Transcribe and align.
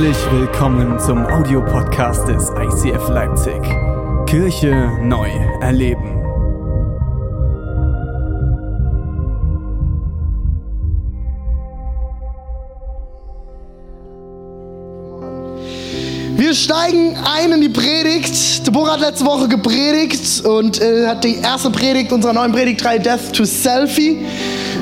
Herzlich 0.00 0.32
willkommen 0.32 0.98
zum 0.98 1.26
Audiopodcast 1.26 2.26
des 2.26 2.48
ICF 2.48 3.10
Leipzig. 3.10 3.60
Kirche 4.24 4.92
neu 5.02 5.28
erleben. 5.60 6.16
Wir 16.34 16.54
steigen 16.54 17.18
ein 17.22 17.52
in 17.52 17.60
die 17.60 17.68
Predigt. 17.68 18.66
Deborah 18.66 18.92
hat 18.92 19.00
letzte 19.00 19.26
Woche 19.26 19.48
gepredigt 19.48 20.46
und 20.46 20.80
äh, 20.80 21.08
hat 21.08 21.24
die 21.24 21.36
erste 21.42 21.68
Predigt 21.68 22.10
unserer 22.10 22.32
neuen 22.32 22.52
Predigtreihe 22.52 23.00
Death 23.00 23.34
to 23.34 23.44
Selfie 23.44 24.24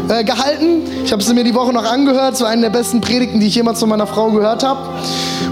äh, 0.08 0.24
gehalten. 0.24 0.82
Ich 1.04 1.12
habe 1.12 1.22
sie 1.22 1.34
mir 1.34 1.44
die 1.44 1.54
Woche 1.54 1.72
noch 1.72 1.84
angehört. 1.84 2.34
Es 2.34 2.40
war 2.40 2.48
eine 2.48 2.62
der 2.62 2.70
besten 2.70 3.00
Predigten, 3.00 3.40
die 3.40 3.46
ich 3.46 3.54
jemals 3.54 3.80
von 3.80 3.88
meiner 3.88 4.06
Frau 4.06 4.30
gehört 4.30 4.64
habe. 4.64 4.80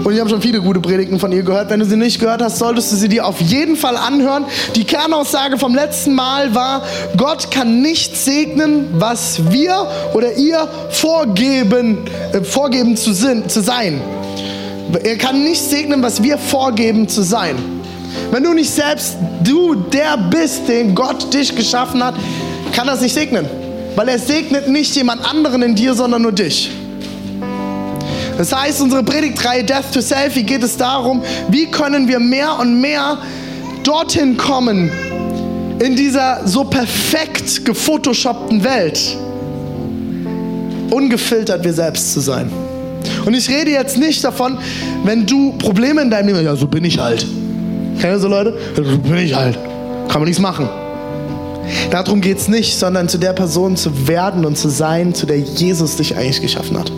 Und 0.03 0.13
ich 0.13 0.19
habe 0.19 0.29
schon 0.29 0.41
viele 0.41 0.61
gute 0.61 0.79
Predigten 0.79 1.19
von 1.19 1.31
ihr 1.31 1.43
gehört. 1.43 1.69
Wenn 1.69 1.79
du 1.79 1.85
sie 1.85 1.95
nicht 1.95 2.19
gehört 2.19 2.41
hast, 2.41 2.57
solltest 2.57 2.91
du 2.91 2.95
sie 2.95 3.09
dir 3.09 3.25
auf 3.25 3.41
jeden 3.41 3.75
Fall 3.75 3.97
anhören. 3.97 4.45
Die 4.75 4.83
Kernaussage 4.83 5.57
vom 5.57 5.75
letzten 5.75 6.13
Mal 6.13 6.55
war, 6.55 6.83
Gott 7.17 7.51
kann 7.51 7.81
nicht 7.81 8.15
segnen, 8.15 8.87
was 8.93 9.51
wir 9.51 9.87
oder 10.13 10.37
ihr 10.37 10.67
vorgeben, 10.89 11.99
äh, 12.33 12.41
vorgeben 12.41 12.95
zu, 12.95 13.13
sin, 13.13 13.49
zu 13.49 13.61
sein. 13.61 14.01
Er 15.03 15.17
kann 15.17 15.43
nicht 15.43 15.61
segnen, 15.61 16.01
was 16.01 16.23
wir 16.23 16.37
vorgeben 16.37 17.09
zu 17.09 17.21
sein. 17.21 17.55
Wenn 18.31 18.43
du 18.43 18.53
nicht 18.53 18.71
selbst 18.71 19.17
du 19.43 19.75
der 19.75 20.17
bist, 20.17 20.67
den 20.67 20.95
Gott 20.95 21.33
dich 21.33 21.55
geschaffen 21.55 22.03
hat, 22.03 22.15
kann 22.73 22.87
es 22.87 23.01
nicht 23.01 23.13
segnen. 23.13 23.66
Weil 23.97 24.09
er 24.09 24.19
segnet 24.19 24.67
nicht 24.67 24.95
jemand 24.95 25.27
anderen 25.27 25.63
in 25.63 25.73
dir, 25.73 25.95
sondern 25.95 26.21
nur 26.21 26.31
dich. 26.31 26.69
Das 28.37 28.55
heißt, 28.55 28.79
unsere 28.83 29.01
Predigtreihe 29.01 29.63
Death 29.63 29.91
to 29.91 30.01
Selfie 30.01 30.43
geht 30.43 30.61
es 30.61 30.77
darum, 30.77 31.23
wie 31.49 31.65
können 31.65 32.07
wir 32.07 32.19
mehr 32.19 32.59
und 32.59 32.79
mehr 32.79 33.17
dorthin 33.81 34.37
kommen, 34.37 34.91
in 35.79 35.95
dieser 35.95 36.47
so 36.47 36.63
perfekt 36.63 37.65
gefotoshoppten 37.65 38.63
Welt, 38.63 38.99
ungefiltert 40.91 41.63
wir 41.63 41.73
selbst 41.73 42.13
zu 42.13 42.19
sein. 42.19 42.51
Und 43.25 43.33
ich 43.33 43.49
rede 43.49 43.71
jetzt 43.71 43.97
nicht 43.97 44.23
davon, 44.23 44.59
wenn 45.05 45.25
du 45.25 45.53
Probleme 45.53 46.03
in 46.03 46.11
deinem 46.11 46.27
Leben 46.27 46.37
hast, 46.37 46.45
ja, 46.45 46.55
so 46.55 46.67
bin 46.67 46.85
ich 46.85 46.99
halt. 46.99 47.25
Kennt 47.99 48.13
ihr 48.13 48.19
so 48.19 48.27
Leute? 48.27 48.55
Ja, 48.75 48.83
so 48.83 48.97
bin 48.99 49.17
ich 49.17 49.33
halt. 49.33 49.57
Kann 50.07 50.21
man 50.21 50.25
nichts 50.25 50.39
machen. 50.39 50.69
Darum 51.91 52.21
geht 52.21 52.37
es 52.37 52.47
nicht, 52.47 52.77
sondern 52.77 53.09
zu 53.09 53.17
der 53.17 53.33
Person 53.33 53.75
zu 53.75 54.07
werden 54.07 54.45
und 54.45 54.57
zu 54.57 54.69
sein, 54.69 55.13
zu 55.13 55.25
der 55.25 55.39
Jesus 55.39 55.95
dich 55.95 56.15
eigentlich 56.15 56.41
geschaffen 56.41 56.77
hat. 56.77 56.91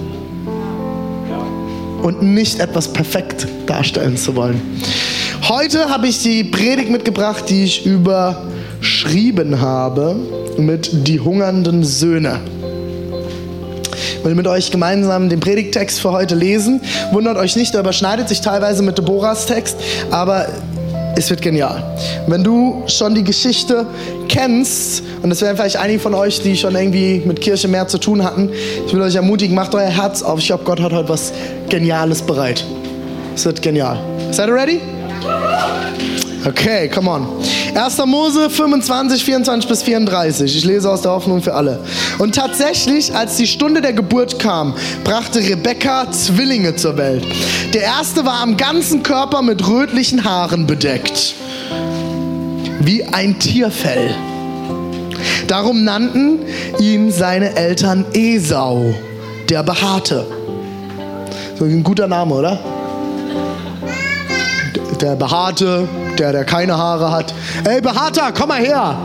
Und 2.01 2.21
nicht 2.21 2.59
etwas 2.59 2.87
perfekt 2.87 3.47
darstellen 3.65 4.17
zu 4.17 4.35
wollen. 4.35 4.61
Heute 5.47 5.89
habe 5.89 6.07
ich 6.07 6.21
die 6.21 6.43
Predigt 6.43 6.89
mitgebracht, 6.89 7.45
die 7.49 7.63
ich 7.63 7.85
überschrieben 7.85 9.59
habe 9.59 10.15
mit 10.57 11.07
die 11.07 11.19
hungernden 11.19 11.83
Söhne. 11.83 12.39
Ich 14.19 14.25
will 14.25 14.35
mit 14.35 14.47
euch 14.47 14.69
gemeinsam 14.69 15.29
den 15.29 15.39
Predigtext 15.39 16.01
für 16.01 16.11
heute 16.11 16.35
lesen. 16.35 16.81
Wundert 17.13 17.37
euch 17.37 17.55
nicht, 17.55 17.73
der 17.73 17.81
überschneidet 17.81 18.27
sich 18.27 18.41
teilweise 18.41 18.83
mit 18.83 18.97
Deborahs 18.97 19.45
Text, 19.45 19.77
aber 20.11 20.47
es 21.19 21.29
wird 21.29 21.41
genial. 21.41 21.83
Wenn 22.27 22.43
du 22.43 22.83
schon 22.87 23.13
die 23.13 23.23
Geschichte 23.23 23.85
kennst, 24.29 25.03
und 25.21 25.29
das 25.29 25.41
wären 25.41 25.57
vielleicht 25.57 25.75
einige 25.75 25.99
von 25.99 26.13
euch, 26.13 26.41
die 26.41 26.55
schon 26.55 26.75
irgendwie 26.75 27.21
mit 27.25 27.41
Kirche 27.41 27.67
mehr 27.67 27.87
zu 27.87 27.97
tun 27.97 28.23
hatten, 28.23 28.49
ich 28.87 28.93
will 28.93 29.01
euch 29.01 29.15
ermutigen, 29.15 29.53
macht 29.53 29.75
euer 29.75 29.89
Herz 29.89 30.23
auf. 30.23 30.39
Ich 30.39 30.47
glaube, 30.47 30.63
Gott 30.63 30.79
hat 30.79 30.93
heute 30.93 31.09
was 31.09 31.33
Geniales 31.67 32.21
bereit. 32.21 32.65
Es 33.35 33.45
wird 33.45 33.61
genial. 33.61 33.99
Seid 34.31 34.47
ihr 34.47 34.55
ready? 34.55 34.79
Okay, 36.45 36.87
come 36.87 37.09
on. 37.09 37.27
1. 37.75 38.05
Mose 38.05 38.49
25, 38.49 39.23
24 39.23 39.67
bis 39.67 39.83
34. 39.83 40.55
Ich 40.55 40.63
lese 40.63 40.89
aus 40.89 41.01
der 41.01 41.11
Hoffnung 41.11 41.41
für 41.41 41.53
alle. 41.53 41.83
Und 42.17 42.35
tatsächlich, 42.35 43.13
als 43.13 43.35
die 43.35 43.47
Stunde 43.47 43.81
der 43.81 43.93
Geburt 43.93 44.39
kam, 44.39 44.73
brachte 45.03 45.39
Rebekka 45.39 46.11
Zwillinge 46.11 46.75
zur 46.75 46.97
Welt. 46.97 47.25
Der 47.73 47.81
erste 47.81 48.25
war 48.25 48.41
am 48.41 48.55
ganzen 48.55 49.03
Körper 49.03 49.41
mit 49.41 49.67
rötlichen 49.67 50.23
Haaren 50.23 50.65
bedeckt. 50.65 51.35
Wie 52.79 53.03
ein 53.03 53.37
Tierfell. 53.39 54.15
Darum 55.47 55.83
nannten 55.83 56.39
ihn 56.79 57.11
seine 57.11 57.55
Eltern 57.55 58.05
Esau, 58.13 58.93
der 59.49 59.63
Behaarte. 59.63 60.25
So 61.57 61.65
ein 61.65 61.83
guter 61.83 62.07
Name, 62.07 62.33
oder? 62.33 62.59
Der 65.01 65.15
Behaarte, 65.15 65.87
der, 66.19 66.31
der 66.31 66.45
keine 66.45 66.77
Haare 66.77 67.11
hat. 67.11 67.33
Ey, 67.63 67.81
Behaarter, 67.81 68.31
komm 68.31 68.49
mal 68.49 68.59
her. 68.59 68.97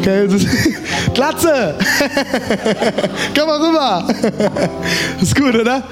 Okay, 0.00 0.26
Glatze! 1.14 1.74
komm 3.38 3.46
mal 3.46 3.60
rüber! 3.60 4.04
ist 5.20 5.36
gut, 5.36 5.54
oder? 5.54 5.82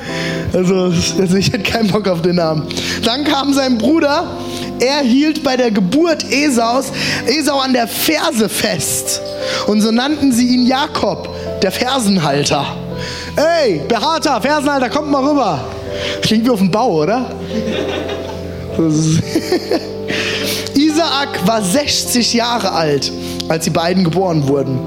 Also, 0.52 0.92
also, 1.20 1.36
ich 1.36 1.52
hätte 1.52 1.62
keinen 1.62 1.88
Bock 1.88 2.08
auf 2.08 2.22
den 2.22 2.36
Namen. 2.36 2.66
Dann 3.04 3.24
kam 3.24 3.52
sein 3.52 3.78
Bruder. 3.78 4.24
Er 4.80 5.00
hielt 5.00 5.44
bei 5.44 5.56
der 5.56 5.70
Geburt 5.70 6.24
Esaus 6.30 6.86
Esau 7.26 7.58
an 7.58 7.72
der 7.72 7.86
Ferse 7.86 8.48
fest. 8.48 9.20
Und 9.66 9.82
so 9.82 9.90
nannten 9.90 10.32
sie 10.32 10.48
ihn 10.48 10.66
Jakob, 10.66 11.28
der 11.62 11.70
Fersenhalter. 11.70 12.64
Ey, 13.36 13.82
Behaarter, 13.86 14.40
Fersenhalter, 14.40 14.88
kommt 14.88 15.10
mal 15.10 15.22
rüber. 15.22 15.60
Klingt 16.22 16.46
wie 16.46 16.50
auf 16.50 16.58
dem 16.58 16.70
Bau, 16.70 17.02
oder? 17.02 17.26
Isaak 21.00 21.46
war 21.46 21.62
60 21.62 22.34
Jahre 22.34 22.72
alt, 22.72 23.10
als 23.48 23.64
die 23.64 23.70
beiden 23.70 24.04
geboren 24.04 24.46
wurden. 24.48 24.78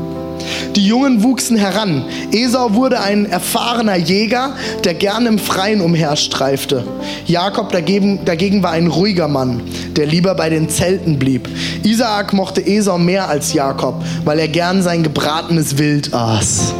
Die 0.75 0.85
Jungen 0.85 1.23
wuchsen 1.23 1.57
heran. 1.57 2.05
Esau 2.31 2.75
wurde 2.75 2.99
ein 2.99 3.25
erfahrener 3.25 3.95
Jäger, 3.95 4.51
der 4.83 4.93
gern 4.93 5.25
im 5.25 5.39
Freien 5.39 5.81
umherstreifte. 5.81 6.83
Jakob 7.25 7.71
dagegen, 7.71 8.25
dagegen 8.25 8.61
war 8.61 8.73
ein 8.73 8.85
ruhiger 8.85 9.27
Mann, 9.27 9.63
der 9.95 10.05
lieber 10.05 10.35
bei 10.35 10.51
den 10.51 10.69
Zelten 10.69 11.17
blieb. 11.17 11.49
Isaak 11.81 12.31
mochte 12.31 12.61
Esau 12.61 12.99
mehr 12.99 13.27
als 13.27 13.53
Jakob, 13.53 13.95
weil 14.23 14.37
er 14.37 14.49
gern 14.49 14.83
sein 14.83 15.01
gebratenes 15.01 15.79
Wild 15.79 16.13
aß. 16.13 16.75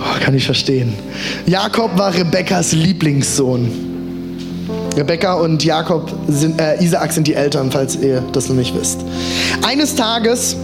Oh, 0.00 0.24
kann 0.24 0.34
ich 0.34 0.46
verstehen. 0.46 0.92
Jakob 1.46 1.96
war 1.96 2.12
Rebekkas 2.12 2.72
Lieblingssohn. 2.72 3.89
Rebekka 5.00 5.32
und 5.32 5.64
Jakob 5.64 6.12
sind, 6.28 6.60
äh, 6.60 6.76
Isaak 6.84 7.10
sind 7.10 7.26
die 7.26 7.32
Eltern, 7.32 7.70
falls 7.70 7.96
ihr 7.96 8.22
das 8.32 8.50
noch 8.50 8.56
nicht 8.56 8.78
wisst. 8.78 9.00
Eines 9.66 9.94
Tages, 9.94 10.56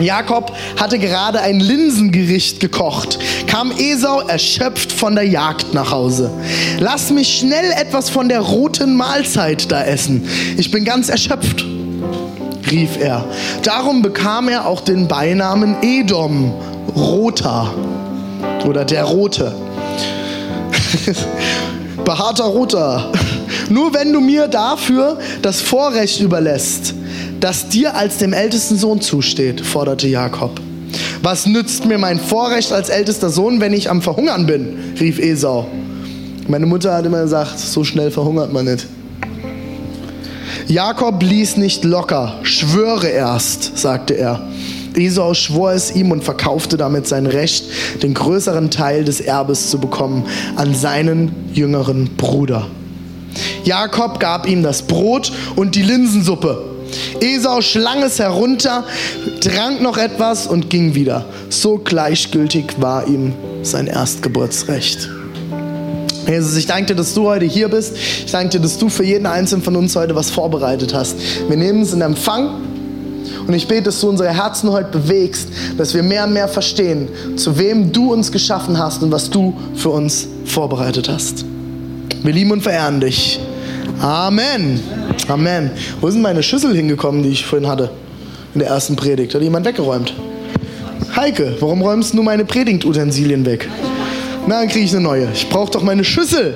Jakob 0.00 0.52
hatte 0.76 0.98
gerade 0.98 1.40
ein 1.40 1.60
Linsengericht 1.60 2.58
gekocht, 2.58 3.20
kam 3.46 3.70
Esau 3.70 4.22
erschöpft 4.26 4.90
von 4.90 5.14
der 5.14 5.28
Jagd 5.28 5.74
nach 5.74 5.92
Hause. 5.92 6.28
Lass 6.80 7.10
mich 7.10 7.38
schnell 7.38 7.70
etwas 7.80 8.10
von 8.10 8.28
der 8.28 8.40
roten 8.40 8.96
Mahlzeit 8.96 9.70
da 9.70 9.84
essen. 9.84 10.28
Ich 10.56 10.72
bin 10.72 10.84
ganz 10.84 11.08
erschöpft, 11.08 11.64
rief 12.72 12.98
er. 13.00 13.24
Darum 13.62 14.02
bekam 14.02 14.48
er 14.48 14.66
auch 14.66 14.80
den 14.80 15.06
Beinamen 15.06 15.76
Edom, 15.82 16.52
Roter 16.96 17.72
oder 18.66 18.84
der 18.84 19.04
Rote. 19.04 19.54
Behaarter 22.04 22.44
Roter. 22.44 23.12
Nur 23.68 23.94
wenn 23.94 24.12
du 24.12 24.20
mir 24.20 24.48
dafür 24.48 25.18
das 25.42 25.60
Vorrecht 25.60 26.20
überlässt, 26.20 26.94
das 27.40 27.68
dir 27.68 27.94
als 27.94 28.18
dem 28.18 28.32
ältesten 28.32 28.76
Sohn 28.76 29.00
zusteht, 29.00 29.60
forderte 29.60 30.08
Jakob. 30.08 30.60
Was 31.22 31.46
nützt 31.46 31.84
mir 31.84 31.98
mein 31.98 32.18
Vorrecht 32.18 32.72
als 32.72 32.88
ältester 32.88 33.30
Sohn, 33.30 33.60
wenn 33.60 33.72
ich 33.72 33.90
am 33.90 34.02
Verhungern 34.02 34.46
bin? 34.46 34.94
rief 34.98 35.18
Esau. 35.18 35.66
Meine 36.46 36.66
Mutter 36.66 36.94
hat 36.94 37.04
immer 37.04 37.22
gesagt, 37.22 37.58
so 37.58 37.84
schnell 37.84 38.10
verhungert 38.10 38.52
man 38.52 38.64
nicht. 38.64 38.86
Jakob 40.66 41.22
ließ 41.22 41.56
nicht 41.56 41.84
locker, 41.84 42.38
schwöre 42.42 43.08
erst, 43.08 43.78
sagte 43.78 44.14
er. 44.14 44.48
Esau 44.96 45.34
schwor 45.34 45.72
es 45.72 45.94
ihm 45.94 46.10
und 46.10 46.24
verkaufte 46.24 46.76
damit 46.76 47.06
sein 47.06 47.26
Recht, 47.26 47.64
den 48.02 48.14
größeren 48.14 48.70
Teil 48.70 49.04
des 49.04 49.20
Erbes 49.20 49.70
zu 49.70 49.78
bekommen, 49.78 50.24
an 50.56 50.74
seinen 50.74 51.32
jüngeren 51.52 52.16
Bruder. 52.16 52.66
Jakob 53.68 54.18
gab 54.18 54.48
ihm 54.48 54.62
das 54.62 54.80
Brot 54.80 55.30
und 55.54 55.74
die 55.74 55.82
Linsensuppe. 55.82 56.64
Esau 57.20 57.60
schlang 57.60 58.02
es 58.02 58.18
herunter, 58.18 58.84
trank 59.42 59.82
noch 59.82 59.98
etwas 59.98 60.46
und 60.46 60.70
ging 60.70 60.94
wieder. 60.94 61.26
So 61.50 61.76
gleichgültig 61.76 62.80
war 62.80 63.06
ihm 63.06 63.34
sein 63.62 63.86
Erstgeburtsrecht. 63.86 65.10
Jesus, 66.26 66.56
ich 66.56 66.66
danke 66.66 66.86
dir, 66.86 66.94
dass 66.94 67.12
du 67.12 67.26
heute 67.26 67.44
hier 67.44 67.68
bist. 67.68 67.94
Ich 68.24 68.32
danke 68.32 68.56
dir, 68.56 68.60
dass 68.60 68.78
du 68.78 68.88
für 68.88 69.04
jeden 69.04 69.26
Einzelnen 69.26 69.62
von 69.62 69.76
uns 69.76 69.94
heute 69.96 70.14
was 70.14 70.30
vorbereitet 70.30 70.94
hast. 70.94 71.16
Wir 71.46 71.56
nehmen 71.58 71.82
es 71.82 71.92
in 71.92 72.00
Empfang 72.00 72.62
und 73.46 73.52
ich 73.52 73.68
bete, 73.68 73.82
dass 73.82 74.00
du 74.00 74.08
unsere 74.08 74.32
Herzen 74.32 74.72
heute 74.72 74.98
bewegst, 74.98 75.50
dass 75.76 75.92
wir 75.92 76.02
mehr 76.02 76.24
und 76.24 76.32
mehr 76.32 76.48
verstehen, 76.48 77.08
zu 77.36 77.58
wem 77.58 77.92
du 77.92 78.14
uns 78.14 78.32
geschaffen 78.32 78.78
hast 78.78 79.02
und 79.02 79.12
was 79.12 79.28
du 79.28 79.54
für 79.74 79.90
uns 79.90 80.26
vorbereitet 80.46 81.10
hast. 81.10 81.44
Wir 82.22 82.32
lieben 82.32 82.50
und 82.50 82.62
verehren 82.62 83.00
dich. 83.00 83.38
Amen. 84.00 84.80
Amen. 85.26 85.70
Wo 86.00 86.10
sind 86.10 86.22
meine 86.22 86.42
Schüssel 86.42 86.74
hingekommen, 86.74 87.22
die 87.22 87.30
ich 87.30 87.44
vorhin 87.44 87.68
hatte? 87.68 87.90
In 88.54 88.60
der 88.60 88.68
ersten 88.68 88.96
Predigt. 88.96 89.34
Hat 89.34 89.42
jemand 89.42 89.66
weggeräumt? 89.66 90.14
Heike, 91.16 91.56
warum 91.60 91.82
räumst 91.82 92.14
du 92.14 92.22
meine 92.22 92.44
Predigtutensilien 92.44 93.44
weg? 93.44 93.68
Na, 94.46 94.60
dann 94.60 94.68
kriege 94.68 94.84
ich 94.84 94.92
eine 94.92 95.00
neue. 95.00 95.28
Ich 95.34 95.48
brauche 95.48 95.70
doch 95.72 95.82
meine 95.82 96.04
Schüssel. 96.04 96.54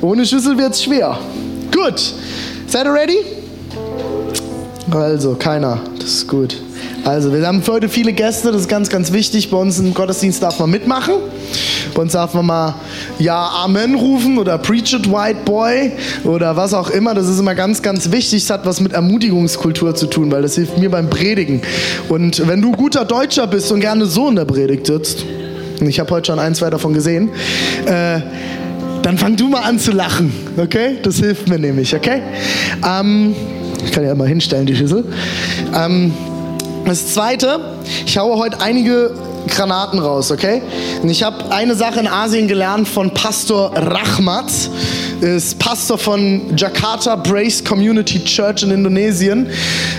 Ohne 0.00 0.24
Schüssel 0.24 0.56
wird 0.56 0.74
es 0.74 0.84
schwer. 0.84 1.18
Gut. 1.74 2.14
Seid 2.68 2.86
ihr 2.86 2.92
ready? 2.92 3.18
Also, 4.90 5.34
keiner. 5.34 5.80
Das 5.98 6.08
ist 6.08 6.28
gut. 6.28 6.56
Also, 7.04 7.32
wir 7.32 7.46
haben 7.46 7.62
heute 7.66 7.88
viele 7.88 8.12
Gäste, 8.12 8.52
das 8.52 8.62
ist 8.62 8.68
ganz, 8.68 8.88
ganz 8.88 9.12
wichtig. 9.12 9.50
Bei 9.50 9.56
uns 9.56 9.78
im 9.78 9.92
Gottesdienst 9.92 10.42
darf 10.42 10.58
man 10.58 10.70
mitmachen. 10.70 11.14
Uns 11.94 12.12
darf 12.12 12.34
man 12.34 12.46
mal 12.46 12.74
Ja, 13.18 13.50
Amen 13.64 13.94
rufen 13.94 14.38
oder 14.38 14.58
Preach 14.58 14.94
it, 14.94 15.10
White 15.10 15.40
Boy 15.44 15.92
oder 16.24 16.56
was 16.56 16.74
auch 16.74 16.90
immer. 16.90 17.14
Das 17.14 17.28
ist 17.28 17.38
immer 17.38 17.54
ganz, 17.54 17.82
ganz 17.82 18.10
wichtig. 18.10 18.44
Es 18.44 18.50
hat 18.50 18.66
was 18.66 18.80
mit 18.80 18.92
Ermutigungskultur 18.92 19.94
zu 19.94 20.06
tun, 20.06 20.30
weil 20.32 20.42
das 20.42 20.54
hilft 20.54 20.78
mir 20.78 20.90
beim 20.90 21.10
Predigen. 21.10 21.62
Und 22.08 22.46
wenn 22.46 22.60
du 22.60 22.72
guter 22.72 23.04
Deutscher 23.04 23.46
bist 23.46 23.70
und 23.72 23.80
gerne 23.80 24.06
so 24.06 24.28
in 24.28 24.36
der 24.36 24.44
Predigt 24.44 24.86
sitzt, 24.86 25.24
und 25.80 25.88
ich 25.88 25.98
habe 26.00 26.10
heute 26.10 26.28
schon 26.28 26.38
ein, 26.38 26.54
zwei 26.54 26.70
davon 26.70 26.94
gesehen, 26.94 27.30
äh, 27.86 28.20
dann 29.02 29.18
fang 29.18 29.36
du 29.36 29.48
mal 29.48 29.60
an 29.60 29.78
zu 29.78 29.92
lachen, 29.92 30.32
okay? 30.56 30.96
Das 31.02 31.16
hilft 31.16 31.48
mir 31.48 31.58
nämlich, 31.58 31.94
okay? 31.94 32.22
Ähm, 32.82 33.34
ich 33.84 33.92
kann 33.92 34.04
ja 34.04 34.14
mal 34.14 34.26
hinstellen, 34.26 34.66
die 34.66 34.74
Schüssel. 34.74 35.04
Ähm, 35.74 36.12
das 36.86 37.12
zweite, 37.12 37.60
ich 38.06 38.16
haue 38.16 38.38
heute 38.38 38.60
einige 38.60 39.10
Granaten 39.48 39.98
raus, 39.98 40.30
okay? 40.30 40.62
Und 41.02 41.08
ich 41.08 41.22
habe 41.22 41.50
eine 41.50 41.74
Sache 41.74 42.00
in 42.00 42.06
Asien 42.06 42.48
gelernt 42.48 42.88
von 42.88 43.12
Pastor 43.12 43.72
Rahmat, 43.74 44.50
ist 45.20 45.58
Pastor 45.58 45.96
von 45.96 46.56
Jakarta 46.56 47.16
Brace 47.16 47.64
Community 47.64 48.22
Church 48.24 48.62
in 48.62 48.70
Indonesien. 48.70 49.48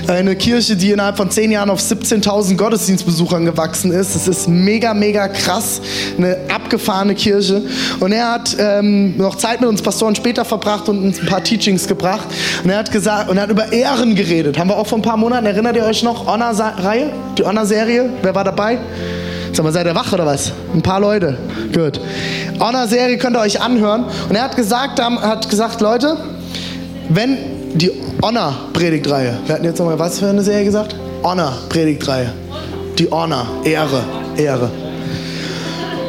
Eine 0.08 0.36
Kirche, 0.36 0.76
die 0.76 0.92
innerhalb 0.92 1.18
von 1.18 1.32
zehn 1.32 1.52
Jahren 1.52 1.70
auf 1.70 1.80
17.000 1.80 2.56
Gottesdienstbesuchern 2.58 3.46
gewachsen 3.46 3.92
ist. 3.92 4.16
Es 4.16 4.28
ist 4.28 4.48
mega, 4.48 4.94
mega 4.94 5.28
krass. 5.28 5.82
Eine 6.18 6.38
abgefahrene 6.54 7.16
Kirche. 7.16 7.64
Und 8.00 8.12
er 8.12 8.34
hat 8.34 8.56
ähm, 8.60 9.18
noch 9.18 9.36
Zeit 9.36 9.62
mit 9.62 9.70
uns 9.70 9.82
Pastoren 9.82 10.16
später 10.16 10.46
verbracht 10.46 10.90
und 10.90 11.04
uns 11.04 11.20
ein 11.20 11.26
paar 11.26 11.44
Teachings 11.44 11.88
gebracht. 11.88 12.28
Und 12.64 12.70
er 12.70 12.78
hat 12.78 12.92
gesagt, 12.92 13.30
und 13.30 13.38
er 13.38 13.44
hat 13.44 13.50
über 13.50 13.72
Ehren 13.72 14.16
geredet. 14.16 14.58
Haben 14.58 14.70
wir 14.70 14.78
auch 14.78 14.88
vor 14.88 15.00
ein 15.00 15.02
paar 15.02 15.18
Monaten, 15.18 15.46
erinnert 15.46 15.76
ihr 15.76 15.86
euch 15.86 16.04
noch? 16.04 16.28
Honor-Reihe? 16.28 17.12
Die 17.38 17.44
Honor-Serie? 17.44 18.10
Wer 18.22 18.36
war 18.36 18.44
dabei? 18.44 18.80
Sag 19.56 19.64
mal, 19.64 19.72
seid 19.72 19.86
ihr 19.88 19.96
wach 19.96 20.12
oder 20.12 20.26
was? 20.26 20.52
Ein 20.74 20.82
paar 20.82 21.00
Leute. 21.00 21.38
Gut. 21.74 22.02
Honor-Serie 22.60 23.18
könnt 23.18 23.38
ihr 23.38 23.40
euch 23.40 23.62
anhören. 23.62 24.04
Und 24.28 24.36
er 24.36 24.44
hat 24.44 24.58
gesagt, 24.58 25.00
hat 25.00 25.50
gesagt, 25.50 25.80
Leute, 25.80 26.18
wenn 27.08 27.38
die 27.74 27.90
Honor-Predigtreihe, 28.22 29.38
wir 29.46 29.56
hatten 29.56 29.64
jetzt 29.64 29.80
nochmal 29.80 29.98
was 29.98 30.20
für 30.20 30.28
eine 30.28 30.42
Serie 30.42 30.66
gesagt? 30.66 30.98
Honor-Predigtreihe. 31.24 32.34
Die 33.00 33.10
Honor, 33.10 33.48
Ehre, 33.64 34.04
Ehre. 34.36 34.70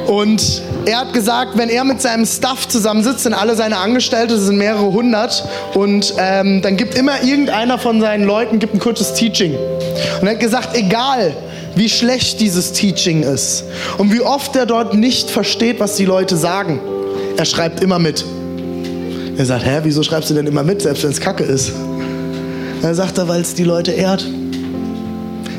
Und 0.08 0.62
er 0.84 0.98
hat 1.02 1.12
gesagt, 1.12 1.56
wenn 1.56 1.68
er 1.68 1.84
mit 1.84 2.02
seinem 2.02 2.26
Staff 2.26 2.66
zusammensitzt, 2.66 3.20
sind 3.20 3.34
alle 3.34 3.54
seine 3.54 3.76
Angestellte, 3.76 4.34
das 4.34 4.46
sind 4.46 4.56
mehrere 4.56 4.92
hundert, 4.92 5.44
und 5.74 6.14
ähm, 6.18 6.62
dann 6.62 6.76
gibt 6.76 6.96
immer 6.96 7.22
irgendeiner 7.22 7.78
von 7.78 8.00
seinen 8.00 8.24
Leuten 8.24 8.58
gibt 8.58 8.74
ein 8.74 8.80
kurzes 8.80 9.14
Teaching. 9.14 9.54
Und 10.20 10.26
er 10.26 10.34
hat 10.34 10.40
gesagt, 10.40 10.76
egal 10.76 11.32
wie 11.76 11.88
schlecht 11.90 12.40
dieses 12.40 12.72
Teaching 12.72 13.22
ist 13.22 13.64
und 13.98 14.12
wie 14.12 14.22
oft 14.22 14.56
er 14.56 14.66
dort 14.66 14.94
nicht 14.94 15.30
versteht, 15.30 15.78
was 15.78 15.96
die 15.96 16.06
Leute 16.06 16.36
sagen. 16.36 16.80
Er 17.36 17.44
schreibt 17.44 17.82
immer 17.84 17.98
mit. 17.98 18.24
Er 19.36 19.44
sagt, 19.44 19.66
hä, 19.66 19.80
wieso 19.82 20.02
schreibst 20.02 20.30
du 20.30 20.34
denn 20.34 20.46
immer 20.46 20.62
mit, 20.62 20.80
selbst 20.80 21.04
wenn 21.04 21.10
es 21.10 21.20
Kacke 21.20 21.44
ist? 21.44 21.72
Er 22.82 22.94
sagt 22.94 23.18
er, 23.18 23.28
weil 23.28 23.42
es 23.42 23.54
die 23.54 23.64
Leute 23.64 23.92
ehrt. 23.92 24.26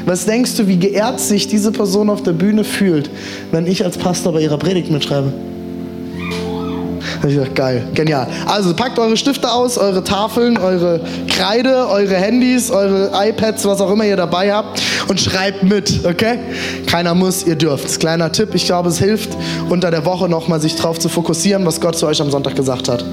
Was 0.06 0.26
denkst 0.26 0.56
du, 0.56 0.68
wie 0.68 0.80
geehrt 0.80 1.20
sich 1.20 1.48
diese 1.48 1.72
Person 1.72 2.10
auf 2.10 2.24
der 2.24 2.32
Bühne 2.32 2.64
fühlt, 2.64 3.10
wenn 3.52 3.68
ich 3.68 3.86
als 3.86 3.98
Pastor 3.98 4.34
bei 4.34 4.42
ihrer 4.42 4.58
Predigt 4.58 4.90
mitschreibe? 4.90 5.32
Ich 7.24 7.34
gedacht, 7.34 7.56
geil, 7.56 7.88
genial. 7.94 8.28
Also 8.46 8.74
packt 8.74 9.00
eure 9.00 9.18
Stifte 9.18 9.52
aus, 9.52 9.78
eure 9.78 10.04
Tafeln, 10.04 10.58
eure 10.58 11.02
Kreide, 11.28 11.88
eure 11.90 12.16
Handys, 12.16 12.70
eure 12.70 13.12
iPads, 13.14 13.66
was 13.66 13.82
auch 13.82 13.92
immer 13.92 14.06
ihr 14.06 14.16
dabei 14.16 14.54
habt 14.54 14.82
und 15.08 15.20
schreibt 15.20 15.64
mit, 15.64 16.06
okay? 16.06 16.40
Keiner 16.86 17.16
muss, 17.16 17.44
ihr 17.46 17.56
dürft. 17.56 18.00
Kleiner 18.00 18.32
Tipp, 18.32 18.50
ich 18.54 18.66
glaube, 18.66 18.90
es 18.90 19.00
hilft 19.00 19.30
unter 19.70 19.92
der 19.92 20.06
Woche 20.06 20.30
nochmal 20.30 20.62
sich 20.62 20.76
drauf 20.76 21.00
zu 21.00 21.10
fokussieren, 21.10 21.66
was 21.66 21.82
Gott 21.82 21.98
zu 21.98 22.06
euch 22.08 22.22
am 22.22 22.30
Sonntag 22.30 22.56
gesagt 22.56 22.88
hat. 22.88 23.04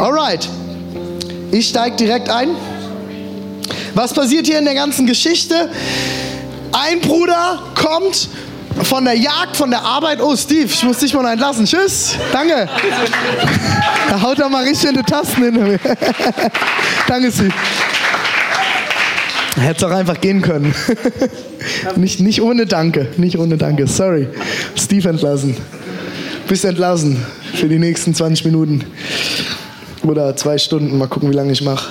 Alright, 0.00 0.48
ich 1.50 1.68
steige 1.68 1.96
direkt 1.96 2.30
ein. 2.30 2.50
Was 3.94 4.12
passiert 4.12 4.46
hier 4.46 4.58
in 4.58 4.64
der 4.64 4.74
ganzen 4.74 5.06
Geschichte? 5.06 5.70
Ein 6.72 7.00
Bruder 7.00 7.60
kommt 7.80 8.28
von 8.82 9.04
der 9.04 9.14
Jagd, 9.14 9.56
von 9.56 9.70
der 9.70 9.82
Arbeit. 9.82 10.20
Oh, 10.20 10.36
Steve, 10.36 10.66
ich 10.66 10.82
muss 10.82 10.98
dich 10.98 11.14
mal 11.14 11.30
entlassen. 11.32 11.64
Tschüss. 11.64 12.16
Danke. 12.32 12.68
Da 14.10 14.20
haut 14.20 14.38
er 14.38 14.48
mal 14.48 14.64
richtig 14.64 14.90
in 14.90 14.96
die 14.96 15.02
Tasten 15.02 15.42
hin. 15.42 15.78
Danke, 17.08 17.32
Steve. 17.32 17.52
Hätte 19.56 19.86
auch 19.86 19.92
einfach 19.92 20.20
gehen 20.20 20.42
können. 20.42 20.74
nicht, 21.96 22.20
nicht 22.20 22.42
ohne 22.42 22.66
Danke. 22.66 23.08
Nicht 23.16 23.38
ohne 23.38 23.56
Danke. 23.56 23.86
Sorry. 23.86 24.28
Steve 24.76 25.08
entlassen. 25.08 25.56
Bist 26.48 26.64
entlassen 26.64 27.24
für 27.54 27.68
die 27.68 27.78
nächsten 27.78 28.14
20 28.14 28.44
Minuten. 28.46 28.84
Oder 30.02 30.36
zwei 30.36 30.58
Stunden. 30.58 30.98
Mal 30.98 31.06
gucken, 31.06 31.30
wie 31.30 31.34
lange 31.34 31.52
ich 31.52 31.62
mache. 31.62 31.88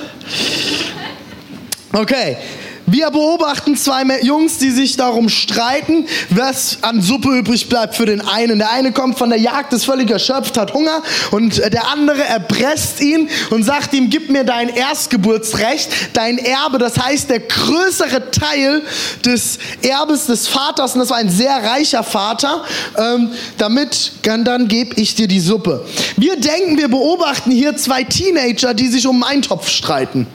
Okay. 1.94 2.38
Wir 2.86 3.12
beobachten 3.12 3.78
zwei 3.78 4.04
Jungs, 4.22 4.58
die 4.58 4.70
sich 4.70 4.98
darum 4.98 5.30
streiten, 5.30 6.06
was 6.30 6.80
an 6.82 7.02
Suppe 7.02 7.30
übrig 7.30 7.70
bleibt 7.70 7.96
für 7.96 8.06
den 8.06 8.20
einen. 8.20 8.60
Der 8.60 8.72
eine 8.72 8.92
kommt 8.92 9.18
von 9.18 9.30
der 9.30 9.40
Jagd, 9.40 9.72
ist 9.72 9.86
völlig 9.86 10.12
erschöpft, 10.12 10.58
hat 10.58 10.74
Hunger 10.74 11.02
und 11.32 11.60
der 11.60 11.88
andere 11.88 12.24
erpresst 12.24 13.00
ihn 13.00 13.30
und 13.52 13.64
sagt 13.64 13.94
ihm, 13.94 14.10
gib 14.10 14.30
mir 14.30 14.44
dein 14.44 14.68
Erstgeburtsrecht, 14.68 15.90
dein 16.12 16.38
Erbe, 16.38 16.78
das 16.78 17.00
heißt 17.00 17.30
der 17.30 17.40
größere 17.40 18.32
Teil 18.32 18.82
des 19.24 19.60
Erbes 19.82 20.26
des 20.26 20.50
Vaters, 20.50 20.94
und 20.94 21.00
das 21.00 21.10
war 21.10 21.18
ein 21.18 21.30
sehr 21.30 21.56
reicher 21.64 22.04
Vater, 22.04 22.64
ähm, 22.98 23.32
damit 23.58 24.12
dann, 24.24 24.44
dann 24.44 24.68
gebe 24.68 25.00
ich 25.00 25.16
dir 25.16 25.30
die 25.30 25.40
Suppe. 25.40 25.86
Wir 26.18 26.36
denken, 26.36 26.78
wir 26.78 26.90
beobachten 26.90 27.52
hier 27.52 27.78
zwei 27.78 28.04
Teenager, 28.04 28.74
die 28.74 28.88
sich 28.88 29.08
um 29.08 29.24
einen 29.24 29.42
Topf 29.42 29.70
streiten. 29.70 30.28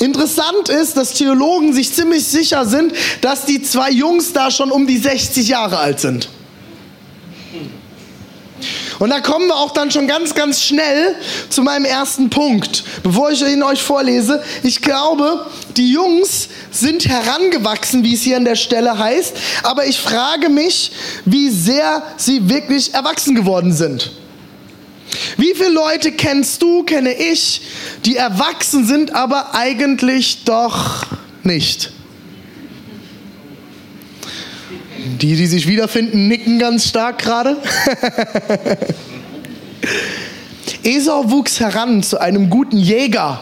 Interessant 0.00 0.70
ist, 0.70 0.96
dass 0.96 1.12
Theologen 1.12 1.74
sich 1.74 1.92
ziemlich 1.92 2.24
sicher 2.26 2.64
sind, 2.64 2.92
dass 3.20 3.44
die 3.44 3.62
zwei 3.62 3.90
Jungs 3.90 4.32
da 4.32 4.50
schon 4.50 4.70
um 4.70 4.86
die 4.86 4.96
60 4.96 5.46
Jahre 5.46 5.78
alt 5.78 6.00
sind. 6.00 6.28
Und 8.98 9.08
da 9.10 9.20
kommen 9.20 9.46
wir 9.46 9.56
auch 9.56 9.72
dann 9.72 9.90
schon 9.90 10.06
ganz, 10.06 10.34
ganz 10.34 10.62
schnell 10.62 11.16
zu 11.48 11.62
meinem 11.62 11.86
ersten 11.86 12.28
Punkt. 12.28 12.84
Bevor 13.02 13.30
ich 13.30 13.42
ihn 13.42 13.62
euch 13.62 13.82
vorlese, 13.82 14.42
ich 14.62 14.82
glaube, 14.82 15.46
die 15.76 15.92
Jungs 15.92 16.48
sind 16.70 17.06
herangewachsen, 17.06 18.04
wie 18.04 18.14
es 18.14 18.22
hier 18.22 18.36
an 18.36 18.44
der 18.44 18.56
Stelle 18.56 18.98
heißt, 18.98 19.34
aber 19.62 19.86
ich 19.86 19.98
frage 19.98 20.50
mich, 20.50 20.92
wie 21.24 21.48
sehr 21.50 22.02
sie 22.18 22.48
wirklich 22.48 22.92
erwachsen 22.92 23.34
geworden 23.34 23.72
sind. 23.72 24.12
Wie 25.36 25.54
viele 25.54 25.70
Leute 25.70 26.12
kennst 26.12 26.62
du, 26.62 26.82
kenne 26.82 27.12
ich, 27.12 27.62
die 28.04 28.16
erwachsen 28.16 28.86
sind, 28.86 29.14
aber 29.14 29.54
eigentlich 29.54 30.44
doch 30.44 31.06
nicht? 31.42 31.92
Die, 35.20 35.34
die 35.34 35.46
sich 35.46 35.66
wiederfinden, 35.66 36.28
nicken 36.28 36.58
ganz 36.58 36.88
stark 36.88 37.18
gerade. 37.18 37.56
Esau 40.82 41.30
wuchs 41.30 41.60
heran 41.60 42.02
zu 42.02 42.20
einem 42.20 42.50
guten 42.50 42.78
Jäger. 42.78 43.40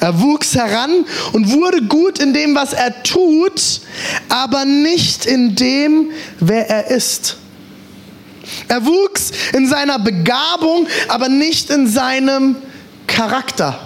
Er 0.00 0.20
wuchs 0.20 0.54
heran 0.54 1.04
und 1.32 1.52
wurde 1.52 1.82
gut 1.82 2.18
in 2.18 2.32
dem, 2.32 2.54
was 2.54 2.72
er 2.72 3.02
tut, 3.02 3.80
aber 4.28 4.64
nicht 4.64 5.26
in 5.26 5.54
dem, 5.54 6.10
wer 6.40 6.68
er 6.68 6.88
ist. 6.88 7.36
Er 8.68 8.84
wuchs 8.84 9.30
in 9.52 9.68
seiner 9.68 9.98
Begabung, 9.98 10.86
aber 11.08 11.28
nicht 11.28 11.70
in 11.70 11.86
seinem 11.86 12.56
Charakter. 13.06 13.78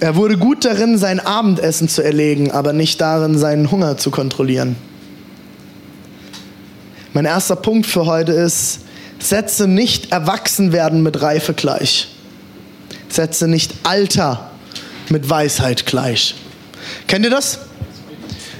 Er 0.00 0.16
wurde 0.16 0.38
gut 0.38 0.64
darin, 0.64 0.96
sein 0.96 1.20
Abendessen 1.20 1.88
zu 1.88 2.02
erlegen, 2.02 2.50
aber 2.50 2.72
nicht 2.72 3.00
darin, 3.00 3.38
seinen 3.38 3.70
Hunger 3.70 3.98
zu 3.98 4.10
kontrollieren. 4.10 4.76
Mein 7.12 7.26
erster 7.26 7.56
Punkt 7.56 7.86
für 7.86 8.06
heute 8.06 8.32
ist, 8.32 8.80
setze 9.18 9.66
nicht 9.68 10.10
Erwachsenwerden 10.10 11.02
mit 11.02 11.20
Reife 11.20 11.52
gleich. 11.52 12.08
Setze 13.10 13.46
nicht 13.46 13.74
Alter 13.82 14.50
mit 15.10 15.28
Weisheit 15.28 15.84
gleich. 15.84 16.34
Kennt 17.06 17.24
ihr 17.24 17.30
das? 17.30 17.58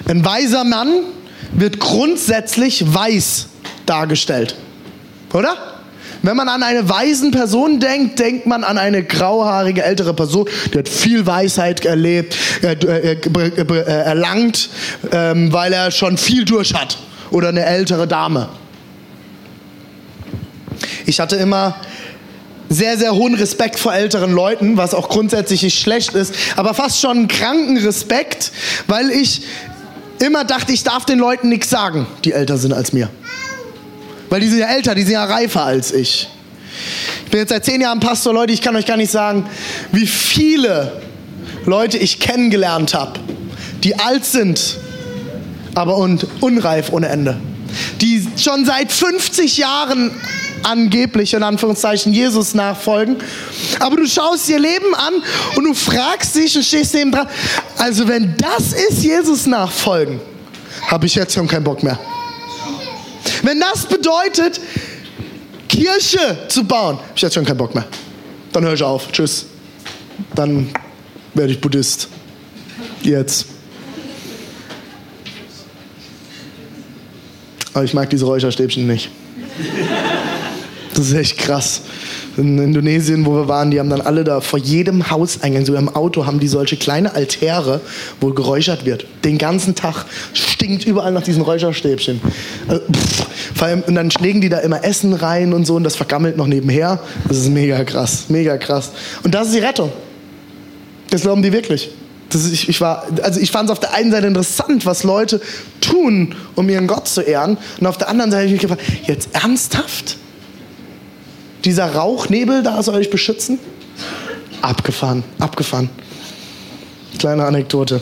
Ein 0.09 0.25
weiser 0.25 0.64
Mann 0.64 0.88
wird 1.52 1.80
grundsätzlich 1.80 2.85
weiß 2.92 3.49
dargestellt. 3.87 4.57
Oder? 5.33 5.57
Wenn 6.23 6.37
man 6.37 6.49
an 6.49 6.62
eine 6.62 6.88
weisen 6.88 7.30
Person 7.30 7.80
denkt, 7.80 8.19
denkt 8.19 8.47
man 8.47 8.62
an 8.62 8.76
eine 8.76 9.02
grauhaarige 9.02 9.83
ältere 9.83 10.12
Person, 10.12 10.49
die 10.73 10.78
hat 10.78 10.88
viel 10.88 11.25
Weisheit 11.25 11.87
erlebt, 11.87 12.37
äh, 12.62 12.73
äh, 12.73 13.12
äh, 13.12 13.83
erlangt, 13.83 14.69
ähm, 15.12 15.52
weil 15.52 15.73
er 15.73 15.90
schon 15.90 16.19
viel 16.19 16.45
durch 16.45 16.75
hat. 16.75 16.99
Oder 17.30 17.49
eine 17.49 17.64
ältere 17.64 18.07
Dame. 18.07 18.49
Ich 21.07 21.21
hatte 21.21 21.37
immer 21.37 21.76
sehr, 22.69 22.99
sehr 22.99 23.14
hohen 23.14 23.35
Respekt 23.35 23.78
vor 23.78 23.95
älteren 23.95 24.33
Leuten, 24.33 24.76
was 24.76 24.95
auch 24.95 25.09
grundsätzlich 25.09 25.62
nicht 25.62 25.80
schlecht 25.80 26.14
ist, 26.14 26.35
aber 26.57 26.75
fast 26.75 27.00
schon 27.00 27.19
einen 27.19 27.28
kranken 27.28 27.78
Respekt, 27.78 28.52
weil 28.87 29.11
ich 29.11 29.42
immer 30.21 30.45
dachte, 30.45 30.73
ich 30.73 30.85
darf 30.85 31.05
den 31.05 31.19
Leuten 31.19 31.49
nichts 31.49 31.71
sagen, 31.71 32.07
die 32.25 32.33
älter 32.33 32.59
sind 32.59 32.73
als 32.73 32.93
mir. 32.93 33.09
Weil 34.29 34.41
die 34.41 34.49
sind 34.49 34.59
ja 34.61 34.69
älter, 34.69 34.95
die 34.95 35.03
sind 35.03 35.15
ja 35.15 35.25
reifer 35.25 35.65
als 35.65 35.93
ich. 35.93 36.29
Ich 37.25 37.31
bin 37.31 37.41
jetzt 37.41 37.50
seit 37.50 37.65
zehn 37.65 37.81
Jahren 37.81 38.00
Pastor, 38.00 38.33
Leute, 38.33 38.53
ich 38.53 38.62
kann 38.62 38.77
euch 38.77 38.87
gar 38.87 38.97
nicht 38.97 39.11
sagen, 39.11 39.47
wie 39.93 40.07
viele 40.07 41.00
Leute 41.67 41.99
ich 41.99 42.21
kennengelernt 42.21 42.95
habe, 42.95 43.21
die 43.83 43.99
alt 43.99 44.25
sind, 44.25 44.77
aber 45.75 45.97
und 45.97 46.27
unreif 46.41 46.93
ohne 46.93 47.09
Ende. 47.09 47.41
Die 48.00 48.27
schon 48.37 48.65
seit 48.65 48.93
50 48.93 49.57
Jahren 49.59 50.11
angeblich 50.62 51.35
in 51.35 51.43
Anführungszeichen 51.43 52.12
Jesus 52.12 52.55
nachfolgen. 52.55 53.17
Aber 53.79 53.97
du 53.97 54.07
schaust 54.07 54.49
ihr 54.49 54.59
Leben 54.59 54.95
an 54.95 55.14
und 55.57 55.64
du 55.64 55.75
fragst 55.75 56.35
dich 56.37 56.57
und 56.57 56.64
stehst 56.64 56.95
neben 56.95 57.12
dran. 57.12 57.29
Also 57.79 58.09
wenn 58.09 58.37
das 58.37 58.73
ist 58.73 59.02
Jesus 59.02 59.47
nachfolgen, 59.47 60.21
habe 60.87 61.07
ich 61.07 61.14
jetzt 61.14 61.35
schon 61.35 61.47
keinen 61.47 61.64
Bock 61.64 61.83
mehr. 61.83 61.99
Wenn 63.43 63.61
das 63.61 63.87
bedeutet, 63.87 64.61
Kirche 65.69 66.47
zu 66.49 66.64
bauen, 66.64 66.97
habe 66.97 67.12
ich 67.14 67.23
jetzt 67.23 67.35
schon 67.35 67.45
keinen 67.45 67.59
Bock 67.59 67.75
mehr. 67.75 67.87
Dann 68.52 68.64
höre 68.64 68.75
ich 68.75 68.83
auf. 68.83 69.11
Tschüss. 69.12 69.47
Dann 70.35 70.71
werde 71.35 71.52
ich 71.52 71.61
Buddhist. 71.61 72.09
Jetzt. 73.02 73.47
Aber 77.73 77.85
ich 77.85 77.95
mag 77.95 78.11
diese 78.11 78.25
Räucherstäbchen 78.25 78.87
nicht. 78.87 79.11
Das 80.94 81.06
ist 81.06 81.14
echt 81.14 81.38
krass. 81.38 81.82
In 82.37 82.59
Indonesien, 82.59 83.25
wo 83.25 83.32
wir 83.32 83.49
waren, 83.49 83.70
die 83.70 83.78
haben 83.78 83.90
dann 83.90 84.00
alle 84.00 84.25
da 84.25 84.40
vor 84.40 84.59
jedem 84.59 85.11
Hauseingang, 85.11 85.64
sogar 85.64 85.80
im 85.80 85.88
Auto, 85.88 86.26
haben 86.26 86.40
die 86.40 86.49
solche 86.49 86.76
kleine 86.76 87.14
Altäre, 87.14 87.80
wo 88.20 88.32
geräuchert 88.32 88.85
wird. 88.85 89.06
Den 89.25 89.38
ganzen 89.38 89.75
Tag 89.75 90.04
stinkt 90.32 90.87
überall 90.87 91.12
nach 91.12 91.23
diesen 91.23 91.42
Räucherstäbchen. 91.42 92.20
Also, 92.66 92.82
und 93.87 93.94
dann 93.94 94.11
legen 94.20 94.40
die 94.40 94.49
da 94.49 94.59
immer 94.59 94.82
Essen 94.85 95.12
rein 95.12 95.52
und 95.52 95.64
so 95.64 95.76
und 95.76 95.85
das 95.85 95.97
vergammelt 95.97 96.37
noch 96.37 96.47
nebenher. 96.47 96.99
Das 97.28 97.38
ist 97.38 97.50
mega 97.50 97.85
krass, 97.85 98.25
mega 98.28 98.56
krass. 98.59 98.90
Und 99.23 99.35
das 99.35 99.49
ist 99.49 99.54
die 99.54 99.61
Rettung. 99.61 99.92
Das 101.11 101.23
glauben 101.23 101.42
die 101.42 101.52
wirklich. 101.52 101.90
Ist, 102.32 102.52
ich, 102.52 102.68
ich, 102.68 102.82
also 102.82 103.40
ich 103.40 103.50
fand 103.50 103.68
es 103.68 103.73
auf 103.73 103.80
der 103.80 103.92
einen 103.92 104.11
Seite 104.11 104.26
interessant, 104.26 104.87
was 104.87 105.02
Leute 105.02 105.40
tun, 105.80 106.35
um 106.54 106.68
ihren 106.68 106.87
Gott 106.87 107.09
zu 107.09 107.23
ehren. 107.23 107.59
Und 107.80 107.87
auf 107.87 107.99
der 107.99 108.09
anderen 108.09 108.30
Seite 108.30 108.42
habe 108.42 108.47
ich 108.47 108.52
mich 108.52 108.62
gefragt, 108.62 108.82
jetzt 109.06 109.28
ernsthaft? 109.32 110.16
Dieser 111.64 111.95
Rauchnebel 111.95 112.62
da 112.62 112.83
soll 112.83 112.97
euch 112.97 113.11
beschützen? 113.11 113.59
Abgefahren, 114.62 115.25
abgefahren. 115.38 115.90
Kleine 117.19 117.45
Anekdote. 117.45 118.00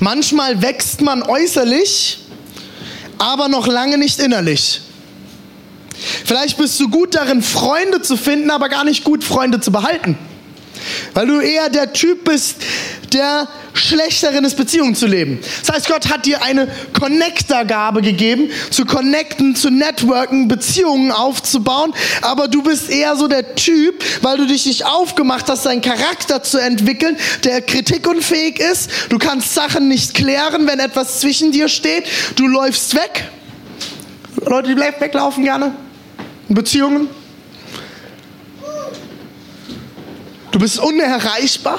Manchmal 0.00 0.60
wächst 0.62 1.00
man 1.00 1.22
äußerlich, 1.22 2.18
aber 3.18 3.48
noch 3.48 3.66
lange 3.66 3.98
nicht 3.98 4.18
innerlich. 4.18 4.82
Vielleicht 6.24 6.58
bist 6.58 6.80
du 6.80 6.88
gut 6.88 7.14
darin, 7.14 7.42
Freunde 7.42 8.02
zu 8.02 8.16
finden, 8.16 8.50
aber 8.50 8.68
gar 8.68 8.84
nicht 8.84 9.04
gut, 9.04 9.22
Freunde 9.24 9.60
zu 9.60 9.70
behalten. 9.70 10.18
Weil 11.14 11.26
du 11.26 11.40
eher 11.40 11.70
der 11.70 11.92
Typ 11.92 12.24
bist, 12.24 12.56
der 13.12 13.48
schlechteren 13.74 14.44
ist, 14.44 14.56
Beziehungen 14.56 14.94
zu 14.94 15.06
leben. 15.06 15.38
Das 15.64 15.74
heißt, 15.74 15.88
Gott 15.88 16.10
hat 16.10 16.26
dir 16.26 16.42
eine 16.42 16.68
Connector-Gabe 16.98 18.02
gegeben, 18.02 18.50
zu 18.70 18.84
connecten, 18.84 19.56
zu 19.56 19.70
networken, 19.70 20.48
Beziehungen 20.48 21.10
aufzubauen, 21.10 21.92
aber 22.20 22.48
du 22.48 22.62
bist 22.62 22.90
eher 22.90 23.16
so 23.16 23.28
der 23.28 23.54
Typ, 23.54 24.04
weil 24.22 24.36
du 24.36 24.46
dich 24.46 24.66
nicht 24.66 24.86
aufgemacht 24.86 25.48
hast, 25.48 25.66
deinen 25.66 25.80
Charakter 25.80 26.42
zu 26.42 26.58
entwickeln, 26.58 27.16
der 27.44 27.62
kritikunfähig 27.62 28.58
ist. 28.58 28.90
Du 29.08 29.18
kannst 29.18 29.54
Sachen 29.54 29.88
nicht 29.88 30.14
klären, 30.14 30.66
wenn 30.66 30.78
etwas 30.78 31.20
zwischen 31.20 31.52
dir 31.52 31.68
steht. 31.68 32.04
Du 32.36 32.46
läufst 32.46 32.94
weg. 32.94 33.24
Leute, 34.46 34.74
die 34.74 34.80
weglaufen 34.80 35.44
gerne. 35.44 35.74
In 36.48 36.54
Beziehungen. 36.54 37.08
Du 40.50 40.58
bist 40.58 40.78
unerreichbar. 40.78 41.78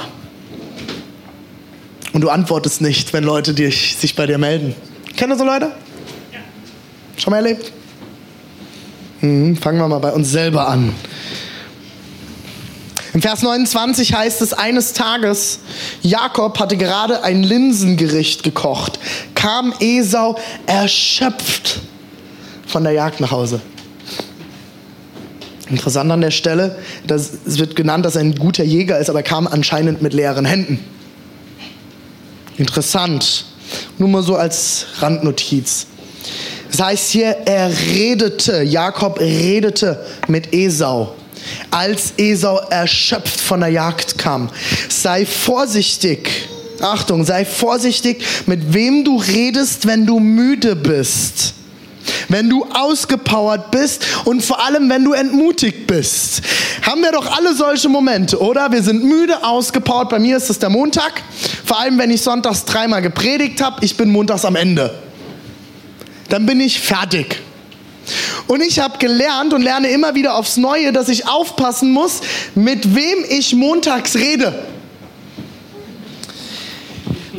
Und 2.13 2.21
du 2.21 2.29
antwortest 2.29 2.81
nicht, 2.81 3.11
wenn 3.11 3.23
Leute 3.23 3.53
dich, 3.53 3.97
sich 3.97 4.15
bei 4.15 4.27
dir 4.27 4.37
melden. 4.37 4.75
Kennen 5.17 5.31
du 5.31 5.37
so 5.37 5.43
Leute? 5.43 5.71
Ja. 6.31 6.39
Schon 7.17 7.31
mal 7.31 7.37
erlebt? 7.37 7.71
Mhm, 9.21 9.57
fangen 9.57 9.79
wir 9.79 9.87
mal 9.87 9.99
bei 9.99 10.11
uns 10.11 10.29
selber 10.29 10.67
an. 10.67 10.93
Im 13.13 13.21
Vers 13.21 13.43
29 13.43 14.13
heißt 14.13 14.41
es, 14.41 14.53
eines 14.53 14.93
Tages, 14.93 15.59
Jakob 16.01 16.59
hatte 16.59 16.77
gerade 16.77 17.23
ein 17.23 17.43
Linsengericht 17.43 18.41
gekocht, 18.41 18.99
kam 19.35 19.73
Esau 19.79 20.39
erschöpft 20.65 21.81
von 22.65 22.83
der 22.83 22.93
Jagd 22.93 23.19
nach 23.19 23.29
Hause. 23.29 23.61
Interessant 25.69 26.11
an 26.11 26.21
der 26.21 26.31
Stelle, 26.31 26.77
dass, 27.05 27.31
es 27.45 27.59
wird 27.59 27.75
genannt, 27.75 28.03
dass 28.03 28.15
er 28.15 28.21
ein 28.21 28.35
guter 28.35 28.63
Jäger 28.63 28.97
ist, 28.97 29.09
aber 29.09 29.19
er 29.19 29.23
kam 29.23 29.47
anscheinend 29.47 30.01
mit 30.01 30.13
leeren 30.13 30.45
Händen. 30.45 30.79
Interessant. 32.57 33.45
Nur 33.97 34.09
mal 34.09 34.23
so 34.23 34.35
als 34.35 34.85
Randnotiz. 34.99 35.87
Das 36.71 36.81
heißt 36.81 37.11
hier, 37.11 37.37
er 37.45 37.69
redete, 37.69 38.63
Jakob 38.63 39.19
redete 39.19 40.03
mit 40.27 40.53
Esau, 40.53 41.13
als 41.69 42.13
Esau 42.17 42.57
erschöpft 42.69 43.39
von 43.39 43.59
der 43.59 43.69
Jagd 43.69 44.17
kam. 44.17 44.49
Sei 44.89 45.25
vorsichtig. 45.25 46.49
Achtung, 46.81 47.25
sei 47.25 47.45
vorsichtig, 47.45 48.23
mit 48.47 48.73
wem 48.73 49.05
du 49.05 49.17
redest, 49.17 49.85
wenn 49.85 50.05
du 50.05 50.19
müde 50.19 50.75
bist 50.75 51.53
wenn 52.29 52.49
du 52.49 52.65
ausgepowert 52.73 53.71
bist 53.71 54.05
und 54.25 54.43
vor 54.43 54.63
allem, 54.63 54.89
wenn 54.89 55.03
du 55.03 55.13
entmutigt 55.13 55.87
bist. 55.87 56.41
Haben 56.81 57.01
wir 57.01 57.11
doch 57.11 57.37
alle 57.37 57.55
solche 57.55 57.89
Momente, 57.89 58.39
oder? 58.39 58.71
Wir 58.71 58.83
sind 58.83 59.03
müde, 59.03 59.43
ausgepowert. 59.43 60.09
Bei 60.09 60.19
mir 60.19 60.37
ist 60.37 60.49
es 60.49 60.59
der 60.59 60.69
Montag. 60.69 61.21
Vor 61.73 61.79
allem, 61.79 61.97
wenn 61.97 62.11
ich 62.11 62.21
sonntags 62.21 62.65
dreimal 62.65 63.01
gepredigt 63.01 63.59
habe, 63.59 63.83
ich 63.83 63.97
bin 63.97 64.11
montags 64.11 64.45
am 64.45 64.55
Ende. 64.55 64.93
Dann 66.29 66.45
bin 66.45 66.59
ich 66.59 66.79
fertig. 66.79 67.41
Und 68.45 68.61
ich 68.61 68.77
habe 68.77 68.99
gelernt 68.99 69.55
und 69.55 69.63
lerne 69.63 69.87
immer 69.87 70.13
wieder 70.13 70.35
aufs 70.35 70.57
Neue, 70.57 70.93
dass 70.93 71.09
ich 71.09 71.27
aufpassen 71.27 71.91
muss, 71.91 72.21
mit 72.53 72.93
wem 72.93 73.25
ich 73.27 73.55
montags 73.55 74.13
rede. 74.13 74.53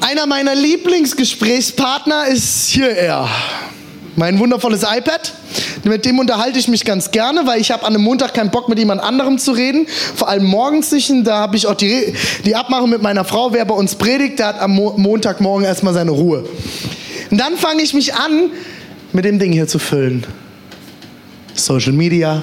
Einer 0.01 0.27
meiner 0.27 0.57
Lieblingsgesprächspartner 0.57 2.27
ist 2.27 2.71
hier 2.71 2.91
er. 2.91 3.31
Mein 4.17 4.39
wundervolles 4.39 4.83
iPad. 4.83 5.33
Mit 5.83 6.05
dem 6.05 6.19
unterhalte 6.19 6.59
ich 6.59 6.69
mich 6.69 6.85
ganz 6.85 7.11
gerne, 7.11 7.47
weil 7.47 7.61
ich 7.61 7.71
habe 7.71 7.85
an 7.85 7.95
einem 7.95 8.05
Montag 8.05 8.35
keinen 8.35 8.51
Bock 8.51 8.69
mit 8.69 8.79
jemand 8.79 9.03
anderem 9.03 9.39
zu 9.39 9.53
reden. 9.53 9.87
Vor 10.15 10.29
allem 10.29 10.45
morgens 10.45 10.93
nicht. 10.93 11.13
Da 11.25 11.39
habe 11.39 11.57
ich 11.57 11.67
auch 11.67 11.75
die, 11.75 12.15
die 12.45 12.55
Abmachung 12.55 12.91
mit 12.91 13.03
meiner 13.03 13.25
Frau, 13.25 13.53
wer 13.53 13.65
bei 13.65 13.75
uns 13.75 13.97
predigt, 13.97 14.39
der 14.39 14.49
hat 14.49 14.61
am 14.61 14.73
Mo 14.73 14.95
Montagmorgen 14.97 15.65
erstmal 15.65 15.95
seine 15.95 16.13
Ruhe. 16.13 16.45
Und 17.31 17.39
dann 17.39 17.57
fange 17.57 17.83
ich 17.83 17.93
mich 17.95 18.15
an, 18.15 18.51
mit 19.13 19.25
dem 19.25 19.39
Ding 19.39 19.53
hier 19.53 19.67
zu 19.67 19.79
füllen. 19.79 20.25
Social 21.55 21.93
Media, 21.93 22.43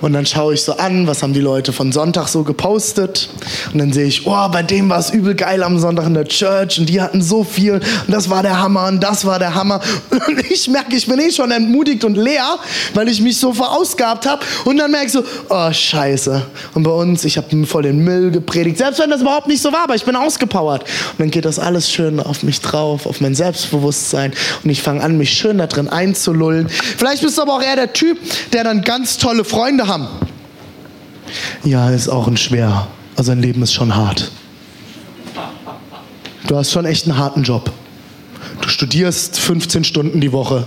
und 0.00 0.12
dann 0.12 0.26
schaue 0.26 0.54
ich 0.54 0.62
so 0.62 0.76
an, 0.76 1.06
was 1.06 1.22
haben 1.22 1.32
die 1.32 1.40
Leute 1.40 1.72
von 1.72 1.92
Sonntag 1.92 2.28
so 2.28 2.42
gepostet. 2.42 3.28
Und 3.72 3.78
dann 3.78 3.92
sehe 3.92 4.06
ich, 4.06 4.26
oh, 4.26 4.48
bei 4.50 4.62
dem 4.62 4.88
war 4.88 4.98
es 4.98 5.10
übel 5.10 5.34
geil 5.34 5.62
am 5.62 5.78
Sonntag 5.78 6.06
in 6.06 6.14
der 6.14 6.26
Church 6.26 6.78
und 6.78 6.88
die 6.88 7.00
hatten 7.00 7.22
so 7.22 7.44
viel 7.44 7.74
und 8.06 8.12
das 8.12 8.30
war 8.30 8.42
der 8.42 8.60
Hammer 8.60 8.86
und 8.86 9.00
das 9.02 9.24
war 9.24 9.38
der 9.38 9.54
Hammer. 9.54 9.80
Und 10.10 10.50
ich 10.50 10.68
merke, 10.68 10.96
ich 10.96 11.06
bin 11.06 11.18
eh 11.18 11.30
schon 11.30 11.50
entmutigt 11.50 12.04
und 12.04 12.16
leer, 12.16 12.58
weil 12.94 13.08
ich 13.08 13.20
mich 13.20 13.38
so 13.38 13.52
verausgabt 13.52 14.26
habe. 14.26 14.44
Und 14.64 14.78
dann 14.78 14.90
merke 14.90 15.06
ich 15.06 15.12
so, 15.12 15.24
oh, 15.48 15.72
scheiße. 15.72 16.42
Und 16.74 16.82
bei 16.82 16.90
uns, 16.90 17.24
ich 17.24 17.36
habe 17.36 17.66
voll 17.66 17.82
den 17.82 17.98
Müll 17.98 18.30
gepredigt, 18.30 18.78
selbst 18.78 18.98
wenn 19.00 19.10
das 19.10 19.20
überhaupt 19.20 19.46
nicht 19.46 19.62
so 19.62 19.72
war, 19.72 19.84
aber 19.84 19.94
ich 19.94 20.04
bin 20.04 20.16
ausgepowert. 20.16 20.82
Und 20.82 21.18
dann 21.18 21.30
geht 21.30 21.44
das 21.44 21.58
alles 21.58 21.90
schön 21.90 22.20
auf 22.20 22.42
mich 22.42 22.60
drauf, 22.60 23.06
auf 23.06 23.20
mein 23.20 23.34
Selbstbewusstsein. 23.34 24.32
Und 24.64 24.70
ich 24.70 24.82
fange 24.82 25.02
an, 25.02 25.18
mich 25.18 25.30
schön 25.30 25.58
da 25.58 25.66
drin 25.66 25.88
einzulullen. 25.88 26.68
Vielleicht 26.68 27.22
bist 27.22 27.38
du 27.38 27.42
aber 27.42 27.54
auch 27.54 27.62
eher 27.62 27.76
der 27.76 27.92
Typ, 27.92 28.18
der 28.52 28.64
dann 28.64 28.82
ganz 28.82 29.18
tolle 29.18 29.44
Freunde 29.44 29.75
haben. 29.84 30.06
Ja, 31.64 31.90
ist 31.90 32.08
auch 32.08 32.26
ein 32.26 32.36
schwer. 32.36 32.86
Also 33.16 33.32
ein 33.32 33.40
Leben 33.40 33.62
ist 33.62 33.72
schon 33.72 33.94
hart. 33.94 34.30
Du 36.46 36.56
hast 36.56 36.70
schon 36.70 36.84
echt 36.84 37.06
einen 37.06 37.18
harten 37.18 37.42
Job. 37.42 37.72
Du 38.60 38.68
studierst 38.68 39.38
15 39.38 39.84
Stunden 39.84 40.20
die 40.20 40.32
Woche, 40.32 40.66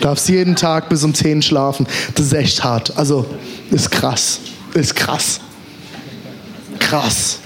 darfst 0.00 0.28
jeden 0.28 0.56
Tag 0.56 0.88
bis 0.88 1.04
um 1.04 1.14
10 1.14 1.42
schlafen. 1.42 1.86
Das 2.14 2.26
ist 2.26 2.32
echt 2.32 2.64
hart. 2.64 2.96
Also, 2.96 3.26
ist 3.70 3.90
krass. 3.90 4.40
Ist 4.74 4.94
krass. 4.94 5.40
Krass. 6.78 7.38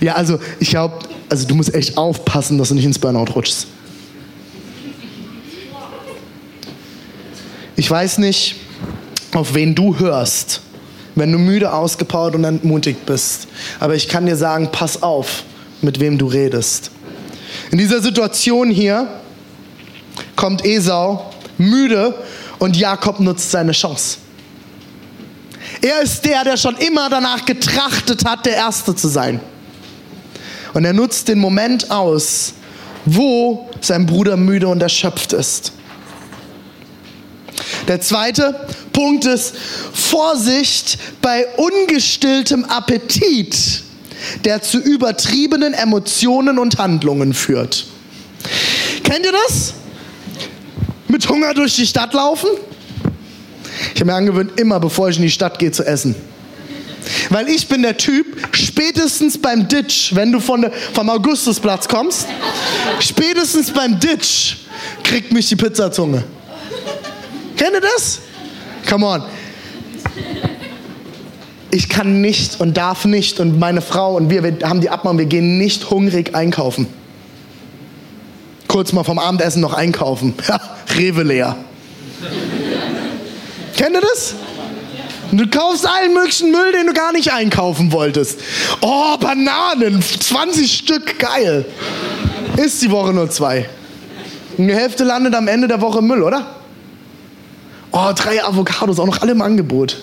Ja, 0.00 0.14
also 0.14 0.38
ich 0.60 0.70
glaube, 0.70 0.98
also 1.28 1.46
du 1.46 1.54
musst 1.54 1.74
echt 1.74 1.96
aufpassen, 1.96 2.58
dass 2.58 2.68
du 2.68 2.74
nicht 2.74 2.84
ins 2.84 2.98
Burnout 2.98 3.32
rutschst. 3.34 3.66
Ich 7.78 7.88
weiß 7.88 8.18
nicht, 8.18 8.56
auf 9.34 9.54
wen 9.54 9.76
du 9.76 10.00
hörst, 10.00 10.62
wenn 11.14 11.30
du 11.30 11.38
müde, 11.38 11.72
ausgepowert 11.72 12.34
und 12.34 12.42
entmutigt 12.42 13.06
bist. 13.06 13.46
Aber 13.78 13.94
ich 13.94 14.08
kann 14.08 14.26
dir 14.26 14.34
sagen, 14.34 14.70
pass 14.72 15.00
auf, 15.00 15.44
mit 15.80 16.00
wem 16.00 16.18
du 16.18 16.26
redest. 16.26 16.90
In 17.70 17.78
dieser 17.78 18.02
Situation 18.02 18.68
hier 18.68 19.06
kommt 20.34 20.64
Esau 20.64 21.32
müde 21.56 22.16
und 22.58 22.76
Jakob 22.76 23.20
nutzt 23.20 23.52
seine 23.52 23.70
Chance. 23.70 24.18
Er 25.80 26.02
ist 26.02 26.24
der, 26.24 26.42
der 26.42 26.56
schon 26.56 26.76
immer 26.78 27.08
danach 27.08 27.44
getrachtet 27.44 28.24
hat, 28.24 28.44
der 28.44 28.56
Erste 28.56 28.96
zu 28.96 29.06
sein. 29.06 29.38
Und 30.74 30.84
er 30.84 30.94
nutzt 30.94 31.28
den 31.28 31.38
Moment 31.38 31.92
aus, 31.92 32.54
wo 33.04 33.70
sein 33.80 34.04
Bruder 34.04 34.36
müde 34.36 34.66
und 34.66 34.82
erschöpft 34.82 35.32
ist. 35.32 35.74
Der 37.88 38.02
zweite 38.02 38.54
Punkt 38.92 39.24
ist 39.24 39.54
Vorsicht 39.94 40.98
bei 41.22 41.46
ungestilltem 41.56 42.64
Appetit, 42.66 43.82
der 44.44 44.60
zu 44.60 44.78
übertriebenen 44.78 45.72
Emotionen 45.72 46.58
und 46.58 46.78
Handlungen 46.78 47.32
führt. 47.32 47.86
Kennt 49.02 49.24
ihr 49.24 49.32
das? 49.32 49.72
Mit 51.08 51.26
Hunger 51.30 51.54
durch 51.54 51.76
die 51.76 51.86
Stadt 51.86 52.12
laufen? 52.12 52.50
Ich 53.94 54.00
habe 54.00 54.10
mir 54.10 54.14
angewöhnt, 54.14 54.60
immer 54.60 54.78
bevor 54.78 55.08
ich 55.08 55.16
in 55.16 55.22
die 55.22 55.30
Stadt 55.30 55.58
gehe, 55.58 55.72
zu 55.72 55.82
essen. 55.84 56.14
Weil 57.30 57.48
ich 57.48 57.66
bin 57.68 57.80
der 57.80 57.96
Typ, 57.96 58.26
spätestens 58.52 59.38
beim 59.38 59.66
Ditch, 59.66 60.14
wenn 60.14 60.30
du 60.30 60.40
von 60.40 60.70
vom 60.92 61.08
Augustusplatz 61.08 61.88
kommst, 61.88 62.26
spätestens 63.00 63.70
beim 63.70 63.98
Ditch 63.98 64.56
kriegt 65.02 65.32
mich 65.32 65.48
die 65.48 65.56
Pizzazunge. 65.56 66.24
Kennt 67.58 67.72
ihr 67.72 67.80
das? 67.80 68.20
Come 68.88 69.04
on. 69.06 69.22
Ich 71.70 71.88
kann 71.90 72.22
nicht 72.22 72.60
und 72.60 72.76
darf 72.76 73.04
nicht 73.04 73.40
und 73.40 73.58
meine 73.58 73.82
Frau 73.82 74.16
und 74.16 74.30
wir, 74.30 74.42
wir 74.42 74.56
haben 74.62 74.80
die 74.80 74.88
Abmachung, 74.88 75.18
wir 75.18 75.26
gehen 75.26 75.58
nicht 75.58 75.90
hungrig 75.90 76.34
einkaufen. 76.34 76.86
Kurz 78.68 78.92
mal 78.92 79.04
vom 79.04 79.18
Abendessen 79.18 79.60
noch 79.60 79.74
einkaufen. 79.74 80.34
Ja, 80.48 80.60
Rewe 80.96 81.22
leer. 81.24 81.56
Kennt 83.76 83.94
ihr 83.94 84.00
das? 84.00 84.34
Du 85.30 85.46
kaufst 85.46 85.86
allen 85.86 86.14
möglichen 86.14 86.50
Müll, 86.50 86.72
den 86.72 86.86
du 86.86 86.94
gar 86.94 87.12
nicht 87.12 87.32
einkaufen 87.32 87.92
wolltest. 87.92 88.40
Oh, 88.80 89.16
Bananen, 89.18 90.00
20 90.00 90.72
Stück, 90.72 91.18
geil. 91.18 91.66
Ist 92.56 92.80
die 92.82 92.90
Woche 92.90 93.12
nur 93.12 93.28
zwei. 93.30 93.68
Und 94.56 94.70
Hälfte 94.70 95.04
landet 95.04 95.34
am 95.34 95.48
Ende 95.48 95.68
der 95.68 95.82
Woche 95.82 95.98
im 95.98 96.06
Müll, 96.06 96.22
oder? 96.22 96.57
Oh, 97.90 98.12
drei 98.14 98.42
Avocados, 98.44 98.98
auch 98.98 99.06
noch 99.06 99.22
alle 99.22 99.32
im 99.32 99.42
Angebot. 99.42 99.96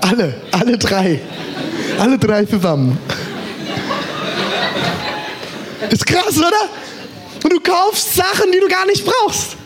Alle, 0.00 0.34
alle 0.52 0.78
drei. 0.78 1.20
Alle 1.98 2.18
drei 2.18 2.44
zusammen. 2.44 2.98
Ist 5.90 6.06
krass, 6.06 6.38
oder? 6.38 6.68
Und 7.44 7.52
du 7.52 7.60
kaufst 7.60 8.14
Sachen, 8.14 8.50
die 8.52 8.60
du 8.60 8.68
gar 8.68 8.86
nicht 8.86 9.04
brauchst. 9.04 9.56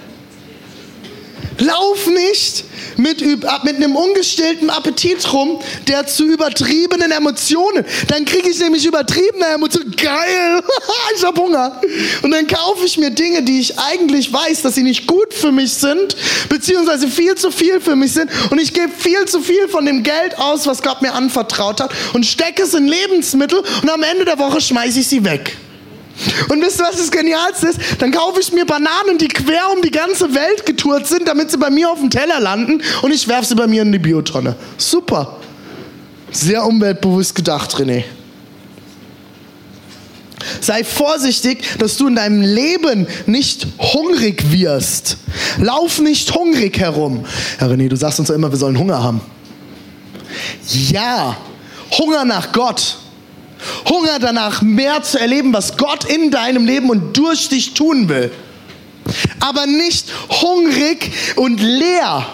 Lauf 1.59 2.07
nicht 2.07 2.65
mit, 3.01 3.25
mit 3.25 3.77
einem 3.77 3.97
ungestillten 3.97 4.71
Appetit 4.71 5.33
rum, 5.33 5.61
der 5.89 6.07
zu 6.07 6.27
übertriebenen 6.27 7.11
Emotionen. 7.11 7.85
Dann 8.09 8.25
kriege 8.25 8.51
ich 8.51 8.59
nämlich 8.59 8.85
übertriebene 8.87 9.47
Emotionen. 9.47 9.95
Geil, 9.97 10.63
ich 11.17 11.25
habe 11.25 11.41
Hunger. 11.41 11.81
Und 12.23 12.31
dann 12.31 12.47
kaufe 12.47 12.85
ich 12.85 12.99
mir 12.99 13.11
Dinge, 13.11 13.43
die 13.43 13.61
ich 13.61 13.79
eigentlich 13.79 14.33
weiß, 14.33 14.63
dass 14.63 14.75
sie 14.75 14.83
nicht 14.83 15.07
gut 15.07 15.33
für 15.33 15.53
mich 15.53 15.73
sind, 15.73 16.17
beziehungsweise 16.49 17.09
viel 17.09 17.35
zu 17.35 17.51
viel 17.51 17.81
für 17.81 17.97
mich 17.97 18.13
sind. 18.13 18.31
Und 18.51 18.61
ich 18.61 18.73
gebe 18.73 18.91
viel 18.97 19.25
zu 19.27 19.41
viel 19.41 19.69
von 19.69 19.87
dem 19.87 20.03
Geld 20.03 20.39
aus, 20.39 20.67
was 20.67 20.83
Gott 20.83 21.03
mir 21.03 21.13
anvertraut 21.13 21.81
hat, 21.81 21.93
und 22.13 22.27
stecke 22.27 22.63
es 22.63 22.75
in 22.75 22.87
Lebensmittel 22.87 23.63
und 23.83 23.91
am 23.91 24.03
Ende 24.03 24.25
der 24.25 24.39
Woche 24.39 24.61
schmeiße 24.61 25.01
ich 25.01 25.09
sie 25.09 25.25
weg. 25.25 25.57
Und 26.49 26.63
wisst 26.63 26.81
ihr, 26.81 26.85
was 26.85 26.97
das 26.97 27.11
Genialste 27.11 27.69
ist? 27.69 27.81
Dann 27.99 28.11
kaufe 28.13 28.41
ich 28.41 28.53
mir 28.53 28.67
Bananen, 28.67 29.19
die 29.19 29.29
quer 29.29 29.71
um 29.75 29.83
die 29.83 29.91
ganze 29.91 30.35
Welt 30.35 30.67
getourt 30.67 31.07
sind, 31.07 31.27
damit 31.29 31.51
sie 31.51 31.59
bei 31.59 31.71
mir 31.71 31.91
auf 31.91 31.99
dem 31.99 32.11
Teller 32.11 32.41
landen 32.41 32.83
und 33.03 33.13
ich 33.13 33.27
werfe 33.29 33.47
sie 33.47 33.55
bei 33.55 33.67
mir 33.67 33.83
in 33.83 33.93
die 33.93 33.99
Biotonne. 33.99 34.57
Super. 34.77 35.37
Sehr 36.33 36.65
umweltbewusst 36.65 37.35
gedacht, 37.35 37.75
René. 37.77 38.05
Sei 40.61 40.85
vorsichtig, 40.85 41.79
dass 41.79 41.97
du 41.97 42.09
in 42.09 42.17
deinem 42.17 42.41
Leben 42.41 43.07
nicht 43.27 43.67
hungrig 43.79 44.53
wirst. 44.53 45.19
Lauf 45.59 46.01
nicht 46.01 46.35
hungrig 46.35 46.79
herum. 46.79 47.25
Herr 47.59 47.71
René, 47.71 47.89
du 47.89 47.97
sagst 47.97 48.21
uns 48.21 48.29
ja 48.29 48.35
immer, 48.35 48.51
wir 48.51 48.59
sollen 48.59 48.79
Hunger 48.79 49.03
haben. 49.03 49.21
Ja, 50.91 51.37
Hunger 51.99 52.25
nach 52.25 52.53
Gott. 52.53 52.97
Hunger 53.89 54.19
danach, 54.19 54.63
mehr 54.63 55.03
zu 55.03 55.19
erleben, 55.19 55.53
was 55.53 55.77
Gott 55.77 56.05
in 56.05 56.31
deinem 56.31 56.65
Leben 56.65 56.91
und 56.91 57.17
durch 57.17 57.49
dich 57.49 57.75
tun 57.75 58.09
will. 58.09 58.31
Aber 59.41 59.67
nicht 59.67 60.07
hungrig 60.43 61.11
und 61.37 61.61
leer. 61.61 62.27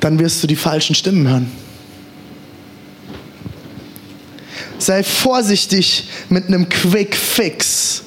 Dann 0.00 0.18
wirst 0.18 0.42
du 0.42 0.46
die 0.46 0.56
falschen 0.56 0.94
Stimmen 0.94 1.28
hören. 1.28 1.50
Sei 4.78 5.02
vorsichtig 5.02 6.08
mit 6.28 6.46
einem 6.46 6.68
Quick 6.68 7.16
Fix, 7.16 8.02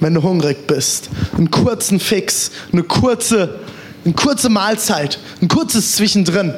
wenn 0.00 0.14
du 0.14 0.22
hungrig 0.22 0.66
bist. 0.66 1.10
Einen 1.36 1.50
kurzen 1.50 1.98
Fix, 1.98 2.52
eine 2.72 2.84
kurze, 2.84 3.60
eine 4.04 4.14
kurze 4.14 4.48
Mahlzeit, 4.48 5.18
ein 5.42 5.48
kurzes 5.48 5.96
Zwischendrin. 5.96 6.54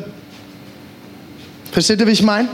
Versteht 1.73 2.01
ihr, 2.01 2.07
wie 2.07 2.13
ich 2.13 2.23
meine? 2.23 2.49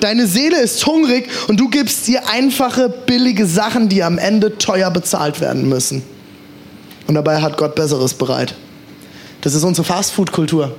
Deine 0.00 0.26
Seele 0.26 0.60
ist 0.60 0.84
hungrig 0.86 1.28
und 1.48 1.58
du 1.58 1.68
gibst 1.68 2.08
ihr 2.08 2.28
einfache, 2.28 2.88
billige 2.88 3.46
Sachen, 3.46 3.88
die 3.88 4.02
am 4.02 4.18
Ende 4.18 4.58
teuer 4.58 4.90
bezahlt 4.90 5.40
werden 5.40 5.68
müssen. 5.68 6.02
Und 7.06 7.14
dabei 7.14 7.40
hat 7.40 7.56
Gott 7.56 7.74
Besseres 7.74 8.14
bereit. 8.14 8.54
Das 9.40 9.54
ist 9.54 9.64
unsere 9.64 9.84
Fastfood-Kultur. 9.84 10.74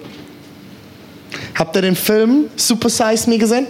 Habt 1.56 1.76
ihr 1.76 1.82
den 1.82 1.96
Film 1.96 2.46
Super 2.56 2.90
Size 2.90 3.30
Me 3.30 3.38
gesehen? 3.38 3.68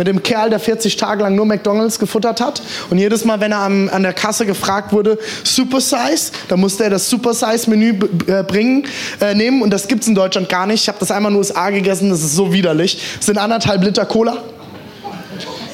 Mit 0.00 0.06
dem 0.06 0.22
Kerl, 0.22 0.48
der 0.48 0.60
40 0.60 0.96
Tage 0.96 1.22
lang 1.22 1.34
nur 1.34 1.44
McDonalds 1.44 1.98
gefuttert 1.98 2.40
hat. 2.40 2.62
Und 2.88 2.96
jedes 2.96 3.26
Mal, 3.26 3.38
wenn 3.40 3.52
er 3.52 3.58
am, 3.58 3.90
an 3.90 4.02
der 4.02 4.14
Kasse 4.14 4.46
gefragt 4.46 4.94
wurde, 4.94 5.18
Super 5.44 5.78
Size, 5.78 6.32
dann 6.48 6.58
musste 6.58 6.84
er 6.84 6.90
das 6.90 7.10
Super 7.10 7.34
Size 7.34 7.68
Menü 7.68 7.98
äh, 8.26 8.42
bringen, 8.42 8.86
äh, 9.20 9.34
nehmen. 9.34 9.60
Und 9.60 9.68
das 9.68 9.88
gibt 9.88 10.00
es 10.00 10.08
in 10.08 10.14
Deutschland 10.14 10.48
gar 10.48 10.66
nicht. 10.66 10.80
Ich 10.80 10.88
habe 10.88 10.96
das 10.98 11.10
einmal 11.10 11.30
in 11.32 11.36
den 11.36 11.40
USA 11.40 11.68
gegessen, 11.68 12.08
das 12.08 12.22
ist 12.22 12.34
so 12.34 12.50
widerlich. 12.50 12.98
Das 13.18 13.26
sind 13.26 13.36
anderthalb 13.36 13.84
Liter 13.84 14.06
Cola. 14.06 14.38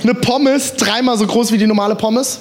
Eine 0.03 0.15
Pommes, 0.15 0.75
dreimal 0.75 1.17
so 1.17 1.27
groß 1.29 1.53
wie 1.53 1.59
die 1.59 1.69
normale 1.69 1.95
Pommes. 1.95 2.41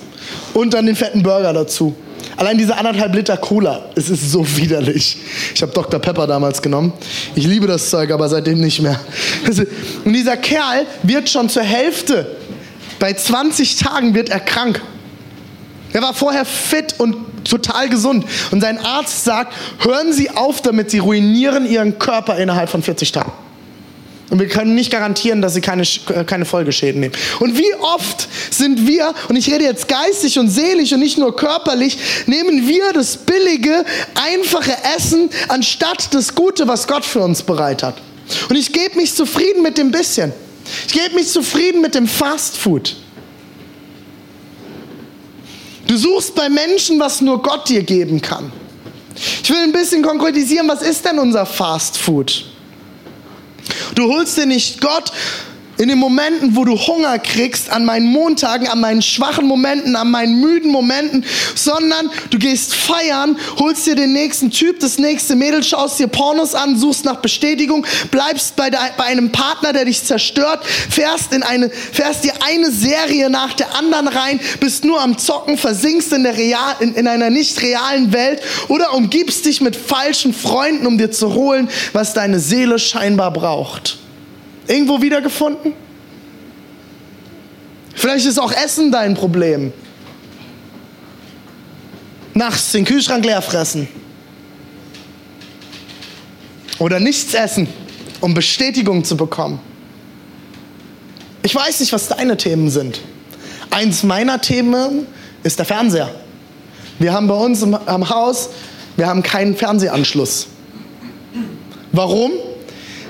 Und 0.55 0.73
dann 0.73 0.87
den 0.87 0.95
fetten 0.95 1.21
Burger 1.21 1.53
dazu. 1.53 1.95
Allein 2.37 2.57
diese 2.57 2.77
anderthalb 2.77 3.15
Liter 3.15 3.37
Cola, 3.37 3.85
es 3.95 4.09
ist 4.09 4.31
so 4.31 4.45
widerlich. 4.57 5.17
Ich 5.53 5.61
habe 5.61 5.71
Dr. 5.71 5.99
Pepper 5.99 6.27
damals 6.27 6.61
genommen. 6.61 6.93
Ich 7.35 7.45
liebe 7.45 7.67
das 7.67 7.89
Zeug, 7.89 8.11
aber 8.11 8.27
seitdem 8.29 8.59
nicht 8.59 8.81
mehr. 8.81 8.99
Und 10.03 10.13
dieser 10.13 10.37
Kerl 10.37 10.85
wird 11.03 11.29
schon 11.29 11.49
zur 11.49 11.63
Hälfte, 11.63 12.35
bei 12.99 13.13
20 13.13 13.77
Tagen 13.77 14.13
wird 14.13 14.29
er 14.29 14.39
krank. 14.39 14.81
Er 15.93 16.01
war 16.01 16.13
vorher 16.13 16.45
fit 16.45 16.95
und 16.97 17.15
total 17.45 17.89
gesund. 17.89 18.25
Und 18.51 18.61
sein 18.61 18.77
Arzt 18.77 19.23
sagt, 19.23 19.53
hören 19.79 20.11
Sie 20.11 20.29
auf 20.29 20.61
damit, 20.61 20.91
Sie 20.91 20.99
ruinieren 20.99 21.69
Ihren 21.69 21.99
Körper 21.99 22.37
innerhalb 22.37 22.69
von 22.69 22.83
40 22.83 23.11
Tagen. 23.11 23.31
Und 24.29 24.39
wir 24.39 24.47
können 24.47 24.73
nicht 24.73 24.91
garantieren, 24.91 25.41
dass 25.41 25.53
sie 25.53 25.61
keine, 25.61 25.83
äh, 25.83 26.23
keine 26.25 26.45
Folgeschäden 26.45 26.99
nehmen. 26.99 27.13
Und 27.39 27.57
wie 27.57 27.73
oft 27.75 28.27
sind 28.49 28.87
wir, 28.87 29.13
und 29.29 29.35
ich 29.35 29.51
rede 29.51 29.65
jetzt 29.65 29.87
geistig 29.87 30.39
und 30.39 30.49
seelisch 30.49 30.93
und 30.93 30.99
nicht 30.99 31.17
nur 31.17 31.35
körperlich, 31.35 31.97
nehmen 32.25 32.67
wir 32.67 32.91
das 32.93 33.17
billige, 33.17 33.85
einfache 34.15 34.73
Essen 34.97 35.29
anstatt 35.47 36.13
das 36.13 36.33
Gute, 36.33 36.67
was 36.67 36.87
Gott 36.87 37.05
für 37.05 37.19
uns 37.19 37.43
bereit 37.43 37.83
hat. 37.83 37.95
Und 38.49 38.55
ich 38.55 38.73
gebe 38.73 38.97
mich 38.97 39.13
zufrieden 39.13 39.61
mit 39.61 39.77
dem 39.77 39.91
bisschen. 39.91 40.33
Ich 40.87 40.93
gebe 40.93 41.13
mich 41.13 41.27
zufrieden 41.27 41.81
mit 41.81 41.93
dem 41.93 42.07
Fast 42.07 42.57
Food. 42.57 42.95
Du 45.85 45.95
suchst 45.97 46.33
bei 46.33 46.49
Menschen, 46.49 46.99
was 46.99 47.21
nur 47.21 47.43
Gott 47.43 47.69
dir 47.69 47.83
geben 47.83 48.19
kann. 48.19 48.51
Ich 49.43 49.49
will 49.51 49.59
ein 49.59 49.71
bisschen 49.71 50.01
konkretisieren, 50.01 50.67
was 50.67 50.81
ist 50.81 51.05
denn 51.05 51.19
unser 51.19 51.45
Fast 51.45 51.97
Food? 51.97 52.45
Du 53.95 54.07
holst 54.07 54.37
dir 54.37 54.45
nicht 54.45 54.81
Gott 54.81 55.11
in 55.77 55.89
den 55.89 55.97
Momenten, 55.97 56.55
wo 56.55 56.63
du 56.63 56.77
Hunger 56.77 57.19
kriegst, 57.19 57.69
an 57.69 57.85
meinen 57.85 58.07
Montagen, 58.07 58.67
an 58.67 58.79
meinen 58.79 59.01
schwachen 59.01 59.45
Momenten, 59.45 59.95
an 59.95 60.09
meinen 60.09 60.39
müden 60.39 60.71
Momenten, 60.71 61.25
sondern 61.53 62.09
du 62.29 62.37
gehst 62.37 62.73
feiern, 62.73 63.37
holst 63.59 63.85
dir 63.85 63.95
den 63.95 64.13
nächsten 64.13 64.51
Typ, 64.51 64.79
das 64.79 64.97
nächste 64.97 65.35
Mädel, 65.35 65.63
schaust 65.63 65.99
dir 65.99 66.07
Pornos 66.07 66.55
an, 66.55 66.77
suchst 66.77 67.05
nach 67.05 67.17
Bestätigung, 67.17 67.85
bleibst 68.11 68.55
bei, 68.55 68.69
de, 68.69 68.79
bei 68.97 69.05
einem 69.05 69.31
Partner, 69.31 69.73
der 69.73 69.85
dich 69.85 70.03
zerstört, 70.03 70.65
fährst, 70.65 71.33
in 71.33 71.43
eine, 71.43 71.69
fährst 71.69 72.23
dir 72.23 72.33
eine 72.45 72.71
Serie 72.71 73.29
nach 73.29 73.53
der 73.53 73.75
anderen 73.75 74.07
rein, 74.07 74.39
bist 74.59 74.85
nur 74.85 75.01
am 75.01 75.17
Zocken, 75.17 75.57
versinkst 75.57 76.13
in, 76.13 76.23
der 76.23 76.37
Real, 76.37 76.75
in, 76.79 76.95
in 76.95 77.07
einer 77.07 77.29
nicht 77.29 77.61
realen 77.61 78.13
Welt 78.13 78.41
oder 78.67 78.93
umgibst 78.93 79.45
dich 79.45 79.61
mit 79.61 79.75
falschen 79.75 80.33
Freunden, 80.33 80.87
um 80.87 80.97
dir 80.97 81.11
zu 81.11 81.33
holen, 81.33 81.69
was 81.93 82.13
deine 82.13 82.39
Seele 82.39 82.79
scheinbar 82.79 83.31
braucht. 83.31 84.04
Irgendwo 84.67 85.01
wiedergefunden? 85.01 85.73
Vielleicht 87.93 88.25
ist 88.25 88.39
auch 88.39 88.51
Essen 88.51 88.91
dein 88.91 89.13
Problem. 89.13 89.71
Nachts 92.33 92.71
den 92.71 92.85
Kühlschrank 92.85 93.23
leer 93.23 93.41
fressen. 93.41 93.87
Oder 96.79 96.99
nichts 96.99 97.33
essen, 97.33 97.67
um 98.19 98.33
Bestätigung 98.33 99.03
zu 99.03 99.15
bekommen. 99.15 99.59
Ich 101.43 101.55
weiß 101.55 101.79
nicht, 101.79 101.93
was 101.93 102.09
deine 102.09 102.35
Themen 102.37 102.69
sind. 102.69 102.99
Eins 103.69 104.03
meiner 104.03 104.41
Themen 104.41 105.07
ist 105.43 105.59
der 105.59 105.65
Fernseher. 105.65 106.13
Wir 106.99 107.13
haben 107.13 107.27
bei 107.27 107.35
uns 107.35 107.61
im, 107.61 107.73
am 107.73 108.09
Haus, 108.09 108.49
wir 108.97 109.07
haben 109.07 109.23
keinen 109.23 109.55
Fernsehanschluss. 109.55 110.47
Warum? 111.91 112.31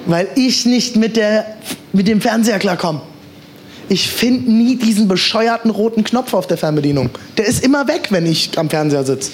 Weil 0.05 0.27
ich 0.35 0.65
nicht 0.65 0.95
mit, 0.95 1.15
der, 1.17 1.45
mit 1.93 2.07
dem 2.07 2.21
Fernseher 2.21 2.59
klarkomme. 2.59 3.01
Ich 3.87 4.09
finde 4.09 4.51
nie 4.51 4.77
diesen 4.77 5.07
bescheuerten 5.07 5.69
roten 5.69 6.03
Knopf 6.03 6.33
auf 6.33 6.47
der 6.47 6.57
Fernbedienung. 6.57 7.09
Der 7.37 7.45
ist 7.45 7.63
immer 7.63 7.87
weg, 7.87 8.07
wenn 8.09 8.25
ich 8.25 8.57
am 8.57 8.69
Fernseher 8.69 9.03
sitze. 9.03 9.31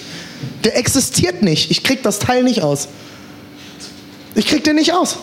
Der 0.63 0.77
existiert 0.77 1.41
nicht. 1.41 1.71
Ich 1.71 1.83
krieg 1.83 2.03
das 2.03 2.19
Teil 2.19 2.43
nicht 2.43 2.61
aus. 2.61 2.89
Ich 4.35 4.45
krieg 4.47 4.63
den 4.63 4.75
nicht 4.75 4.93
aus. 4.93 5.17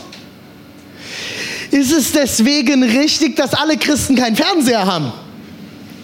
Ist 1.70 1.92
es 1.92 2.12
deswegen 2.12 2.82
richtig, 2.82 3.36
dass 3.36 3.52
alle 3.52 3.76
Christen 3.76 4.16
keinen 4.16 4.36
Fernseher 4.36 4.86
haben? 4.86 5.12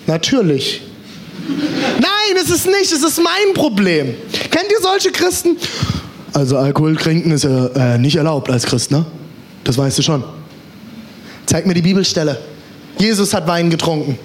Natürlich. 0.07 0.83
Nein, 1.48 2.42
es 2.42 2.50
ist 2.50 2.66
nicht. 2.66 2.92
Es 2.92 3.02
ist 3.02 3.18
mein 3.22 3.54
Problem. 3.54 4.14
Kennt 4.50 4.70
ihr 4.70 4.83
solche 4.83 5.11
Christen? 5.11 5.57
Also 6.35 6.59
Alkohol 6.59 6.96
trinken 6.96 7.30
ist 7.30 7.44
ja 7.44 7.66
äh, 7.68 7.98
nicht 7.98 8.16
erlaubt 8.16 8.50
als 8.50 8.66
Christ, 8.66 8.90
ne? 8.90 9.07
Das 9.64 9.79
weißt 9.79 9.98
du 9.98 10.03
schon. 10.03 10.22
Zeig 11.46 11.66
mir 11.66 11.74
die 11.74 11.83
Bibelstelle. 11.83 12.40
Jesus 12.98 13.35
hat 13.35 13.46
Wein 13.46 13.70
getrunken. 13.70 14.18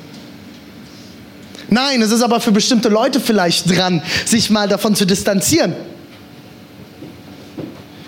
Nein, 1.70 2.02
es 2.02 2.12
ist 2.12 2.22
aber 2.22 2.40
für 2.40 2.52
bestimmte 2.52 2.90
Leute 2.90 3.20
vielleicht 3.20 3.70
dran, 3.76 4.02
sich 4.26 4.50
mal 4.50 4.68
davon 4.68 4.96
zu 4.96 5.06
distanzieren. 5.06 5.76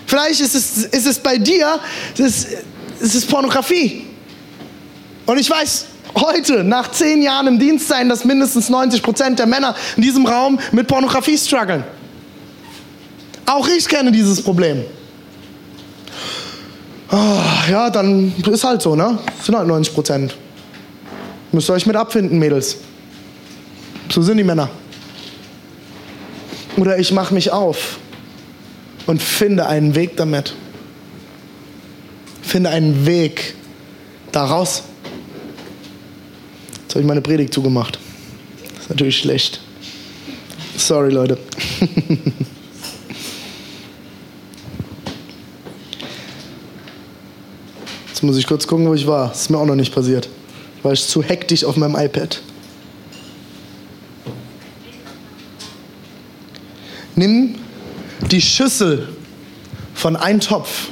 Vielleicht 0.06 0.40
ist 0.40 0.54
es, 0.54 0.76
ist 0.84 1.06
es 1.06 1.18
bei 1.18 1.38
dir, 1.38 1.78
es 2.14 2.20
ist, 2.20 2.48
es 3.00 3.14
ist 3.14 3.28
Pornografie. 3.28 4.04
Und 5.24 5.38
ich 5.38 5.48
weiß 5.48 5.86
heute, 6.16 6.64
nach 6.64 6.90
zehn 6.90 7.22
Jahren 7.22 7.46
im 7.46 7.58
Dienst 7.58 7.88
sein, 7.88 8.08
dass 8.08 8.24
mindestens 8.24 8.68
90 8.68 9.02
Prozent 9.02 9.38
der 9.38 9.46
Männer 9.46 9.74
in 9.96 10.02
diesem 10.02 10.26
Raum 10.26 10.58
mit 10.72 10.86
Pornografie 10.88 11.38
strugglen. 11.38 11.84
Auch 13.46 13.66
ich 13.68 13.88
kenne 13.88 14.12
dieses 14.12 14.42
Problem. 14.42 14.84
Oh, 17.14 17.42
ja, 17.70 17.90
dann 17.90 18.32
ist 18.50 18.64
halt 18.64 18.80
so, 18.80 18.96
ne? 18.96 19.18
Sind 19.42 19.54
halt 19.54 19.68
90 19.68 19.94
Prozent. 19.94 20.34
Müsst 21.52 21.68
ihr 21.68 21.74
euch 21.74 21.84
mit 21.84 21.94
abfinden, 21.94 22.38
Mädels. 22.38 22.78
So 24.08 24.22
sind 24.22 24.38
die 24.38 24.44
Männer. 24.44 24.70
Oder 26.78 26.98
ich 26.98 27.12
mache 27.12 27.34
mich 27.34 27.52
auf 27.52 27.98
und 29.06 29.22
finde 29.22 29.66
einen 29.66 29.94
Weg 29.94 30.16
damit. 30.16 30.54
Finde 32.40 32.70
einen 32.70 33.04
Weg 33.04 33.56
daraus. 34.32 34.82
Jetzt 36.82 36.94
habe 36.94 37.00
ich 37.00 37.06
meine 37.06 37.20
Predigt 37.20 37.52
zugemacht. 37.52 37.98
Das 38.72 38.84
ist 38.84 38.90
natürlich 38.90 39.18
schlecht. 39.18 39.60
Sorry, 40.78 41.10
Leute. 41.10 41.36
Jetzt 48.22 48.28
muss 48.28 48.36
ich 48.36 48.46
kurz 48.46 48.68
gucken, 48.68 48.86
wo 48.86 48.94
ich 48.94 49.08
war. 49.08 49.30
Das 49.30 49.40
ist 49.40 49.50
mir 49.50 49.58
auch 49.58 49.66
noch 49.66 49.74
nicht 49.74 49.92
passiert. 49.92 50.28
War 50.84 50.92
ich 50.92 51.04
zu 51.04 51.24
hektisch 51.24 51.64
auf 51.64 51.76
meinem 51.76 51.96
iPad. 51.96 52.40
Nimm 57.16 57.56
die 58.30 58.40
Schüssel 58.40 59.08
von 59.92 60.14
einem 60.14 60.38
Topf, 60.38 60.86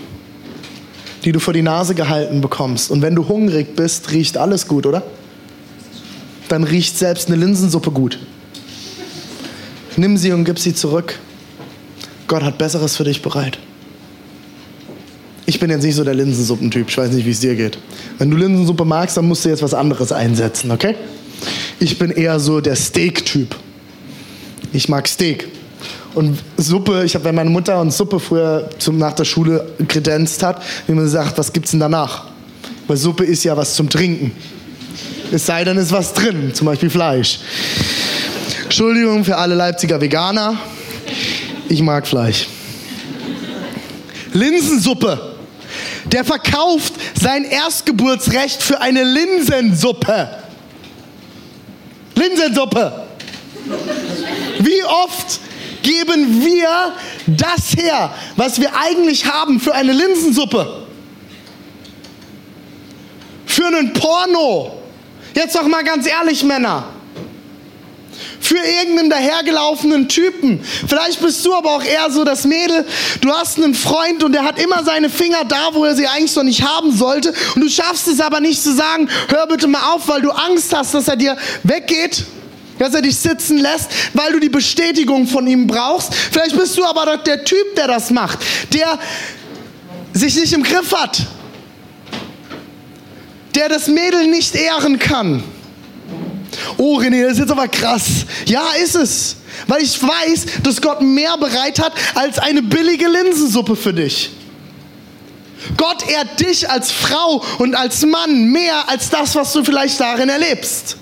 die 1.25 1.31
du 1.31 1.39
vor 1.39 1.55
die 1.55 1.63
Nase 1.63 1.95
gehalten 1.95 2.41
bekommst. 2.41 2.91
Und 2.91 3.01
wenn 3.01 3.15
du 3.15 3.29
hungrig 3.29 3.77
bist, 3.77 4.11
riecht 4.11 4.37
alles 4.37 4.67
gut, 4.67 4.85
oder? 4.85 5.05
Dann 6.49 6.65
riecht 6.65 6.99
selbst 6.99 7.29
eine 7.29 7.37
Linsensuppe 7.37 7.93
gut. 7.93 8.19
Nimm 9.97 10.17
sie 10.17 10.33
und 10.33 10.45
gib 10.45 10.59
sie 10.59 10.75
zurück. 10.75 11.21
Gott 12.27 12.43
hat 12.43 12.59
Besseres 12.59 12.97
für 12.97 13.05
dich 13.05 13.23
bereit. 13.23 13.61
Ich 15.51 15.59
bin 15.59 15.69
jetzt 15.69 15.83
nicht 15.83 15.97
so 15.97 16.05
der 16.05 16.15
Linsensuppentyp. 16.15 16.89
Ich 16.89 16.97
weiß 16.97 17.11
nicht, 17.11 17.27
wie 17.27 17.33
es 17.33 17.41
dir 17.41 17.57
geht. 17.57 17.77
Wenn 18.19 18.31
du 18.31 18.37
Linsensuppe 18.37 18.85
magst, 18.85 19.17
dann 19.17 19.27
musst 19.27 19.45
du 19.45 19.49
jetzt 19.49 19.65
was 19.65 19.75
anderes 19.75 20.13
einsetzen, 20.13 20.71
okay? 20.71 20.95
Ich 21.81 21.99
bin 21.99 22.13
eher 22.13 22.39
so 22.39 22.61
der 22.61 22.77
Steak-Typ. 22.77 23.57
Ich 24.73 24.89
mag 24.89 25.09
Steak. 25.09 25.49
Und 26.15 26.39
Suppe, 26.57 27.03
ich 27.05 27.17
habe, 27.17 27.25
wenn 27.25 27.35
meine 27.35 27.51
Mutter 27.51 27.81
uns 27.81 27.97
Suppe 27.97 28.21
früher 28.21 28.71
zum, 28.79 28.99
nach 28.99 29.13
der 29.15 29.25
Schule 29.25 29.67
kredenzt 29.89 30.45
hat, 30.45 30.63
wie 30.87 30.93
man 30.93 31.09
sagt, 31.09 31.37
was 31.37 31.53
gibt's 31.53 31.73
denn 31.73 31.81
danach? 31.81 32.27
Weil 32.87 32.97
Suppe 32.97 33.25
ist 33.25 33.43
ja 33.43 33.57
was 33.57 33.75
zum 33.75 33.89
Trinken. 33.89 34.31
Es 35.33 35.47
sei 35.47 35.65
denn, 35.65 35.77
es 35.79 35.87
ist 35.87 35.93
was 35.93 36.13
drin, 36.13 36.55
zum 36.55 36.67
Beispiel 36.67 36.91
Fleisch. 36.91 37.41
Entschuldigung 38.63 39.25
für 39.25 39.37
alle 39.37 39.57
Leipziger 39.57 40.01
Veganer. 40.01 40.55
Ich 41.69 41.83
mag 41.83 42.07
Fleisch. 42.07 42.47
Linsensuppe 44.33 45.30
der 46.13 46.25
verkauft 46.25 46.95
sein 47.21 47.45
Erstgeburtsrecht 47.45 48.63
für 48.63 48.81
eine 48.81 49.03
Linsensuppe. 49.03 50.29
Linsensuppe. 52.15 53.07
Wie 54.59 54.85
oft 54.85 55.41
geben 55.83 56.45
wir 56.45 56.93
das 57.27 57.77
her, 57.77 58.13
was 58.37 58.61
wir 58.61 58.75
eigentlich 58.77 59.25
haben 59.27 59.61
für 59.61 59.75
eine 59.75 59.93
Linsensuppe? 59.93 60.87
Für 63.47 63.67
einen 63.67 63.93
Porno. 63.93 64.79
Jetzt 65.35 65.55
doch 65.55 65.67
mal 65.67 65.85
ganz 65.85 66.07
ehrlich, 66.07 66.43
Männer 66.45 67.00
für 68.41 68.57
irgendeinen 68.57 69.11
dahergelaufenen 69.11 70.09
Typen. 70.09 70.61
Vielleicht 70.89 71.21
bist 71.21 71.45
du 71.45 71.55
aber 71.55 71.77
auch 71.77 71.85
eher 71.85 72.11
so 72.11 72.25
das 72.25 72.45
Mädel, 72.45 72.85
du 73.21 73.31
hast 73.31 73.59
einen 73.59 73.75
Freund 73.75 74.25
und 74.25 74.33
der 74.33 74.45
hat 74.45 74.59
immer 74.59 74.83
seine 74.83 75.11
Finger 75.11 75.45
da, 75.45 75.71
wo 75.73 75.85
er 75.85 75.95
sie 75.95 76.07
eigentlich 76.07 76.35
noch 76.35 76.43
nicht 76.43 76.63
haben 76.63 76.91
sollte 76.91 77.33
und 77.55 77.63
du 77.63 77.69
schaffst 77.69 78.09
es 78.09 78.21
aber 78.21 78.41
nicht 78.41 78.63
zu 78.63 78.75
sagen, 78.75 79.09
hör 79.29 79.47
bitte 79.47 79.67
mal 79.67 79.93
auf, 79.93 80.09
weil 80.09 80.23
du 80.23 80.31
Angst 80.31 80.75
hast, 80.75 80.95
dass 80.95 81.09
er 81.09 81.17
dir 81.17 81.37
weggeht 81.63 82.25
dass 82.79 82.95
er 82.95 83.03
dich 83.03 83.19
sitzen 83.19 83.59
lässt, 83.59 83.91
weil 84.15 84.33
du 84.33 84.41
die 84.41 84.49
Bestätigung 84.49 85.27
von 85.27 85.47
ihm 85.47 85.67
brauchst. 85.67 86.15
Vielleicht 86.15 86.57
bist 86.57 86.79
du 86.79 86.85
aber 86.87 87.19
der 87.19 87.45
Typ, 87.45 87.75
der 87.77 87.89
das 87.89 88.09
macht, 88.09 88.39
der 88.73 88.99
sich 90.15 90.35
nicht 90.37 90.55
im 90.55 90.63
Griff 90.63 90.91
hat, 90.95 91.19
der 93.55 93.69
das 93.69 93.87
Mädel 93.87 94.29
nicht 94.29 94.55
ehren 94.55 94.99
kann. 94.99 95.45
Oh 96.77 96.99
René, 96.99 97.23
das 97.23 97.33
ist 97.33 97.39
jetzt 97.41 97.53
aber 97.53 97.69
krass. 97.69 98.25
Ja, 98.47 98.63
ist 98.83 98.95
es. 98.95 99.37
Weil 99.67 99.83
ich 99.83 100.01
weiß, 100.03 100.63
dass 100.63 100.81
Gott 100.81 101.01
mehr 101.03 101.37
bereit 101.37 101.81
hat 101.81 101.93
als 102.15 102.39
eine 102.39 102.63
billige 102.63 103.09
Linsensuppe 103.09 103.77
für 103.77 103.93
dich. 103.93 104.31
Gott 105.77 106.09
ehrt 106.09 106.41
dich 106.41 106.69
als 106.71 106.91
Frau 106.91 107.43
und 107.59 107.75
als 107.75 108.05
Mann 108.07 108.47
mehr 108.51 108.89
als 108.89 109.11
das, 109.11 109.35
was 109.35 109.53
du 109.53 109.63
vielleicht 109.63 110.01
darin 110.01 110.29
erlebst. 110.29 110.97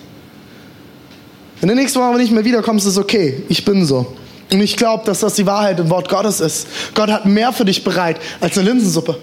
Wenn 1.60 1.68
du 1.68 1.74
nächstes 1.74 2.00
Mal 2.00 2.16
nicht 2.16 2.32
mehr 2.32 2.44
wiederkommst, 2.44 2.86
ist 2.86 2.98
okay. 2.98 3.42
Ich 3.48 3.64
bin 3.64 3.84
so. 3.84 4.16
Und 4.52 4.60
ich 4.60 4.76
glaube, 4.76 5.04
dass 5.04 5.20
das 5.20 5.34
die 5.34 5.46
Wahrheit 5.46 5.78
im 5.78 5.90
Wort 5.90 6.08
Gottes 6.08 6.40
ist. 6.40 6.66
Gott 6.94 7.10
hat 7.10 7.26
mehr 7.26 7.52
für 7.52 7.64
dich 7.64 7.84
bereit 7.84 8.18
als 8.40 8.56
eine 8.56 8.70
Linsensuppe. 8.70 9.18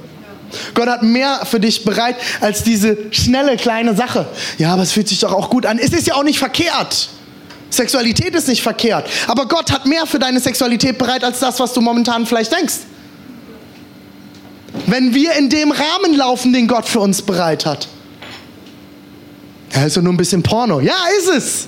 Gott 0.74 0.88
hat 0.88 1.04
mehr 1.04 1.46
für 1.46 1.60
dich 1.60 1.84
bereit 1.84 2.16
als 2.42 2.64
diese 2.64 2.98
schnelle 3.12 3.58
kleine 3.58 3.96
Sache. 3.96 4.28
Ja, 4.58 4.74
aber 4.74 4.84
es 4.84 4.92
fühlt 4.92 5.08
sich 5.08 5.20
doch 5.20 5.34
auch 5.34 5.50
gut 5.50 5.66
an. 5.66 5.80
Es 5.80 5.92
ist 5.92 6.08
ja 6.08 6.16
auch 6.16 6.24
nicht 6.24 6.40
verkehrt. 6.40 7.10
Sexualität 7.70 8.34
ist 8.36 8.48
nicht 8.48 8.62
verkehrt. 8.62 9.10
Aber 9.28 9.48
Gott 9.48 9.72
hat 9.72 9.86
mehr 9.86 10.06
für 10.06 10.20
deine 10.20 10.40
Sexualität 10.40 10.98
bereit 10.98 11.24
als 11.24 11.40
das, 11.40 11.60
was 11.60 11.74
du 11.74 11.82
momentan 11.82 12.26
vielleicht 12.26 12.52
denkst. 12.52 12.76
wenn 14.88 15.14
wir 15.14 15.34
in 15.34 15.50
dem 15.50 15.72
Rahmen 15.72 16.16
laufen, 16.16 16.52
den 16.54 16.68
Gott 16.68 16.88
für 16.88 17.00
uns 17.00 17.22
bereit 17.22 17.66
hat. 17.66 17.88
Ja, 19.74 19.86
ist 19.86 19.98
doch 19.98 20.02
nur 20.02 20.14
ein 20.14 20.18
bisschen 20.18 20.44
Porno. 20.44 20.80
Ja, 20.80 20.96
ist 21.20 21.30
es. 21.30 21.68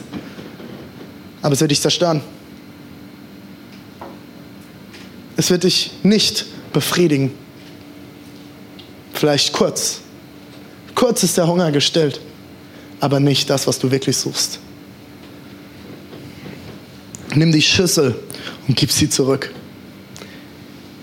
Aber 1.41 1.53
es 1.53 1.61
wird 1.61 1.71
dich 1.71 1.81
zerstören. 1.81 2.21
Es 5.37 5.49
wird 5.49 5.63
dich 5.63 5.91
nicht 6.03 6.45
befriedigen. 6.73 7.31
Vielleicht 9.17 9.51
kurz. 9.51 10.01
Kurz 10.93 11.23
ist 11.23 11.37
der 11.37 11.47
Hunger 11.47 11.71
gestillt, 11.71 12.21
aber 12.99 13.19
nicht 13.19 13.49
das, 13.49 13.65
was 13.65 13.79
du 13.79 13.89
wirklich 13.89 14.15
suchst. 14.15 14.59
Nimm 17.33 17.51
die 17.51 17.63
Schüssel 17.63 18.15
und 18.67 18.77
gib 18.77 18.91
sie 18.91 19.09
zurück. 19.09 19.51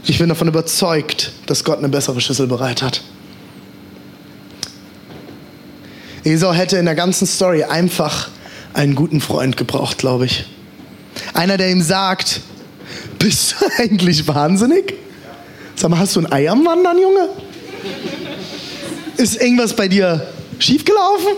Ich 0.05 0.19
bin 0.19 0.29
davon 0.29 0.47
überzeugt, 0.47 1.33
dass 1.47 1.65
Gott 1.65 1.79
eine 1.79 1.89
bessere 1.89 2.21
Schüssel 2.21 2.47
bereit 2.47 2.83
hat. 2.83 3.03
Esau 6.23 6.53
hätte 6.53 6.77
in 6.77 6.85
der 6.85 6.95
ganzen 6.95 7.27
Story 7.27 7.65
einfach 7.65 8.29
einen 8.75 8.95
guten 8.95 9.21
Freund 9.21 9.57
gebraucht, 9.57 9.99
glaube 9.99 10.27
ich. 10.27 10.45
Einer, 11.33 11.57
der 11.57 11.71
ihm 11.71 11.83
sagt, 11.83 12.43
bist 13.19 13.57
du 13.59 13.67
eigentlich 13.83 14.29
wahnsinnig? 14.29 14.95
Sag 15.75 15.91
mal, 15.91 15.99
hast 15.99 16.15
du 16.15 16.21
ein 16.21 16.31
Ei 16.31 16.49
am 16.49 16.65
Wandern, 16.65 16.99
Junge? 16.99 17.29
Ist 19.17 19.41
irgendwas 19.41 19.75
bei 19.75 19.89
dir 19.89 20.27
schiefgelaufen? 20.59 21.33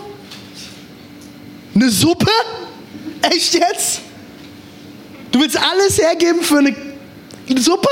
Eine 1.74 1.90
Suppe? 1.90 2.30
Echt 3.22 3.54
jetzt? 3.54 4.00
Du 5.30 5.40
willst 5.40 5.58
alles 5.58 5.98
hergeben 5.98 6.42
für 6.42 6.58
eine 6.58 6.74
Suppe? 7.60 7.88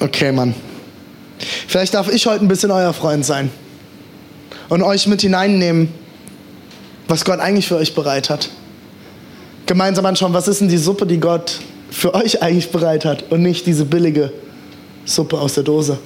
Okay, 0.00 0.32
Mann. 0.32 0.54
Vielleicht 1.68 1.94
darf 1.94 2.12
ich 2.12 2.26
heute 2.26 2.44
ein 2.44 2.48
bisschen 2.48 2.70
euer 2.70 2.92
Freund 2.92 3.24
sein 3.24 3.50
und 4.68 4.82
euch 4.82 5.06
mit 5.06 5.20
hineinnehmen, 5.22 5.88
was 7.08 7.24
Gott 7.24 7.40
eigentlich 7.40 7.68
für 7.68 7.76
euch 7.76 7.94
bereit 7.94 8.30
hat. 8.30 8.48
Gemeinsam 9.66 10.06
anschauen, 10.06 10.32
was 10.32 10.48
ist 10.48 10.60
denn 10.60 10.68
die 10.68 10.78
Suppe, 10.78 11.06
die 11.06 11.18
Gott 11.18 11.60
für 11.90 12.14
euch 12.14 12.42
eigentlich 12.42 12.70
bereit 12.70 13.04
hat 13.04 13.30
und 13.30 13.42
nicht 13.42 13.66
diese 13.66 13.84
billige 13.84 14.32
Suppe 15.04 15.38
aus 15.38 15.54
der 15.54 15.62
Dose. 15.62 15.98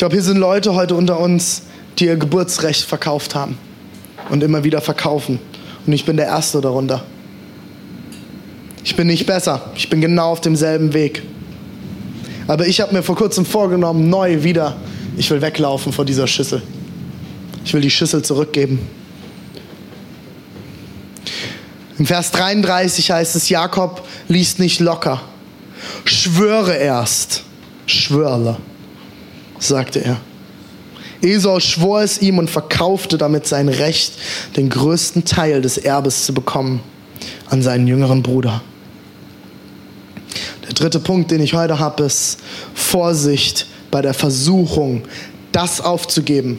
Ich 0.00 0.02
glaube, 0.02 0.16
hier 0.16 0.22
sind 0.22 0.38
Leute 0.38 0.74
heute 0.74 0.94
unter 0.94 1.20
uns, 1.20 1.64
die 1.98 2.06
ihr 2.06 2.16
Geburtsrecht 2.16 2.84
verkauft 2.84 3.34
haben 3.34 3.58
und 4.30 4.42
immer 4.42 4.64
wieder 4.64 4.80
verkaufen. 4.80 5.38
Und 5.86 5.92
ich 5.92 6.06
bin 6.06 6.16
der 6.16 6.24
Erste 6.24 6.62
darunter. 6.62 7.04
Ich 8.82 8.96
bin 8.96 9.08
nicht 9.08 9.26
besser. 9.26 9.70
Ich 9.74 9.90
bin 9.90 10.00
genau 10.00 10.30
auf 10.30 10.40
demselben 10.40 10.94
Weg. 10.94 11.22
Aber 12.46 12.66
ich 12.66 12.80
habe 12.80 12.94
mir 12.94 13.02
vor 13.02 13.14
kurzem 13.14 13.44
vorgenommen, 13.44 14.08
neu 14.08 14.42
wieder, 14.42 14.78
ich 15.18 15.30
will 15.30 15.42
weglaufen 15.42 15.92
vor 15.92 16.06
dieser 16.06 16.26
Schüssel. 16.26 16.62
Ich 17.66 17.74
will 17.74 17.82
die 17.82 17.90
Schüssel 17.90 18.22
zurückgeben. 18.22 18.78
Im 21.98 22.06
Vers 22.06 22.30
33 22.30 23.10
heißt 23.10 23.36
es, 23.36 23.50
Jakob 23.50 24.08
liest 24.28 24.60
nicht 24.60 24.80
locker. 24.80 25.20
Schwöre 26.06 26.76
erst. 26.76 27.42
Schwörle, 27.84 28.56
sagte 29.60 30.04
er. 30.04 30.16
Esau 31.22 31.60
schwor 31.60 32.02
es 32.02 32.20
ihm 32.22 32.38
und 32.38 32.48
verkaufte 32.48 33.18
damit 33.18 33.46
sein 33.46 33.68
Recht, 33.68 34.14
den 34.56 34.70
größten 34.70 35.24
Teil 35.24 35.60
des 35.60 35.76
Erbes 35.76 36.24
zu 36.24 36.32
bekommen, 36.32 36.80
an 37.48 37.62
seinen 37.62 37.86
jüngeren 37.86 38.22
Bruder. 38.22 38.62
Der 40.66 40.72
dritte 40.72 41.00
Punkt, 41.00 41.30
den 41.30 41.42
ich 41.42 41.52
heute 41.52 41.78
habe, 41.78 42.04
ist 42.04 42.38
Vorsicht 42.74 43.66
bei 43.90 44.00
der 44.00 44.14
Versuchung, 44.14 45.02
das 45.52 45.80
aufzugeben, 45.80 46.58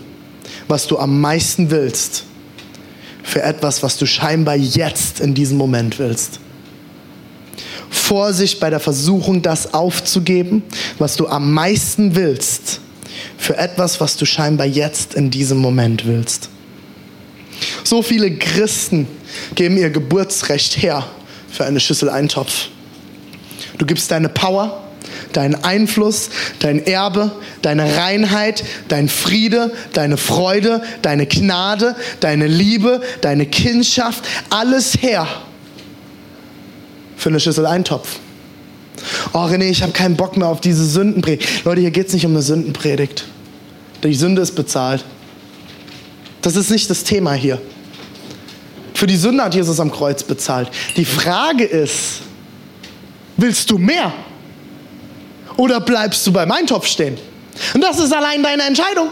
was 0.68 0.86
du 0.86 1.00
am 1.00 1.20
meisten 1.22 1.72
willst, 1.72 2.26
für 3.24 3.42
etwas, 3.42 3.82
was 3.82 3.98
du 3.98 4.06
scheinbar 4.06 4.56
jetzt 4.58 5.22
in 5.22 5.34
diesem 5.34 5.58
Moment 5.58 5.98
willst. 5.98 6.40
Vorsicht 7.90 8.60
bei 8.60 8.70
der 8.70 8.80
Versuchung, 8.80 9.42
das 9.42 9.74
aufzugeben, 9.74 10.64
was 10.98 11.16
du 11.16 11.28
am 11.28 11.54
meisten 11.54 12.16
willst, 12.16 12.81
für 13.38 13.58
etwas, 13.58 14.00
was 14.00 14.18
du 14.18 14.26
scheinbar 14.26 14.68
jetzt 14.68 15.14
in 15.14 15.32
diesem 15.32 15.58
Moment 15.58 16.06
willst. 16.06 16.50
So 17.84 18.02
viele 18.02 18.32
Christen 18.32 19.08
geben 19.56 19.78
ihr 19.78 19.90
Geburtsrecht 19.90 20.82
her 20.82 21.06
für 21.50 21.66
eine 21.66 21.80
Schüssel 21.80 22.10
Eintopf. 22.10 22.70
Du 23.78 23.86
gibst 23.86 24.12
deine 24.12 24.30
Power, 24.30 24.84
deinen 25.34 25.56
Einfluss, 25.56 26.30
dein 26.60 26.86
Erbe, 26.86 27.32
deine 27.62 27.98
Reinheit, 27.98 28.64
dein 28.88 29.10
Friede, 29.10 29.72
deine 29.94 30.18
Freude, 30.18 30.84
deine 31.02 31.26
Gnade, 31.26 31.96
deine 32.20 32.48
Liebe, 32.48 33.02
deine 33.22 33.46
Kindschaft, 33.46 34.24
alles 34.50 35.02
her 35.02 35.28
für 37.18 37.30
eine 37.30 37.40
Schüssel 37.40 37.66
Eintopf. 37.66 38.20
Oh 39.34 39.46
René, 39.46 39.70
ich 39.70 39.82
habe 39.82 39.94
keinen 39.94 40.17
Bock 40.17 40.36
mehr 40.36 40.48
auf 40.48 40.60
diese 40.60 40.86
Sündenpredigt. 40.86 41.63
Leute, 41.63 41.82
hier 41.82 41.91
geht 41.91 42.08
es 42.08 42.13
nicht 42.13 42.26
um 42.26 42.32
eine 42.32 42.41
Sündenpredigt. 42.41 43.26
Die 44.04 44.13
Sünde 44.13 44.41
ist 44.41 44.56
bezahlt. 44.56 45.06
Das 46.41 46.56
ist 46.56 46.70
nicht 46.70 46.89
das 46.89 47.04
Thema 47.04 47.34
hier. 47.34 47.62
Für 48.94 49.08
die 49.08 49.15
Sünde 49.15 49.44
hat 49.44 49.56
Jesus 49.56 49.80
am 49.80 49.91
Kreuz 49.91 50.24
bezahlt. 50.24 50.70
Die 50.98 51.06
Frage 51.06 51.63
ist, 51.63 52.22
willst 53.38 53.70
du 53.72 53.78
mehr? 53.78 54.12
Oder 55.56 55.80
bleibst 55.80 56.26
du 56.28 56.32
beim 56.34 56.52
Eintopf 56.52 56.88
stehen? 56.88 57.17
Und 57.74 57.82
das 57.82 58.00
ist 58.00 58.13
allein 58.13 58.44
deine 58.44 58.63
Entscheidung. 58.63 59.10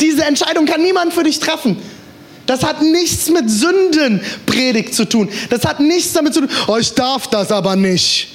Diese 0.00 0.24
Entscheidung 0.24 0.66
kann 0.66 0.82
niemand 0.82 1.12
für 1.12 1.22
dich 1.22 1.38
treffen. 1.38 1.76
Das 2.46 2.64
hat 2.64 2.82
nichts 2.82 3.30
mit 3.30 3.48
Sündenpredigt 3.48 4.94
zu 4.94 5.08
tun. 5.08 5.28
Das 5.48 5.64
hat 5.64 5.80
nichts 5.80 6.12
damit 6.12 6.34
zu 6.34 6.40
tun, 6.40 6.50
oh, 6.66 6.76
ich 6.76 6.92
darf 6.92 7.28
das 7.28 7.52
aber 7.52 7.76
nicht. 7.76 8.33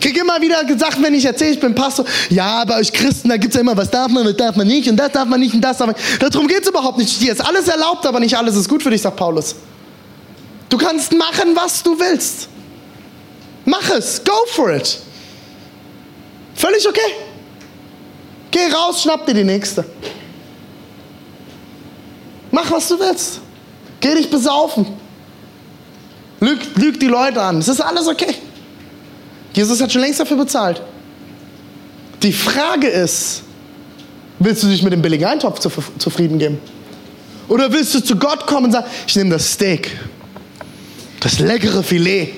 Kriege 0.00 0.20
immer 0.20 0.40
wieder 0.40 0.64
gesagt, 0.64 1.02
wenn 1.02 1.14
ich 1.14 1.24
erzähle, 1.24 1.52
ich 1.52 1.60
bin 1.60 1.74
Pastor, 1.74 2.04
ja, 2.30 2.64
bei 2.64 2.78
euch 2.78 2.92
Christen, 2.92 3.28
da 3.28 3.36
gibt 3.36 3.52
es 3.52 3.56
ja 3.56 3.60
immer, 3.60 3.76
was 3.76 3.90
darf 3.90 4.08
man, 4.10 4.24
was 4.26 4.36
darf 4.36 4.56
man 4.56 4.66
nicht 4.66 4.88
und 4.88 4.96
das 4.96 5.12
darf 5.12 5.26
man 5.26 5.40
nicht 5.40 5.54
und 5.54 5.60
das 5.60 5.78
darf 5.78 5.86
man 5.86 5.96
nicht. 5.96 6.34
Darum 6.34 6.46
geht 6.48 6.62
es 6.62 6.68
überhaupt 6.68 6.98
nicht. 6.98 7.20
Dir 7.20 7.32
ist 7.32 7.44
alles 7.44 7.68
erlaubt, 7.68 8.06
aber 8.06 8.20
nicht 8.20 8.36
alles 8.36 8.56
ist 8.56 8.68
gut 8.68 8.82
für 8.82 8.90
dich, 8.90 9.02
sagt 9.02 9.16
Paulus. 9.16 9.54
Du 10.68 10.76
kannst 10.76 11.12
machen, 11.12 11.54
was 11.54 11.82
du 11.82 11.98
willst. 11.98 12.48
Mach 13.64 13.90
es, 13.90 14.22
go 14.24 14.32
for 14.52 14.72
it. 14.74 14.98
Völlig 16.54 16.88
okay. 16.88 17.14
Geh 18.50 18.72
raus, 18.72 19.02
schnapp 19.02 19.26
dir 19.26 19.34
die 19.34 19.44
nächste. 19.44 19.84
Mach, 22.50 22.70
was 22.70 22.88
du 22.88 22.98
willst. 22.98 23.40
Geh 24.00 24.14
dich 24.14 24.30
besaufen. 24.30 24.86
Lüg, 26.40 26.58
lüg 26.76 26.98
die 27.00 27.06
Leute 27.06 27.42
an. 27.42 27.58
Es 27.58 27.68
ist 27.68 27.80
alles 27.80 28.06
okay. 28.06 28.34
Jesus 29.56 29.80
hat 29.80 29.90
schon 29.90 30.02
längst 30.02 30.20
dafür 30.20 30.36
bezahlt. 30.36 30.82
Die 32.22 32.32
Frage 32.32 32.88
ist, 32.88 33.42
willst 34.38 34.62
du 34.62 34.66
dich 34.66 34.82
mit 34.82 34.92
dem 34.92 35.00
billigen 35.00 35.24
Eintopf 35.24 35.66
zufrieden 35.98 36.38
geben? 36.38 36.58
Oder 37.48 37.72
willst 37.72 37.94
du 37.94 38.00
zu 38.00 38.16
Gott 38.16 38.46
kommen 38.46 38.66
und 38.66 38.72
sagen, 38.72 38.86
ich 39.06 39.16
nehme 39.16 39.30
das 39.30 39.50
Steak, 39.50 39.98
das 41.20 41.38
leckere 41.38 41.82
Filet, 41.82 42.34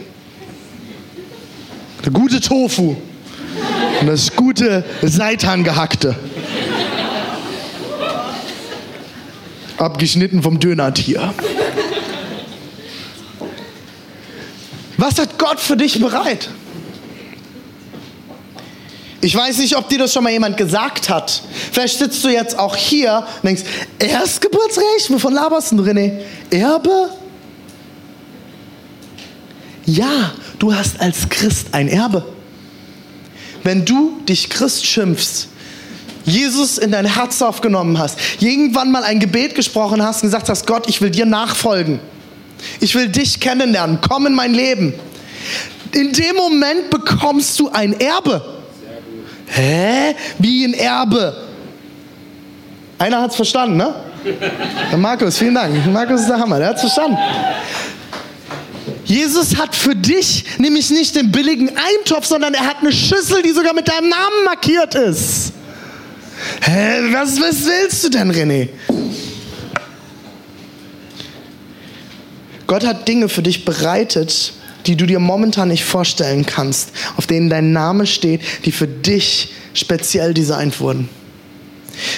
der 2.05 2.13
gute 2.13 2.41
Tofu 2.41 2.97
und 4.01 4.07
das 4.07 4.37
gute 4.37 4.85
Seitan 5.03 5.65
gehackte. 5.65 6.15
Abgeschnitten 9.77 10.41
vom 10.41 10.61
Dönertier. 10.61 11.35
Was 14.97 15.19
hat 15.19 15.37
Gott 15.37 15.59
für 15.59 15.77
dich 15.77 15.99
bereit? 16.01 16.49
Ich 19.21 19.35
weiß 19.35 19.59
nicht, 19.59 19.77
ob 19.77 19.89
dir 19.89 19.99
das 19.99 20.13
schon 20.13 20.23
mal 20.23 20.33
jemand 20.33 20.57
gesagt 20.57 21.09
hat. 21.09 21.43
Vielleicht 21.73 21.99
sitzt 21.99 22.23
du 22.23 22.29
jetzt 22.29 22.57
auch 22.57 22.77
hier 22.77 23.27
und 23.43 23.47
denkst, 23.47 23.63
Erstgeburtsrecht? 23.99 25.11
Wovon 25.11 25.35
laberst 25.35 25.73
du, 25.73 25.83
René? 25.83 26.21
Erbe? 26.51 27.11
Ja, 29.87 30.33
du 30.59 30.73
hast 30.73 31.01
als 31.01 31.29
Christ 31.29 31.69
ein 31.73 31.89
Erbe. 31.89 32.25
Wenn 33.65 33.85
du 33.85 34.21
dich 34.29 34.51
Christ 34.51 34.87
schimpfst, 34.87 35.49
Jesus 36.25 36.79
in 36.79 36.93
dein 36.93 37.07
Herz 37.07 37.43
aufgenommen 37.43 37.99
hast, 37.99 38.19
irgendwann 38.41 38.93
mal 38.93 39.03
ein 39.03 39.19
Gebet 39.19 39.55
gesprochen 39.55 40.03
hast 40.03 40.23
und 40.23 40.29
gesagt 40.29 40.49
hast, 40.49 40.67
Gott, 40.67 40.89
ich 40.89 41.01
will 41.01 41.11
dir 41.11 41.27
nachfolgen. 41.27 41.99
Ich 42.81 42.95
will 42.95 43.09
dich 43.09 43.41
kennenlernen. 43.41 43.99
Komm 44.07 44.27
in 44.27 44.35
mein 44.35 44.55
Leben. 44.55 44.95
In 45.93 46.13
dem 46.13 46.37
Moment 46.37 46.91
bekommst 46.91 47.59
du 47.59 47.71
ein 47.71 47.99
Erbe. 47.99 48.58
Hä? 49.51 50.15
Wie 50.39 50.65
ein 50.65 50.75
Erbe? 50.75 51.37
Einer 52.99 53.23
hat 53.23 53.31
es 53.31 53.37
verstanden, 53.37 53.77
ne? 53.77 53.95
Der 54.91 54.99
Markus, 54.99 55.39
vielen 55.39 55.55
Dank. 55.55 55.87
Markus 55.87 56.23
ist 56.23 56.29
der 56.29 56.39
Hammer, 56.39 56.59
der 56.59 56.69
hat 56.69 56.77
es 56.77 56.81
verstanden. 56.83 57.17
Jesus 59.05 59.57
hat 59.57 59.75
für 59.75 59.95
dich 59.95 60.45
nämlich 60.59 60.91
nicht 60.91 61.15
den 61.15 61.33
billigen 61.33 61.71
Eintopf, 61.71 62.27
sondern 62.27 62.53
er 62.53 62.67
hat 62.67 62.79
eine 62.81 62.93
Schüssel, 62.93 63.43
die 63.43 63.53
sogar 63.53 63.73
mit 63.73 63.89
deinem 63.89 64.11
Namen 64.11 64.45
markiert 64.45 64.95
ist. 64.95 65.53
Hä, 66.61 67.01
was, 67.13 67.41
was 67.41 67.65
willst 67.65 68.05
du 68.05 68.11
denn, 68.11 68.31
René? 68.31 68.69
Gott 72.67 72.85
hat 72.85 73.09
Dinge 73.09 73.31
für 73.31 73.43
dich 73.43 73.65
bereitet, 73.65 74.53
die 74.89 74.97
du 74.97 75.07
dir 75.07 75.19
momentan 75.19 75.69
nicht 75.69 75.85
vorstellen 75.85 76.47
kannst, 76.47 76.93
auf 77.17 77.27
denen 77.27 77.51
dein 77.51 77.73
Name 77.73 78.07
steht, 78.07 78.41
die 78.65 78.73
für 78.73 78.89
dich 78.89 79.53
speziell 79.75 80.33
designt 80.33 80.81
wurden. 80.81 81.09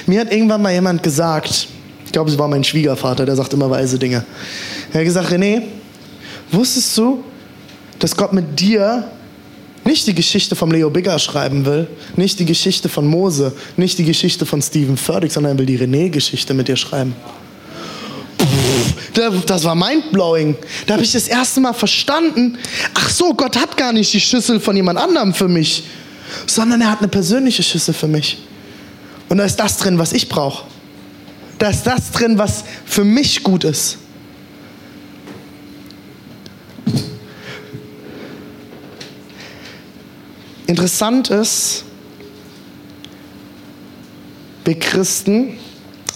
Mir 0.06 0.20
hat 0.20 0.32
irgendwann 0.32 0.62
mal 0.62 0.72
jemand 0.72 1.02
gesagt, 1.02 1.68
ich 2.06 2.12
glaube, 2.12 2.30
es 2.30 2.38
war 2.38 2.48
mein 2.48 2.64
Schwiegervater, 2.64 3.26
der 3.26 3.34
sagt 3.34 3.52
immer 3.52 3.70
weise 3.70 3.98
Dinge. 3.98 4.24
Er 4.92 5.00
hat 5.00 5.04
gesagt, 5.04 5.30
René, 5.32 5.62
wusstest 6.52 6.96
du, 6.96 7.24
dass 7.98 8.16
Gott 8.16 8.32
mit 8.32 8.58
dir 8.60 9.10
nicht 9.84 10.06
die 10.06 10.14
Geschichte 10.14 10.54
von 10.54 10.70
Leo 10.70 10.90
Bigger 10.90 11.18
schreiben 11.18 11.66
will, 11.66 11.88
nicht 12.16 12.38
die 12.38 12.44
Geschichte 12.44 12.88
von 12.88 13.06
Mose, 13.06 13.52
nicht 13.76 13.98
die 13.98 14.04
Geschichte 14.04 14.46
von 14.46 14.62
Stephen 14.62 14.96
Furtick, 14.96 15.32
sondern 15.32 15.56
er 15.56 15.58
will 15.58 15.66
die 15.66 15.78
René-Geschichte 15.78 16.54
mit 16.54 16.68
dir 16.68 16.76
schreiben. 16.76 17.16
Das 19.46 19.64
war 19.64 19.74
mindblowing. 19.74 20.56
Da 20.86 20.94
habe 20.94 21.04
ich 21.04 21.12
das 21.12 21.28
erste 21.28 21.60
Mal 21.60 21.72
verstanden, 21.72 22.58
ach 22.94 23.10
so, 23.10 23.34
Gott 23.34 23.56
hat 23.56 23.76
gar 23.76 23.92
nicht 23.92 24.12
die 24.12 24.20
Schüssel 24.20 24.60
von 24.60 24.76
jemand 24.76 24.98
anderem 24.98 25.34
für 25.34 25.48
mich, 25.48 25.84
sondern 26.46 26.80
er 26.80 26.90
hat 26.90 26.98
eine 27.00 27.08
persönliche 27.08 27.62
Schüssel 27.62 27.94
für 27.94 28.08
mich. 28.08 28.38
Und 29.28 29.38
da 29.38 29.44
ist 29.44 29.56
das 29.56 29.76
drin, 29.78 29.98
was 29.98 30.12
ich 30.12 30.28
brauche. 30.28 30.64
Da 31.58 31.68
ist 31.68 31.84
das 31.84 32.10
drin, 32.10 32.38
was 32.38 32.64
für 32.86 33.04
mich 33.04 33.42
gut 33.42 33.64
ist. 33.64 33.98
Interessant 40.66 41.30
ist, 41.30 41.84
wir 44.64 44.78
Christen 44.78 45.58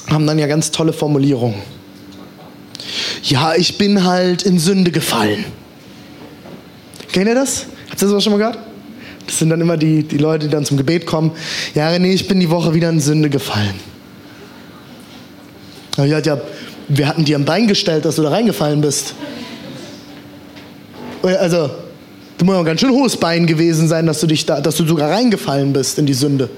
haben 0.08 0.26
dann 0.26 0.38
ja 0.38 0.46
ganz 0.46 0.70
tolle 0.70 0.92
Formulierungen. 0.92 1.73
Ja, 3.22 3.54
ich 3.54 3.78
bin 3.78 4.04
halt 4.04 4.42
in 4.42 4.58
Sünde 4.58 4.90
gefallen. 4.90 5.44
Kennt 7.12 7.26
ihr 7.26 7.34
das? 7.34 7.66
Habt 7.90 8.02
ihr 8.02 8.08
das 8.08 8.22
schon 8.24 8.32
mal 8.32 8.38
gehört? 8.38 8.58
Das 9.26 9.38
sind 9.38 9.50
dann 9.50 9.60
immer 9.60 9.76
die, 9.76 10.02
die 10.02 10.18
Leute, 10.18 10.46
die 10.46 10.52
dann 10.52 10.64
zum 10.64 10.76
Gebet 10.76 11.06
kommen. 11.06 11.32
Ja, 11.74 11.88
René, 11.88 12.12
ich 12.12 12.28
bin 12.28 12.40
die 12.40 12.50
Woche 12.50 12.74
wieder 12.74 12.90
in 12.90 13.00
Sünde 13.00 13.30
gefallen. 13.30 13.74
Ja, 15.96 16.18
ja, 16.18 16.40
wir 16.88 17.08
hatten 17.08 17.24
dir 17.24 17.37
am 17.37 17.44
Bein 17.44 17.66
gestellt, 17.66 18.04
dass 18.04 18.16
du 18.16 18.22
da 18.22 18.30
reingefallen 18.30 18.80
bist. 18.80 19.14
Also, 21.22 21.70
du 22.37 22.44
musst 22.44 22.58
ein 22.58 22.64
ganz 22.64 22.80
schön 22.80 22.90
hohes 22.90 23.16
Bein 23.16 23.46
gewesen 23.46 23.88
sein, 23.88 24.06
dass 24.06 24.20
du, 24.20 24.26
dich 24.26 24.44
da, 24.44 24.60
dass 24.60 24.76
du 24.76 24.84
sogar 24.84 25.10
reingefallen 25.10 25.72
bist 25.72 25.98
in 25.98 26.06
die 26.06 26.14
Sünde. 26.14 26.50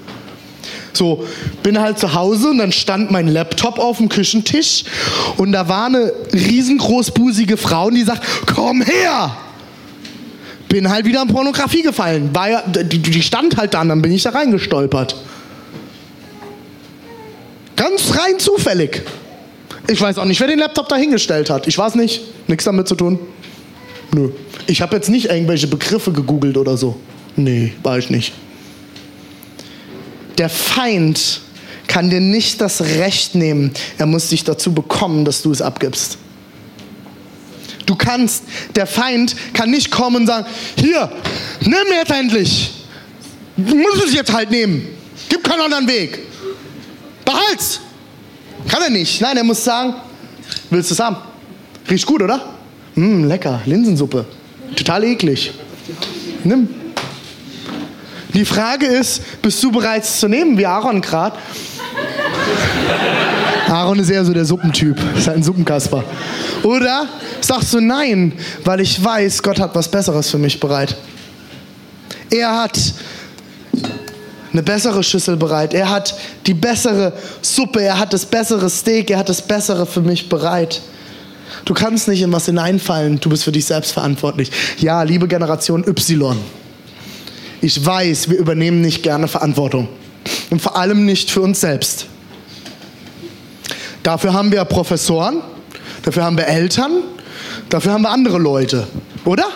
So, 0.97 1.27
bin 1.63 1.79
halt 1.79 1.99
zu 1.99 2.15
Hause 2.15 2.51
und 2.51 2.59
dann 2.59 2.73
stand 2.73 3.11
mein 3.11 3.29
Laptop 3.29 3.79
auf 3.79 3.99
dem 3.99 4.09
Küchentisch 4.09 4.85
und 5.37 5.53
da 5.53 5.69
war 5.69 5.87
eine 5.87 6.13
riesengroßbusige 6.33 7.57
Frau 7.57 7.87
und 7.87 7.95
die 7.95 8.03
sagt, 8.03 8.23
komm 8.47 8.83
her! 8.83 9.37
Bin 10.69 10.91
halt 10.91 11.07
wieder 11.07 11.23
in 11.23 11.29
Pornografie 11.29 11.83
gefallen. 11.83 12.31
War 12.35 12.51
ja, 12.51 12.63
die, 12.67 12.99
die 12.99 13.23
stand 13.23 13.57
halt 13.57 13.75
da 13.75 13.83
und 13.83 13.89
dann 13.89 14.03
bin 14.03 14.11
ich 14.11 14.23
da 14.23 14.31
reingestolpert. 14.31 15.15
Ganz 17.77 18.17
rein 18.17 18.39
zufällig. 18.39 19.03
Ich 19.89 20.01
weiß 20.01 20.19
auch 20.19 20.25
nicht, 20.25 20.41
wer 20.41 20.49
den 20.49 20.59
Laptop 20.59 20.89
da 20.89 20.97
hingestellt 20.97 21.51
hat. 21.51 21.69
Ich 21.69 21.79
weiß 21.79 21.95
nicht. 21.95 22.23
Nichts 22.49 22.65
damit 22.65 22.89
zu 22.89 22.95
tun. 22.95 23.19
Nö. 24.13 24.31
Ich 24.67 24.83
habe 24.83 24.97
jetzt 24.97 25.09
nicht 25.09 25.27
irgendwelche 25.27 25.67
Begriffe 25.67 26.11
gegoogelt 26.11 26.57
oder 26.57 26.77
so. 26.77 26.97
Nee, 27.37 27.75
war 27.83 27.99
ich 27.99 28.11
nicht. 28.11 28.33
Der 30.39 30.49
Feind 30.49 31.41
kann 31.87 32.11
dir 32.11 32.21
nicht 32.21 32.61
das 32.61 32.81
Recht 32.81 33.35
nehmen. 33.35 33.73
Er 33.99 34.07
muss 34.07 34.29
dich 34.29 34.45
dazu 34.45 34.73
bekommen, 34.73 35.25
dass 35.25 35.43
du 35.43 35.53
es 35.53 35.63
abgibst. 35.63 36.19
Du 37.87 37.95
kannst, 37.95 38.43
der 38.75 38.87
Feind 38.87 39.37
kann 39.53 39.71
nicht 39.71 39.91
kommen 39.91 40.17
und 40.17 40.27
sagen, 40.27 40.47
hier, 40.77 41.11
nimm 41.61 41.75
jetzt 41.97 42.11
endlich. 42.11 42.73
Du 43.57 43.77
musst 43.77 44.05
es 44.05 44.13
jetzt 44.13 44.33
halt 44.33 44.51
nehmen. 44.51 44.87
Gib 45.29 45.45
keinen 45.45 45.61
anderen 45.63 45.87
Weg. 45.87 46.19
Behalt's. 47.25 47.81
Kann 48.69 48.83
er 48.83 48.91
nicht. 48.91 49.21
Nein, 49.21 49.37
er 49.37 49.45
muss 49.45 49.63
sagen, 49.63 49.95
willst 50.71 50.91
du 50.91 50.95
es 50.95 51.01
haben? 51.01 51.17
Riecht 51.89 52.05
gut, 52.05 52.23
oder? 52.23 52.55
Mh, 52.97 53.27
lecker, 53.27 53.63
Linsensuppe. 53.65 54.27
Total 54.75 55.05
eklig. 55.05 55.53
Nimm. 56.43 56.69
Die 58.37 58.45
Frage 58.45 58.85
ist, 58.85 59.23
bist 59.41 59.63
du 59.63 59.73
bereit 59.73 60.05
zu 60.05 60.29
nehmen, 60.29 60.59
wie 60.59 60.67
Aaron 60.67 61.01
gerade? 61.01 61.37
Aaron 63.67 63.99
ist 63.99 64.11
eher 64.11 64.27
so 64.27 64.35
der 64.35 64.45
Suppentyp, 64.45 64.99
ist 65.17 65.27
halt 65.27 65.39
ein 65.39 65.43
Suppenkasper. 65.43 66.05
Oder 66.63 67.07
sagst 67.41 67.73
du 67.73 67.81
nein, 67.81 68.35
weil 68.63 68.81
ich 68.81 69.03
weiß, 69.03 69.43
Gott 69.43 69.59
hat 69.59 69.75
was 69.75 69.91
Besseres 69.91 70.31
für 70.31 70.37
mich 70.37 70.61
bereit. 70.61 70.95
Er 72.31 72.55
hat 72.61 72.79
eine 74.53 74.63
bessere 74.63 75.03
Schüssel 75.03 75.39
bereit. 75.39 75.73
Er 75.73 75.89
hat 75.89 76.15
die 76.47 76.55
bessere 76.55 77.15
Suppe, 77.41 77.83
er 77.83 77.99
hat 77.99 78.13
das 78.13 78.27
bessere 78.27 78.69
Steak, 78.69 79.11
er 79.11 79.19
hat 79.19 79.31
das 79.31 79.41
bessere 79.41 79.87
für 79.87 80.03
mich 80.03 80.29
bereit. 80.29 80.83
Du 81.65 81.73
kannst 81.73 82.07
nicht 82.07 82.21
in 82.21 82.33
was 82.33 82.45
hineinfallen, 82.45 83.19
du 83.19 83.31
bist 83.31 83.45
für 83.45 83.53
dich 83.53 83.65
selbst 83.65 83.93
verantwortlich. 83.93 84.51
Ja, 84.77 85.03
liebe 85.05 85.27
Generation 85.27 85.87
Y, 85.87 86.37
ich 87.61 87.85
weiß, 87.85 88.31
wir 88.31 88.39
übernehmen 88.39 88.81
nicht 88.81 89.03
gerne 89.03 89.29
Verantwortung. 89.29 89.89
Und 90.51 90.61
vor 90.61 90.77
allem 90.77 91.05
nicht 91.05 91.31
für 91.31 91.41
uns 91.41 91.61
selbst. 91.61 92.07
Dafür 94.03 94.33
haben 94.33 94.53
wir 94.53 94.65
Professoren, 94.65 95.43
dafür 96.03 96.25
haben 96.25 96.37
wir 96.37 96.47
Eltern, 96.47 97.03
dafür 97.69 97.93
haben 97.93 98.03
wir 98.03 98.11
andere 98.11 98.39
Leute. 98.39 98.87
Oder? 99.25 99.47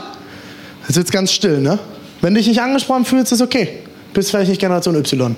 Jetzt 0.89 0.97
wird 0.97 1.13
ganz 1.13 1.33
still, 1.33 1.61
ne? 1.61 1.79
Wenn 2.21 2.35
dich 2.35 2.49
nicht 2.49 2.61
angesprochen 2.61 3.05
fühlst, 3.05 3.33
ist 3.33 3.41
okay. 3.41 3.79
Bist 4.13 4.31
vielleicht 4.31 4.51
nicht 4.51 4.61
Generation 4.61 4.97
Y. 4.97 5.37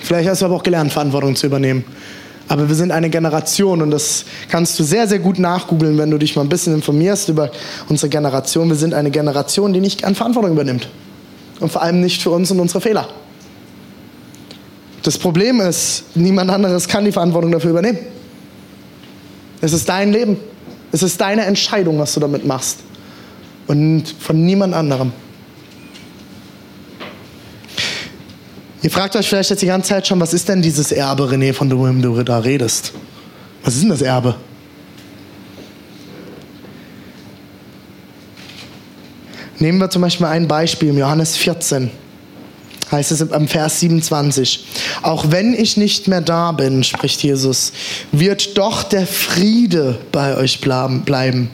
Vielleicht 0.00 0.28
hast 0.28 0.42
du 0.42 0.46
aber 0.46 0.56
auch 0.56 0.62
gelernt, 0.62 0.92
Verantwortung 0.92 1.36
zu 1.36 1.46
übernehmen. 1.46 1.84
Aber 2.48 2.68
wir 2.68 2.74
sind 2.74 2.90
eine 2.90 3.08
Generation 3.08 3.80
und 3.80 3.90
das 3.90 4.24
kannst 4.50 4.78
du 4.78 4.84
sehr, 4.84 5.08
sehr 5.08 5.18
gut 5.18 5.38
nachgoogeln, 5.38 5.96
wenn 5.96 6.10
du 6.10 6.18
dich 6.18 6.36
mal 6.36 6.42
ein 6.42 6.48
bisschen 6.48 6.74
informierst 6.74 7.28
über 7.30 7.50
unsere 7.88 8.10
Generation. 8.10 8.68
Wir 8.68 8.76
sind 8.76 8.92
eine 8.92 9.10
Generation, 9.10 9.72
die 9.72 9.80
nicht 9.80 10.04
an 10.04 10.14
Verantwortung 10.14 10.52
übernimmt. 10.52 10.88
Und 11.60 11.72
vor 11.72 11.82
allem 11.82 12.00
nicht 12.00 12.22
für 12.22 12.30
uns 12.30 12.50
und 12.50 12.60
unsere 12.60 12.80
Fehler. 12.80 13.08
Das 15.02 15.18
Problem 15.18 15.60
ist, 15.60 16.04
niemand 16.14 16.50
anderes 16.50 16.88
kann 16.88 17.04
die 17.04 17.12
Verantwortung 17.12 17.52
dafür 17.52 17.70
übernehmen. 17.70 17.98
Es 19.60 19.72
ist 19.72 19.88
dein 19.88 20.12
Leben. 20.12 20.36
Es 20.92 21.02
ist 21.02 21.20
deine 21.20 21.44
Entscheidung, 21.44 21.98
was 21.98 22.14
du 22.14 22.20
damit 22.20 22.44
machst. 22.44 22.78
Und 23.66 24.04
von 24.18 24.44
niemand 24.44 24.74
anderem. 24.74 25.12
Ihr 28.84 28.90
fragt 28.90 29.16
euch 29.16 29.26
vielleicht 29.26 29.48
jetzt 29.48 29.62
die 29.62 29.66
ganze 29.66 29.88
Zeit 29.88 30.06
schon, 30.06 30.20
was 30.20 30.34
ist 30.34 30.46
denn 30.46 30.60
dieses 30.60 30.92
Erbe, 30.92 31.22
René, 31.22 31.54
von 31.54 31.70
dem 31.70 32.02
du 32.02 32.22
da 32.22 32.40
redest? 32.40 32.92
Was 33.62 33.76
ist 33.76 33.82
denn 33.82 33.88
das 33.88 34.02
Erbe? 34.02 34.34
Nehmen 39.58 39.78
wir 39.78 39.88
zum 39.88 40.02
Beispiel 40.02 40.26
ein 40.26 40.46
Beispiel 40.46 40.90
im 40.90 40.98
Johannes 40.98 41.34
14 41.34 41.90
heißt 42.92 43.10
es 43.12 43.22
im 43.22 43.48
Vers 43.48 43.80
27. 43.80 44.66
Auch 45.02 45.30
wenn 45.30 45.54
ich 45.54 45.76
nicht 45.76 46.06
mehr 46.06 46.20
da 46.20 46.52
bin, 46.52 46.84
spricht 46.84 47.22
Jesus, 47.22 47.72
wird 48.12 48.58
doch 48.58 48.82
der 48.82 49.06
Friede 49.06 49.98
bei 50.12 50.36
euch 50.36 50.60
bleiben. 50.60 51.50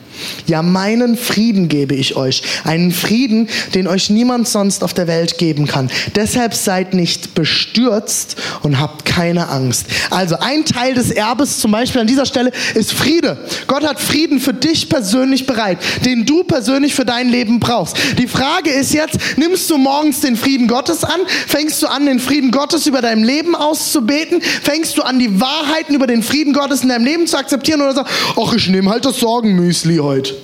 Ja, 0.47 0.63
meinen 0.63 1.17
Frieden 1.17 1.69
gebe 1.69 1.95
ich 1.95 2.17
euch. 2.17 2.43
Einen 2.65 2.91
Frieden, 2.91 3.49
den 3.75 3.87
euch 3.87 4.11
niemand 4.11 4.49
sonst 4.49 4.83
auf 4.85 4.95
der 4.95 5.07
Welt 5.07 5.39
geben 5.39 5.67
kann. 5.67 5.91
Deshalb 6.15 6.55
seid 6.55 6.95
nicht 6.95 7.35
bestürzt 7.35 8.37
und 8.63 8.81
habt 8.81 9.05
keine 9.05 9.49
Angst. 9.49 9.87
Also 10.11 10.37
ein 10.39 10.65
Teil 10.65 10.95
des 10.95 11.11
Erbes 11.11 11.59
zum 11.59 11.73
Beispiel 11.73 12.01
an 12.01 12.07
dieser 12.07 12.27
Stelle 12.27 12.53
ist 12.75 12.93
Friede. 12.93 13.39
Gott 13.67 13.87
hat 13.87 14.01
Frieden 14.01 14.41
für 14.41 14.55
dich 14.55 14.89
persönlich 14.89 15.47
bereit, 15.47 15.79
den 16.05 16.27
du 16.27 16.45
persönlich 16.45 16.95
für 16.95 17.05
dein 17.05 17.29
Leben 17.29 17.61
brauchst. 17.61 17.97
Die 18.19 18.29
Frage 18.29 18.71
ist 18.71 18.93
jetzt, 18.93 19.19
nimmst 19.37 19.71
du 19.71 19.79
morgens 19.79 20.21
den 20.21 20.37
Frieden 20.37 20.69
Gottes 20.69 21.05
an? 21.05 21.21
Fängst 21.47 21.83
du 21.83 21.87
an, 21.87 22.07
den 22.07 22.19
Frieden 22.19 22.51
Gottes 22.51 22.87
über 22.87 23.01
dein 23.01 23.23
Leben 23.23 23.55
auszubeten? 23.55 24.41
Fängst 24.41 24.99
du 24.99 25.03
an, 25.03 25.19
die 25.19 25.41
Wahrheiten 25.41 25.95
über 25.95 26.07
den 26.07 26.23
Frieden 26.23 26.53
Gottes 26.53 26.83
in 26.83 26.89
deinem 26.89 27.05
Leben 27.05 27.27
zu 27.27 27.37
akzeptieren 27.37 27.81
oder 27.81 27.95
sagst, 27.95 28.13
ach, 28.37 28.53
ich 28.55 28.69
nehme 28.69 28.91
halt 28.91 29.05
das 29.05 29.19
Sorgenmüsli 29.19 30.00
heute. 30.03 30.35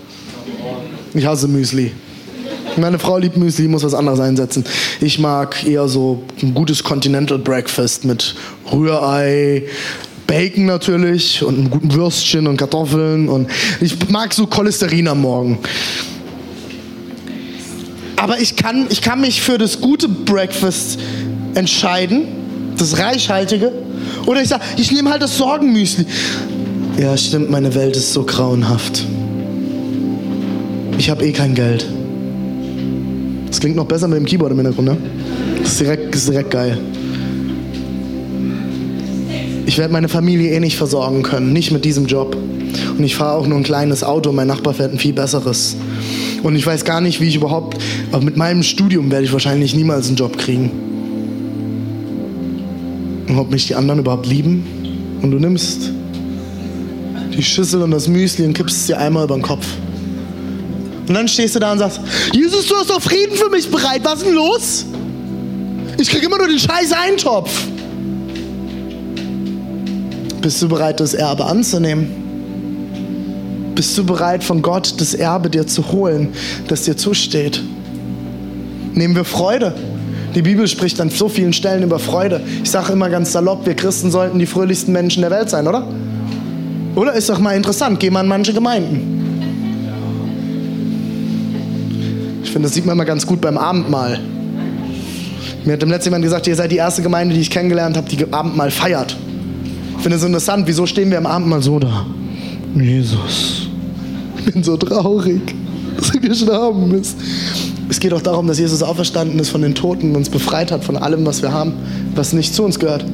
Ich 1.15 1.27
hasse 1.27 1.49
Müsli. 1.49 1.93
Meine 2.77 2.99
Frau 2.99 3.17
liebt 3.17 3.37
Müsli, 3.37 3.69
muss 3.69 3.85
was 3.85 3.95
anderes 3.95 4.21
einsetzen. 4.21 4.65
Ich 5.01 5.19
mag 5.19 5.67
eher 5.67 5.89
so 5.89 6.23
ein 6.43 6.53
gutes 6.53 6.85
Continental 6.85 7.39
Breakfast 7.39 8.05
mit 8.05 8.35
Rührei, 8.71 9.65
Bacon 10.27 10.67
natürlich 10.67 11.43
und 11.43 11.59
einem 11.59 11.71
guten 11.71 11.95
Würstchen 11.95 12.47
und 12.47 12.57
Kartoffeln 12.57 13.29
und 13.29 13.49
ich 13.81 13.97
mag 14.11 14.35
so 14.35 14.47
Cholesterin 14.47 15.09
am 15.09 15.23
Morgen. 15.23 15.59
Aber 18.17 18.41
ich 18.41 18.57
kann, 18.57 18.87
ich 18.91 19.03
kann 19.03 19.21
mich 19.21 19.41
für 19.41 19.57
das 19.57 19.81
gute 19.81 20.09
Breakfast 20.09 20.99
entscheiden, 21.55 22.27
das 22.77 22.99
reichhaltige. 22.99 23.73
Oder 24.27 24.43
ich 24.43 24.49
sage, 24.49 24.65
ich 24.77 24.91
nehme 24.91 25.11
halt 25.11 25.23
das 25.23 25.37
Sorgenmüsli. 25.39 26.07
Ja, 26.99 27.17
stimmt, 27.17 27.51
meine 27.51 27.75
Welt 27.75 27.97
ist 27.97 28.13
so 28.13 28.25
grauenhaft. 28.25 29.05
Ich 30.99 31.11
habe 31.11 31.25
eh 31.27 31.33
kein 31.33 31.55
Geld. 31.55 31.87
Das 33.49 33.61
klingt 33.61 33.77
noch 33.77 33.87
besser 33.87 34.09
mit 34.09 34.19
dem 34.19 34.25
Keyboard 34.25 34.53
im 34.53 34.59
Hintergrund, 34.59 34.89
ne? 34.89 34.97
Das 35.59 35.73
ist 35.73 35.81
direkt, 35.81 36.15
ist 36.15 36.29
direkt 36.29 36.51
geil. 36.51 36.79
Ich 39.67 39.79
werde 39.79 39.93
meine 39.93 40.09
Familie 40.09 40.53
eh 40.53 40.61
nicht 40.61 40.77
versorgen 40.77 41.23
können, 41.23 41.53
nicht 41.53 41.71
mit 41.71 41.85
diesem 41.85 42.07
Job. 42.07 42.37
Und 42.97 43.05
ich 43.05 43.17
fahre 43.17 43.37
auch 43.37 43.47
nur 43.47 43.59
ein 43.59 43.65
kleines 43.65 44.05
Auto, 44.05 44.33
mein 44.33 44.47
Nachbar 44.47 44.75
fährt 44.75 44.93
ein 44.93 44.99
viel 44.99 45.13
besseres. 45.13 45.77
Und 46.43 46.57
ich 46.57 46.67
weiß 46.67 46.85
gar 46.85 47.01
nicht, 47.01 47.21
wie 47.21 47.29
ich 47.29 47.37
überhaupt, 47.37 47.77
aber 48.13 48.25
mit 48.25 48.37
meinem 48.37 48.63
Studium 48.63 49.11
werde 49.11 49.25
ich 49.25 49.33
wahrscheinlich 49.33 49.75
niemals 49.75 50.07
einen 50.07 50.17
Job 50.17 50.39
kriegen. 50.39 50.71
Und 53.29 53.39
ob 53.39 53.51
mich 53.51 53.67
die 53.67 53.75
anderen 53.75 54.01
überhaupt 54.01 54.27
lieben? 54.27 54.65
Und 55.21 55.31
du 55.31 55.39
nimmst 55.39 55.91
die 57.37 57.43
Schüssel 57.43 57.83
und 57.83 57.91
das 57.91 58.09
Müsli 58.09 58.45
und 58.47 58.53
kippst 58.55 58.77
es 58.77 58.87
dir 58.87 58.99
einmal 58.99 59.25
über 59.25 59.35
den 59.35 59.43
Kopf. 59.43 59.67
Und 61.09 61.15
dann 61.15 61.29
stehst 61.29 61.55
du 61.55 61.61
da 61.61 61.73
und 61.73 61.79
sagst, 61.79 62.01
Jesus, 62.33 62.67
du 62.67 62.75
hast 62.75 62.91
doch 62.91 63.01
Frieden 63.01 63.37
für 63.37 63.49
mich 63.49 63.71
bereit, 63.71 64.01
was 64.03 64.19
ist 64.19 64.27
denn 64.27 64.35
los? 64.35 64.87
Ich 65.99 66.11
kriege 66.11 66.27
immer 66.27 66.39
nur 66.39 66.49
den 66.49 66.59
scheiß 66.59 66.93
Eintopf. 66.93 67.51
Bist 70.43 70.63
du 70.63 70.69
bereit, 70.69 71.01
das 71.01 71.15
Erbe 71.15 71.45
anzunehmen? 71.45 73.73
Bist 73.75 73.97
du 73.99 74.05
bereit, 74.05 74.43
von 74.43 74.63
Gott 74.63 74.95
das 75.01 75.15
Erbe 75.15 75.51
dir 75.51 75.67
zu 75.67 75.93
holen, 75.93 76.33
das 76.69 76.83
dir 76.83 76.97
zusteht? 76.97 77.63
Nehmen 78.95 79.15
wir 79.15 79.25
Freude. 79.25 79.75
Die 80.35 80.43
Bibel 80.43 80.69
spricht 80.69 81.01
an 81.01 81.11
so 81.11 81.29
vielen 81.29 81.53
Stellen 81.53 81.83
über 81.83 81.99
Freude. 81.99 82.43
Ich 82.63 82.71
sage 82.71 82.93
immer 82.93 83.09
ganz 83.09 83.33
salopp, 83.33 83.67
wir 83.67 83.75
Christen 83.75 84.11
sollten 84.11 84.39
die 84.39 84.47
fröhlichsten 84.47 84.93
Menschen 84.93 85.23
der 85.23 85.31
Welt 85.31 85.51
sein, 85.51 85.67
oder? 85.67 85.87
Oder 86.95 87.15
ist 87.15 87.29
doch 87.29 87.39
mal 87.39 87.57
interessant, 87.57 88.01
geh 88.01 88.11
mal 88.11 88.23
in 88.23 88.29
manche 88.29 88.53
Gemeinden. 88.53 89.26
Finde, 92.57 92.69
das 92.69 92.75
sieht 92.75 92.87
man 92.87 92.95
immer 92.95 93.05
ganz 93.05 93.27
gut 93.27 93.43
beim 93.43 93.59
Abendmahl. 93.59 94.19
Mir 95.67 95.75
hat 95.75 95.83
im 95.83 95.91
letzten 95.91 96.07
jemand 96.07 96.25
gesagt, 96.25 96.47
ihr 96.47 96.57
seid 96.57 96.73
die 96.73 96.77
erste 96.77 97.03
Gemeinde, 97.03 97.35
die 97.35 97.43
ich 97.43 97.51
kennengelernt 97.51 97.99
habe, 97.99 98.09
die 98.09 98.33
Abendmahl 98.33 98.71
feiert. 98.71 99.15
Ich 99.97 100.03
finde 100.03 100.17
es 100.17 100.25
interessant, 100.25 100.67
wieso 100.67 100.87
stehen 100.87 101.11
wir 101.11 101.19
am 101.19 101.27
Abendmahl 101.27 101.61
so 101.61 101.79
da? 101.79 102.07
Jesus, 102.75 103.69
ich 104.39 104.51
bin 104.51 104.63
so 104.63 104.79
traurig, 104.79 105.55
dass 105.99 106.15
er 106.15 106.21
gestorben 106.21 106.95
ist. 106.95 107.19
Es 107.91 108.01
geht 108.01 108.15
auch 108.15 108.23
darum, 108.23 108.47
dass 108.47 108.59
Jesus 108.59 108.83
auferstanden 108.83 109.39
ist 109.39 109.51
von 109.51 109.61
den 109.61 109.75
Toten 109.75 110.11
und 110.11 110.17
uns 110.17 110.31
befreit 110.31 110.73
hat 110.73 110.83
von 110.83 110.97
allem, 110.97 111.27
was 111.27 111.43
wir 111.43 111.53
haben, 111.53 111.75
was 112.15 112.33
nicht 112.33 112.55
zu 112.55 112.65
uns 112.65 112.79
gehört. 112.79 113.05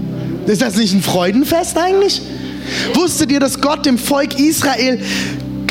Ist 0.46 0.62
das 0.62 0.76
nicht 0.76 0.94
ein 0.94 1.02
Freudenfest 1.02 1.76
eigentlich? 1.76 2.22
Wusstet 2.94 3.32
ihr, 3.32 3.40
dass 3.40 3.60
Gott 3.60 3.86
dem 3.86 3.98
Volk 3.98 4.38
Israel 4.38 5.00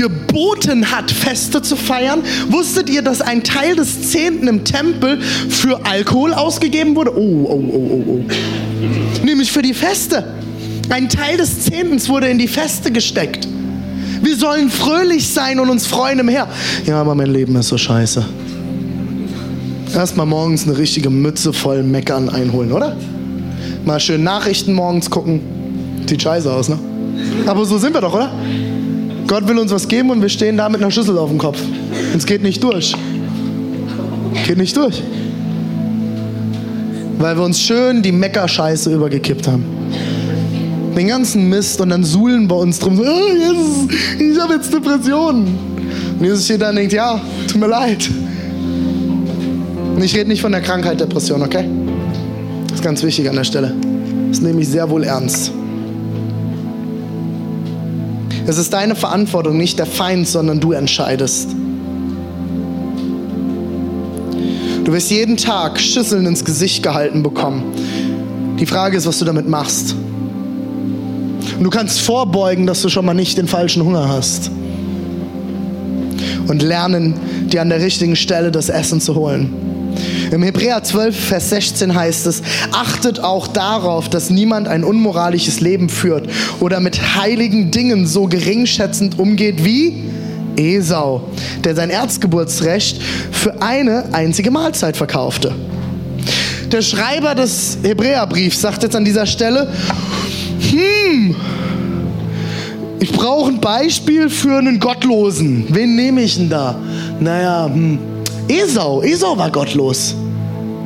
geboten 0.02 0.92
hat, 0.92 1.12
Feste 1.12 1.62
zu 1.62 1.76
feiern? 1.76 2.22
Wusstet 2.50 2.90
ihr, 2.90 3.02
dass 3.02 3.22
ein 3.22 3.44
Teil 3.44 3.76
des 3.76 4.10
Zehnten 4.10 4.48
im 4.48 4.64
Tempel 4.64 5.22
für 5.22 5.86
Alkohol 5.86 6.34
ausgegeben 6.34 6.96
wurde? 6.96 7.16
Oh, 7.16 7.46
oh, 7.48 7.64
oh, 7.72 7.92
oh, 7.92 8.04
oh. 8.08 9.26
Nämlich 9.26 9.52
für 9.52 9.62
die 9.62 9.74
Feste. 9.74 10.24
Ein 10.90 11.08
Teil 11.08 11.38
des 11.38 11.62
Zehntens 11.62 12.10
wurde 12.10 12.28
in 12.28 12.38
die 12.38 12.48
Feste 12.48 12.92
gesteckt. 12.92 13.48
Wir 14.22 14.36
sollen 14.36 14.70
fröhlich 14.70 15.28
sein 15.30 15.60
und 15.60 15.70
uns 15.70 15.88
freuen 15.88 16.20
im 16.20 16.28
Herr. 16.28 16.48
Ja, 16.86 17.00
aber 17.00 17.16
mein 17.16 17.32
Leben 17.32 17.56
ist 17.56 17.70
so 17.70 17.78
scheiße. 17.78 18.26
Erstmal 19.94 20.26
morgens 20.26 20.68
eine 20.68 20.78
richtige 20.78 21.10
Mütze 21.10 21.54
voll 21.54 21.84
Meckern 21.84 22.30
einholen, 22.30 22.72
oder? 22.72 22.96
Mal 23.86 24.00
schön 24.00 24.24
Nachrichten 24.24 24.74
morgens 24.74 25.10
gucken. 25.10 25.42
Sieht 26.08 26.22
scheiße 26.22 26.52
aus, 26.52 26.70
ne? 26.70 26.80
Aber 27.46 27.66
so 27.66 27.78
sind 27.78 27.94
wir 27.94 28.02
doch, 28.02 28.14
oder? 28.14 28.32
Gott 29.32 29.48
will 29.48 29.60
uns 29.60 29.72
was 29.72 29.88
geben 29.88 30.10
und 30.10 30.22
wir 30.22 30.28
stehen 30.28 30.58
da 30.58 30.68
mit 30.68 30.82
einer 30.82 30.92
Schüssel 30.92 31.18
auf 31.18 31.30
dem 31.30 31.38
Kopf. 31.38 31.58
Und 31.62 32.18
es 32.18 32.26
geht 32.26 32.44
nicht 32.44 32.62
durch. 32.62 32.94
Geht 34.46 34.58
nicht 34.58 34.76
durch. 34.76 35.02
Weil 37.18 37.38
wir 37.38 37.44
uns 37.46 37.62
schön 37.62 38.02
die 38.02 38.12
Meckerscheiße 38.12 38.94
übergekippt 38.94 39.48
haben. 39.48 39.64
Den 40.98 41.08
ganzen 41.08 41.48
Mist 41.48 41.80
und 41.80 41.92
dann 41.92 42.04
suhlen 42.04 42.46
bei 42.46 42.58
uns 42.58 42.80
drum 42.80 43.00
oh, 43.00 43.34
Jesus, 43.34 43.88
ich 44.20 44.38
habe 44.38 44.56
jetzt 44.56 44.74
Depressionen. 44.74 45.58
Und 46.20 46.26
Jesus 46.26 46.44
steht 46.44 46.62
da 46.62 46.72
und 46.72 46.76
denkt, 46.76 46.92
ja, 46.92 47.18
tut 47.48 47.62
mir 47.62 47.68
leid. 47.68 48.10
Und 49.96 50.04
ich 50.04 50.14
rede 50.14 50.28
nicht 50.28 50.42
von 50.42 50.52
der 50.52 50.60
Krankheit 50.60 51.00
Depression, 51.00 51.42
okay? 51.42 51.70
Das 52.68 52.80
ist 52.80 52.84
ganz 52.84 53.02
wichtig 53.02 53.30
an 53.30 53.38
der 53.38 53.46
Stelle. 53.46 53.74
Das 54.28 54.42
nehme 54.42 54.60
ich 54.60 54.68
sehr 54.68 54.90
wohl 54.90 55.06
ernst. 55.06 55.54
Es 58.52 58.58
ist 58.58 58.74
deine 58.74 58.96
Verantwortung, 58.96 59.56
nicht 59.56 59.80
der 59.80 59.86
Feind, 59.86 60.28
sondern 60.28 60.60
du 60.60 60.74
entscheidest. 60.74 61.56
Du 64.84 64.92
wirst 64.92 65.10
jeden 65.10 65.38
Tag 65.38 65.80
Schüsseln 65.80 66.26
ins 66.26 66.44
Gesicht 66.44 66.84
gehalten 66.84 67.24
bekommen. 67.24 67.64
Die 68.60 68.66
Frage 68.66 68.98
ist, 68.98 69.08
was 69.08 69.20
du 69.20 69.24
damit 69.24 69.48
machst. 69.48 69.96
Und 71.58 71.64
du 71.64 71.70
kannst 71.70 72.02
vorbeugen, 72.02 72.68
dass 72.68 72.82
du 72.82 72.90
schon 72.90 73.06
mal 73.06 73.14
nicht 73.14 73.38
den 73.38 73.48
falschen 73.48 73.86
Hunger 73.86 74.10
hast. 74.10 74.52
Und 76.46 76.62
lernen, 76.62 77.14
dir 77.48 77.62
an 77.62 77.70
der 77.70 77.80
richtigen 77.80 78.18
Stelle 78.18 78.52
das 78.52 78.68
Essen 78.68 79.00
zu 79.00 79.16
holen. 79.16 79.71
Im 80.32 80.44
Hebräer 80.44 80.82
12, 80.82 81.28
Vers 81.28 81.50
16 81.50 81.94
heißt 81.94 82.26
es, 82.26 82.42
achtet 82.72 83.20
auch 83.20 83.48
darauf, 83.48 84.08
dass 84.08 84.30
niemand 84.30 84.70
ein 84.70 84.86
unmoralisches 84.86 85.60
Leben 85.60 85.90
führt 85.90 86.30
oder 86.62 86.80
mit 86.80 87.18
heiligen 87.18 87.70
Dingen 87.70 88.08
so 88.08 88.28
geringschätzend 88.28 89.20
umgeht 89.20 89.66
wie 89.66 90.06
Esau, 90.56 91.30
der 91.66 91.76
sein 91.76 91.90
Erzgeburtsrecht 91.90 93.02
für 93.32 93.62
eine 93.62 94.06
einzige 94.14 94.52
Mahlzeit 94.52 94.96
verkaufte. 94.96 95.54
Der 96.72 96.82
Schreiber 96.82 97.36
des 97.36 97.80
Hebräerbriefs 97.84 98.62
sagt 98.62 98.84
jetzt 98.84 98.96
an 98.96 99.04
dieser 99.04 99.26
Stelle, 99.26 99.68
hm, 100.72 101.36
ich 103.02 103.12
brauche 103.12 103.52
ein 103.52 103.60
Beispiel 103.60 104.30
für 104.30 104.60
einen 104.60 104.80
Gottlosen. 104.80 105.66
Wen 105.70 105.98
nehme 105.98 106.22
ich 106.22 106.38
denn 106.38 106.50
da? 106.50 106.76
Naja, 107.20 107.66
hm, 107.66 108.00
Esau. 108.48 109.02
Esau 109.02 109.38
war 109.38 109.52
gottlos. 109.52 110.16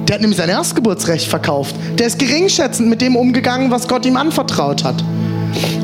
Der 0.07 0.15
hat 0.15 0.21
nämlich 0.21 0.37
sein 0.37 0.49
Erstgeburtsrecht 0.49 1.27
verkauft. 1.27 1.75
Der 1.97 2.07
ist 2.07 2.19
geringschätzend 2.19 2.87
mit 2.89 3.01
dem 3.01 3.15
umgegangen, 3.15 3.71
was 3.71 3.87
Gott 3.87 4.05
ihm 4.05 4.17
anvertraut 4.17 4.83
hat. 4.83 5.03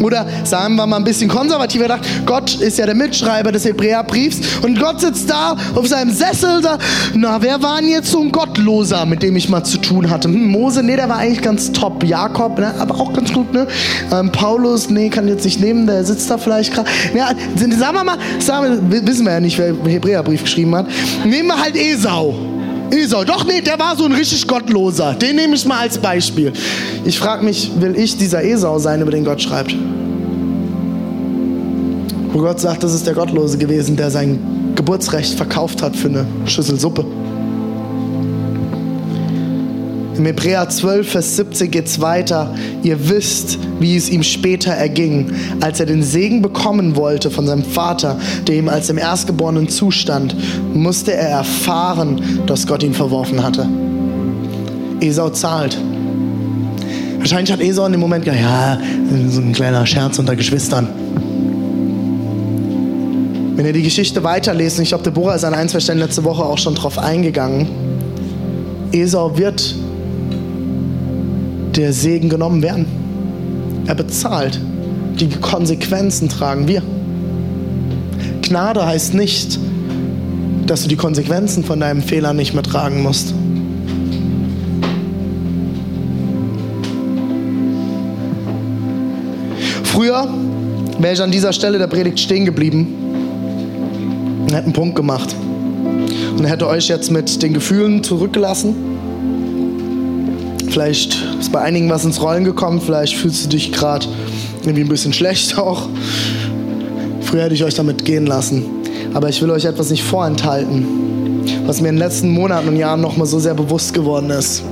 Oder 0.02 0.26
sagen 0.44 0.76
wir 0.76 0.86
mal 0.86 0.98
ein 0.98 1.04
bisschen 1.04 1.30
konservativer 1.30 1.84
gedacht, 1.84 2.06
Gott 2.26 2.56
ist 2.60 2.78
ja 2.78 2.86
der 2.86 2.96
Mitschreiber 2.96 3.52
des 3.52 3.66
Hebräerbriefs 3.66 4.40
und 4.64 4.80
Gott 4.80 5.02
sitzt 5.02 5.30
da 5.30 5.56
auf 5.76 5.88
seinem 5.88 6.12
Sessel, 6.12 6.62
da, 6.62 6.78
na, 7.14 7.42
wer 7.42 7.62
war 7.62 7.80
denn 7.80 7.90
jetzt 7.90 8.12
so 8.12 8.22
ein 8.22 8.32
Gottloser, 8.32 9.06
mit 9.06 9.24
dem 9.24 9.36
ich 9.36 9.50
mal 9.50 9.64
zu 9.64 9.78
tun 9.78 10.10
hatte? 10.10 10.28
Hm, 10.28 10.48
Mose, 10.48 10.84
nee, 10.84 10.96
der 10.96 11.10
war 11.10 11.18
eigentlich 11.18 11.42
ganz 11.42 11.72
top. 11.72 12.04
Jakob, 12.04 12.60
ne, 12.60 12.74
aber 12.80 12.96
auch 12.96 13.14
ganz 13.14 13.32
gut, 13.32 13.54
ne? 13.54 13.68
Ähm, 14.12 14.32
Paulus, 14.32 14.90
nee, 14.90 15.10
kann 15.10 15.28
jetzt 15.28 15.46
nicht 15.46 15.60
nehmen, 15.60 15.86
der 15.86 16.04
sitzt 16.04 16.30
da 16.30 16.38
vielleicht 16.38 16.74
gerade. 16.74 16.90
Ja, 17.14 17.28
sagen 17.56 17.96
wir 17.96 18.04
mal, 18.04 18.18
sagen 18.40 18.90
wir, 18.90 19.08
wissen 19.08 19.26
wir 19.26 19.34
ja 19.34 19.40
nicht, 19.40 19.58
wer 19.58 19.74
den 19.74 19.86
Hebräerbrief 19.86 20.44
geschrieben 20.44 20.76
hat. 20.76 20.88
Nehmen 21.24 21.48
wir 21.48 21.62
halt 21.62 21.76
Esau. 21.76 22.61
Esau. 22.92 23.24
Doch, 23.24 23.46
nee, 23.46 23.62
der 23.62 23.80
war 23.80 23.96
so 23.96 24.06
ein 24.06 24.12
richtig 24.12 24.48
Gottloser. 24.48 25.14
Den 25.14 25.36
nehme 25.36 25.56
ich 25.56 25.66
mal 25.66 25.80
als 25.80 25.98
Beispiel. 25.98 26.52
Ich 27.06 27.18
frage 27.18 27.44
mich, 27.44 27.72
will 27.80 27.96
ich 27.98 28.18
dieser 28.18 28.44
Esau 28.44 28.80
sein, 28.80 29.02
über 29.02 29.12
den 29.12 29.24
Gott 29.24 29.42
schreibt? 29.42 29.76
Wo 32.34 32.40
Gott 32.40 32.60
sagt, 32.60 32.84
das 32.84 32.94
ist 32.94 33.06
der 33.06 33.14
Gottlose 33.14 33.58
gewesen, 33.58 33.98
der 33.98 34.10
sein 34.10 34.40
Geburtsrecht 34.76 35.34
verkauft 35.34 35.82
hat 35.82 35.96
für 35.96 36.08
eine 36.08 36.26
Schüssel 36.46 36.80
Suppe. 36.80 37.06
Im 40.22 40.28
Hebräer 40.28 40.70
12, 40.70 41.10
Vers 41.10 41.36
17 41.38 41.72
geht 41.72 41.88
es 41.88 42.00
weiter. 42.00 42.54
Ihr 42.84 43.10
wisst, 43.10 43.58
wie 43.80 43.96
es 43.96 44.08
ihm 44.08 44.22
später 44.22 44.72
erging, 44.72 45.34
als 45.62 45.80
er 45.80 45.88
den 45.88 46.04
Segen 46.04 46.44
bekommen 46.44 46.96
wollte 46.96 47.32
von 47.32 47.48
seinem 47.48 47.64
Vater, 47.64 48.20
der 48.46 48.58
ihm 48.58 48.70
als 48.70 48.86
dem 48.86 49.00
Erstgeborenen 49.00 49.68
zustand, 49.68 50.36
musste 50.76 51.12
er 51.14 51.28
erfahren, 51.30 52.22
dass 52.46 52.68
Gott 52.68 52.84
ihn 52.84 52.94
verworfen 52.94 53.42
hatte. 53.42 53.68
Esau 55.00 55.32
zahlt. 55.32 55.76
Wahrscheinlich 57.18 57.52
hat 57.52 57.60
Esau 57.60 57.88
in 57.88 57.94
dem 57.94 58.02
Moment 58.02 58.24
gedacht, 58.24 58.42
ja, 58.42 58.80
so 59.28 59.42
ein 59.42 59.54
kleiner 59.54 59.88
Scherz 59.88 60.20
unter 60.20 60.36
Geschwistern. 60.36 60.88
Wenn 63.56 63.66
ihr 63.66 63.74
die 63.74 63.82
Geschichte 63.82 64.24
weiterlest, 64.24 64.80
ich 64.80 64.90
glaube, 64.90 65.04
Deborah 65.04 65.34
ist 65.34 65.46
an 65.46 65.56
ein, 65.56 65.68
zwei 65.68 65.80
Stellen 65.80 65.98
letzte 65.98 66.24
Woche 66.24 66.44
auch 66.44 66.60
schon 66.60 66.76
drauf 66.76 67.00
eingegangen, 67.00 67.68
Esau 68.92 69.36
wird 69.36 69.76
der 71.76 71.94
Segen 71.94 72.30
genommen 72.30 72.62
werden. 72.62 72.86
er 73.88 73.96
bezahlt. 73.96 74.60
Die 75.20 75.28
Konsequenzen 75.28 76.30
tragen 76.30 76.68
wir. 76.68 76.82
Gnade 78.42 78.86
heißt 78.86 79.14
nicht, 79.14 79.60
dass 80.68 80.84
du 80.84 80.88
die 80.88 80.96
Konsequenzen 80.96 81.64
von 81.64 81.80
deinem 81.80 82.02
Fehler 82.02 82.34
nicht 82.34 82.54
mehr 82.54 82.64
tragen 82.64 83.02
musst. 83.04 83.34
Früher 89.84 90.28
wäre 91.00 91.14
ich 91.14 91.22
an 91.22 91.32
dieser 91.32 91.54
Stelle 91.54 91.78
der 91.78 91.88
Predigt 91.88 92.20
stehen 92.20 92.46
geblieben 92.46 92.88
und 94.44 94.54
hätte 94.54 94.66
einen 94.66 94.74
Punkt 94.74 94.96
gemacht. 94.96 95.36
Und 96.38 96.46
hätte 96.46 96.68
euch 96.68 96.88
jetzt 96.88 97.12
mit 97.12 97.44
den 97.44 97.54
Gefühlen 97.54 98.04
zurückgelassen. 98.04 98.91
Vielleicht 100.72 101.18
ist 101.38 101.52
bei 101.52 101.60
einigen 101.60 101.90
was 101.90 102.06
ins 102.06 102.22
Rollen 102.22 102.46
gekommen, 102.46 102.80
vielleicht 102.80 103.18
fühlst 103.18 103.44
du 103.44 103.50
dich 103.50 103.74
gerade 103.74 104.08
irgendwie 104.62 104.84
ein 104.84 104.88
bisschen 104.88 105.12
schlecht 105.12 105.58
auch. 105.58 105.90
Früher 107.24 107.44
hätte 107.44 107.56
ich 107.56 107.66
euch 107.66 107.74
damit 107.74 108.06
gehen 108.06 108.26
lassen. 108.26 108.64
Aber 109.14 109.28
ich 109.28 109.42
will 109.42 109.50
euch 109.50 109.66
etwas 109.66 109.90
nicht 109.90 110.02
vorenthalten, 110.02 110.86
was 111.66 111.82
mir 111.82 111.90
in 111.90 111.96
den 111.96 112.00
letzten 112.00 112.30
Monaten 112.30 112.70
und 112.70 112.78
Jahren 112.78 113.02
nochmal 113.02 113.28
so 113.28 113.38
sehr 113.38 113.54
bewusst 113.54 113.94
geworden 113.94 114.30
ist. 114.30 114.64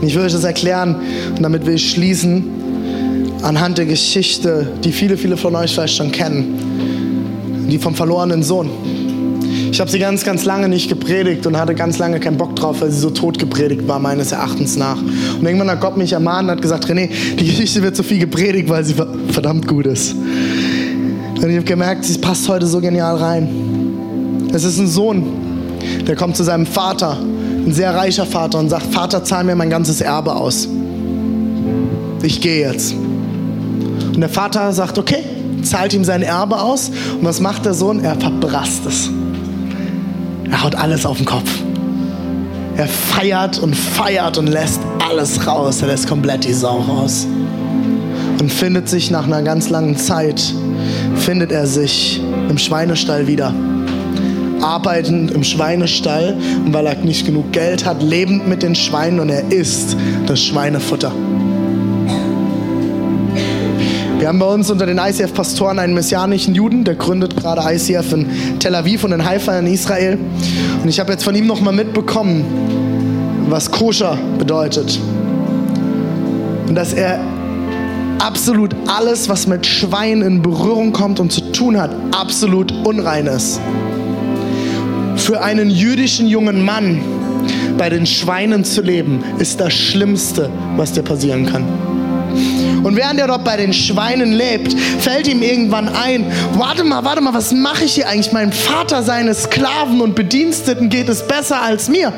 Und 0.00 0.08
ich 0.08 0.16
will 0.16 0.22
euch 0.22 0.32
das 0.32 0.42
erklären 0.42 0.96
und 1.36 1.40
damit 1.40 1.64
will 1.64 1.74
ich 1.74 1.90
schließen 1.90 2.44
anhand 3.42 3.78
der 3.78 3.86
Geschichte, 3.86 4.66
die 4.82 4.90
viele, 4.90 5.16
viele 5.16 5.36
von 5.36 5.54
euch 5.54 5.72
vielleicht 5.72 5.96
schon 5.96 6.10
kennen, 6.10 7.68
die 7.70 7.78
vom 7.78 7.94
verlorenen 7.94 8.42
Sohn. 8.42 8.70
Ich 9.70 9.80
habe 9.80 9.90
sie 9.90 9.98
ganz, 9.98 10.24
ganz 10.24 10.44
lange 10.44 10.68
nicht 10.68 10.88
gepredigt 10.88 11.46
und 11.46 11.56
hatte 11.56 11.74
ganz 11.74 11.98
lange 11.98 12.20
keinen 12.20 12.36
Bock 12.36 12.56
drauf, 12.56 12.80
weil 12.80 12.90
sie 12.90 12.98
so 12.98 13.10
tot 13.10 13.38
gepredigt 13.38 13.86
war, 13.86 13.98
meines 13.98 14.32
Erachtens 14.32 14.76
nach. 14.76 15.00
Und 15.00 15.44
irgendwann 15.44 15.70
hat 15.70 15.80
Gott 15.80 15.96
mich 15.96 16.12
ermahnt 16.12 16.44
und 16.44 16.52
hat 16.52 16.62
gesagt, 16.62 16.86
René, 16.86 17.10
die 17.38 17.46
Geschichte 17.46 17.82
wird 17.82 17.94
so 17.94 18.02
viel 18.02 18.18
gepredigt, 18.18 18.68
weil 18.68 18.84
sie 18.84 18.94
verdammt 19.30 19.66
gut 19.68 19.86
ist. 19.86 20.14
Und 20.14 21.48
ich 21.48 21.56
habe 21.56 21.64
gemerkt, 21.64 22.04
sie 22.04 22.18
passt 22.18 22.48
heute 22.48 22.66
so 22.66 22.80
genial 22.80 23.16
rein. 23.16 24.48
Es 24.52 24.64
ist 24.64 24.78
ein 24.78 24.88
Sohn, 24.88 25.24
der 26.06 26.16
kommt 26.16 26.36
zu 26.36 26.42
seinem 26.42 26.66
Vater, 26.66 27.18
ein 27.18 27.72
sehr 27.72 27.94
reicher 27.94 28.26
Vater, 28.26 28.58
und 28.58 28.70
sagt, 28.70 28.86
Vater, 28.92 29.22
zahl 29.22 29.44
mir 29.44 29.54
mein 29.54 29.70
ganzes 29.70 30.00
Erbe 30.00 30.34
aus. 30.34 30.66
Ich 32.22 32.40
gehe 32.40 32.66
jetzt. 32.66 32.94
Und 32.94 34.20
der 34.20 34.28
Vater 34.28 34.72
sagt, 34.72 34.98
okay, 34.98 35.22
zahlt 35.62 35.94
ihm 35.94 36.04
sein 36.04 36.22
Erbe 36.22 36.60
aus. 36.60 36.88
Und 36.88 37.24
was 37.24 37.40
macht 37.40 37.66
der 37.66 37.74
Sohn? 37.74 38.02
Er 38.02 38.16
verbrasst 38.16 38.86
es. 38.86 39.10
Er 40.50 40.62
haut 40.62 40.74
alles 40.74 41.04
auf 41.04 41.18
den 41.18 41.26
Kopf. 41.26 41.50
Er 42.76 42.86
feiert 42.86 43.58
und 43.58 43.74
feiert 43.74 44.38
und 44.38 44.46
lässt 44.46 44.80
alles 45.08 45.46
raus. 45.46 45.82
Er 45.82 45.88
lässt 45.88 46.08
komplett 46.08 46.44
die 46.44 46.52
Sau 46.52 46.78
raus. 46.78 47.26
Und 48.40 48.52
findet 48.52 48.88
sich 48.88 49.10
nach 49.10 49.24
einer 49.24 49.42
ganz 49.42 49.68
langen 49.68 49.96
Zeit, 49.96 50.40
findet 51.16 51.50
er 51.50 51.66
sich 51.66 52.20
im 52.48 52.56
Schweinestall 52.56 53.26
wieder. 53.26 53.52
Arbeitend 54.60 55.32
im 55.32 55.42
Schweinestall, 55.42 56.36
weil 56.66 56.86
er 56.86 56.94
nicht 56.96 57.26
genug 57.26 57.52
Geld 57.52 57.84
hat, 57.84 58.02
lebend 58.02 58.48
mit 58.48 58.62
den 58.62 58.74
Schweinen 58.74 59.18
und 59.20 59.28
er 59.28 59.50
isst 59.50 59.96
das 60.26 60.40
Schweinefutter. 60.40 61.12
Wir 64.28 64.32
haben 64.34 64.40
bei 64.40 64.54
uns 64.54 64.70
unter 64.70 64.84
den 64.84 64.98
ICF-Pastoren 64.98 65.78
einen 65.78 65.94
messianischen 65.94 66.54
Juden, 66.54 66.84
der 66.84 66.96
gründet 66.96 67.34
gerade 67.34 67.62
ICF 67.64 68.12
in 68.12 68.58
Tel 68.58 68.74
Aviv 68.74 69.02
und 69.04 69.12
in 69.12 69.24
Haifa 69.24 69.58
in 69.58 69.66
Israel. 69.66 70.18
Und 70.82 70.86
ich 70.86 71.00
habe 71.00 71.12
jetzt 71.12 71.24
von 71.24 71.34
ihm 71.34 71.46
nochmal 71.46 71.72
mitbekommen, 71.72 72.44
was 73.48 73.70
koscher 73.70 74.18
bedeutet. 74.38 75.00
Und 76.68 76.74
dass 76.74 76.92
er 76.92 77.20
absolut 78.18 78.76
alles, 78.86 79.30
was 79.30 79.46
mit 79.46 79.64
Schwein 79.64 80.20
in 80.20 80.42
Berührung 80.42 80.92
kommt 80.92 81.20
und 81.20 81.32
zu 81.32 81.50
tun 81.52 81.80
hat, 81.80 81.96
absolut 82.14 82.70
unrein 82.86 83.28
ist. 83.28 83.62
Für 85.16 85.40
einen 85.40 85.70
jüdischen 85.70 86.26
jungen 86.26 86.66
Mann 86.66 87.00
bei 87.78 87.88
den 87.88 88.04
Schweinen 88.04 88.62
zu 88.62 88.82
leben, 88.82 89.24
ist 89.38 89.58
das 89.58 89.72
Schlimmste, 89.72 90.50
was 90.76 90.92
dir 90.92 91.02
passieren 91.02 91.46
kann. 91.46 91.87
Und 92.82 92.96
während 92.96 93.20
er 93.20 93.26
dort 93.26 93.44
bei 93.44 93.56
den 93.56 93.72
Schweinen 93.72 94.32
lebt, 94.32 94.78
fällt 95.00 95.28
ihm 95.28 95.42
irgendwann 95.42 95.88
ein, 95.88 96.30
warte 96.54 96.84
mal, 96.84 97.04
warte 97.04 97.20
mal, 97.20 97.34
was 97.34 97.52
mache 97.52 97.84
ich 97.84 97.94
hier 97.94 98.08
eigentlich? 98.08 98.32
Mein 98.32 98.52
Vater, 98.52 99.02
seine 99.02 99.34
Sklaven 99.34 100.00
und 100.00 100.14
Bediensteten 100.14 100.88
geht 100.88 101.08
es 101.08 101.26
besser 101.26 101.62
als 101.62 101.88
mir. 101.88 102.12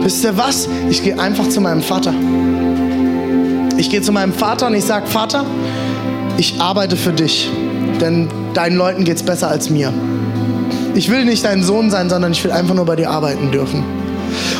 Wisst 0.00 0.24
ihr 0.24 0.36
was? 0.36 0.68
Ich 0.90 1.02
gehe 1.02 1.18
einfach 1.18 1.48
zu 1.48 1.60
meinem 1.60 1.82
Vater. 1.82 2.12
Ich 3.76 3.90
gehe 3.90 4.02
zu 4.02 4.12
meinem 4.12 4.32
Vater 4.32 4.66
und 4.66 4.74
ich 4.74 4.84
sage, 4.84 5.06
Vater, 5.06 5.44
ich 6.36 6.60
arbeite 6.60 6.96
für 6.96 7.12
dich, 7.12 7.48
denn 8.00 8.28
deinen 8.54 8.76
Leuten 8.76 9.04
geht 9.04 9.16
es 9.16 9.22
besser 9.22 9.48
als 9.48 9.70
mir. 9.70 9.92
Ich 10.94 11.10
will 11.10 11.24
nicht 11.24 11.44
dein 11.44 11.62
Sohn 11.62 11.90
sein, 11.90 12.10
sondern 12.10 12.32
ich 12.32 12.44
will 12.44 12.52
einfach 12.52 12.74
nur 12.74 12.84
bei 12.84 12.96
dir 12.96 13.10
arbeiten 13.10 13.50
dürfen. 13.50 14.03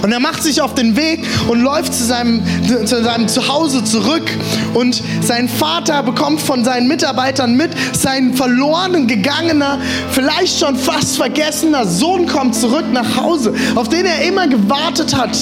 Und 0.03 0.13
er 0.13 0.21
macht 0.21 0.43
sich 0.43 0.61
auf 0.61 0.75
den 0.75 0.97
Weg 0.97 1.25
und 1.49 1.61
läuft 1.61 1.95
zu 1.95 2.05
seinem, 2.05 2.43
zu 2.87 3.03
seinem 3.03 3.29
Zuhause 3.29 3.85
zurück. 3.85 4.31
Und 4.75 5.03
sein 5.23 5.49
Vater 5.49 6.03
bekommt 6.03 6.41
von 6.41 6.65
seinen 6.65 6.89
Mitarbeitern 6.89 7.57
mit, 7.57 7.71
sein 7.97 8.35
verloren 8.35 9.07
gegangener, 9.07 9.79
vielleicht 10.11 10.59
schon 10.59 10.77
fast 10.77 11.17
vergessener 11.17 11.87
Sohn 11.87 12.27
kommt 12.27 12.55
zurück 12.55 12.87
nach 12.93 13.17
Hause, 13.17 13.55
auf 13.75 13.89
den 13.89 14.07
er 14.07 14.27
immer 14.27 14.49
gewartet 14.49 15.15
hat 15.17 15.37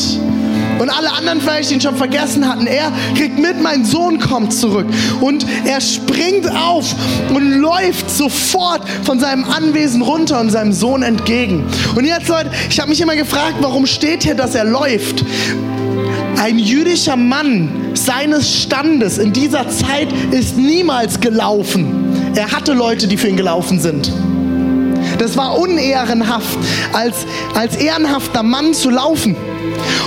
und 0.79 0.91
alle 0.91 1.13
anderen 1.13 1.41
vielleicht 1.41 1.71
ihn 1.71 1.81
schon 1.81 1.97
vergessen 1.97 2.49
hatten. 2.49 2.67
Er 2.67 2.93
kriegt 3.17 3.39
mit, 3.39 3.61
mein 3.61 3.85
Sohn 3.85 4.19
kommt 4.19 4.53
zurück. 4.53 4.87
Und 5.21 5.47
er 5.65 5.81
springt 5.81 6.51
auf 6.51 6.95
und 7.35 7.59
läuft 7.61 8.11
sofort 8.11 8.83
von 9.05 9.21
seinem 9.21 9.45
Anwesen 9.45 10.03
runter 10.03 10.41
und 10.41 10.51
seinem 10.51 10.73
Sohn 10.73 11.03
entgegen. 11.03 11.65
Und 11.95 12.05
jetzt, 12.05 12.29
Leute, 12.29 12.51
ich 12.69 12.79
habe 12.81 12.91
mich 12.91 13.01
immer 13.01 13.17
gefragt, 13.17 13.57
warum 13.61 13.87
steht 13.87 14.25
hier, 14.25 14.35
dass 14.35 14.55
er 14.55 14.65
läuft? 14.65 15.25
Ein 16.43 16.59
jüdischer 16.59 17.17
Mann 17.17 17.93
seines 17.95 18.63
Standes 18.63 19.19
in 19.19 19.33
dieser 19.33 19.69
Zeit 19.69 20.09
ist 20.33 20.57
niemals 20.57 21.21
gelaufen. 21.21 22.33
Er 22.35 22.51
hatte 22.51 22.73
Leute, 22.73 23.07
die 23.07 23.17
für 23.17 23.29
ihn 23.29 23.37
gelaufen 23.37 23.79
sind. 23.79 24.11
Das 25.19 25.37
war 25.37 25.57
unehrenhaft, 25.59 26.59
als, 26.93 27.27
als 27.55 27.77
ehrenhafter 27.77 28.43
Mann 28.43 28.75
zu 28.75 28.91
laufen. 28.91 29.37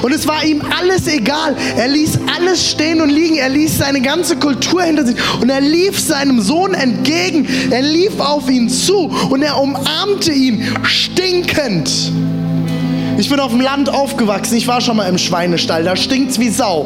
Und 0.02 0.14
es 0.14 0.28
war 0.28 0.44
ihm 0.44 0.62
alles 0.80 1.08
egal. 1.08 1.56
Er 1.78 1.88
ließ 1.88 2.20
alles 2.36 2.72
stehen 2.72 3.02
und 3.02 3.10
liegen. 3.10 3.36
Er 3.36 3.50
ließ 3.50 3.78
seine 3.78 4.02
ganze 4.02 4.36
Kultur 4.38 4.84
hinter 4.84 5.06
sich. 5.06 5.16
Und 5.42 5.50
er 5.50 5.62
lief 5.62 6.00
seinem 6.00 6.42
Sohn 6.42 6.74
entgegen. 6.74 7.48
Er 7.72 7.82
lief 7.82 8.20
auf 8.20 8.50
ihn 8.50 8.70
zu 8.70 9.12
und 9.30 9.42
er 9.42 9.60
umarmte 9.60 10.32
ihn 10.32 10.66
stinkend. 10.84 12.12
Ich 13.18 13.30
bin 13.30 13.40
auf 13.40 13.52
dem 13.52 13.62
Land 13.62 13.90
aufgewachsen. 13.90 14.58
Ich 14.58 14.68
war 14.68 14.82
schon 14.82 14.98
mal 14.98 15.08
im 15.08 15.18
Schweinestall. 15.18 15.84
Da 15.84 15.96
stinkt's 15.96 16.40
wie 16.40 16.50
Sau. 16.50 16.86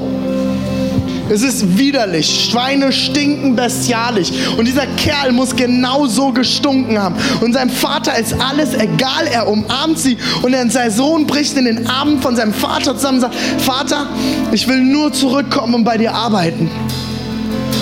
Es 1.29 1.43
ist 1.43 1.77
widerlich. 1.77 2.49
Schweine 2.49 2.91
stinken 2.91 3.55
bestialisch. 3.55 4.31
Und 4.57 4.67
dieser 4.67 4.87
Kerl 4.87 5.31
muss 5.31 5.55
genauso 5.55 6.31
gestunken 6.31 6.97
haben. 6.97 7.15
Und 7.41 7.53
seinem 7.53 7.69
Vater 7.69 8.17
ist 8.17 8.35
alles 8.39 8.73
egal. 8.73 9.27
Er 9.31 9.47
umarmt 9.47 9.99
sie. 9.99 10.17
Und 10.41 10.53
dann 10.53 10.69
sein 10.69 10.91
Sohn 10.91 11.27
bricht 11.27 11.55
in 11.57 11.65
den 11.65 11.87
Armen 11.87 12.21
von 12.21 12.35
seinem 12.35 12.53
Vater 12.53 12.95
zusammen 12.95 13.17
und 13.17 13.21
sagt, 13.21 13.35
Vater, 13.59 14.07
ich 14.51 14.67
will 14.67 14.81
nur 14.81 15.13
zurückkommen 15.13 15.75
und 15.75 15.83
bei 15.83 15.97
dir 15.97 16.13
arbeiten. 16.13 16.69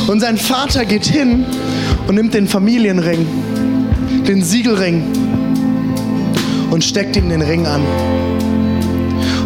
Und 0.08 0.20
sein 0.20 0.38
Vater 0.38 0.86
geht 0.86 1.06
hin 1.06 1.46
und 2.08 2.16
nimmt 2.16 2.34
den 2.34 2.48
Familienring, 2.48 3.28
den 4.28 4.44
Siegelring 4.44 5.04
und 6.72 6.84
steckt 6.84 7.16
ihm 7.16 7.30
den 7.30 7.42
Ring 7.42 7.66
an. 7.66 7.82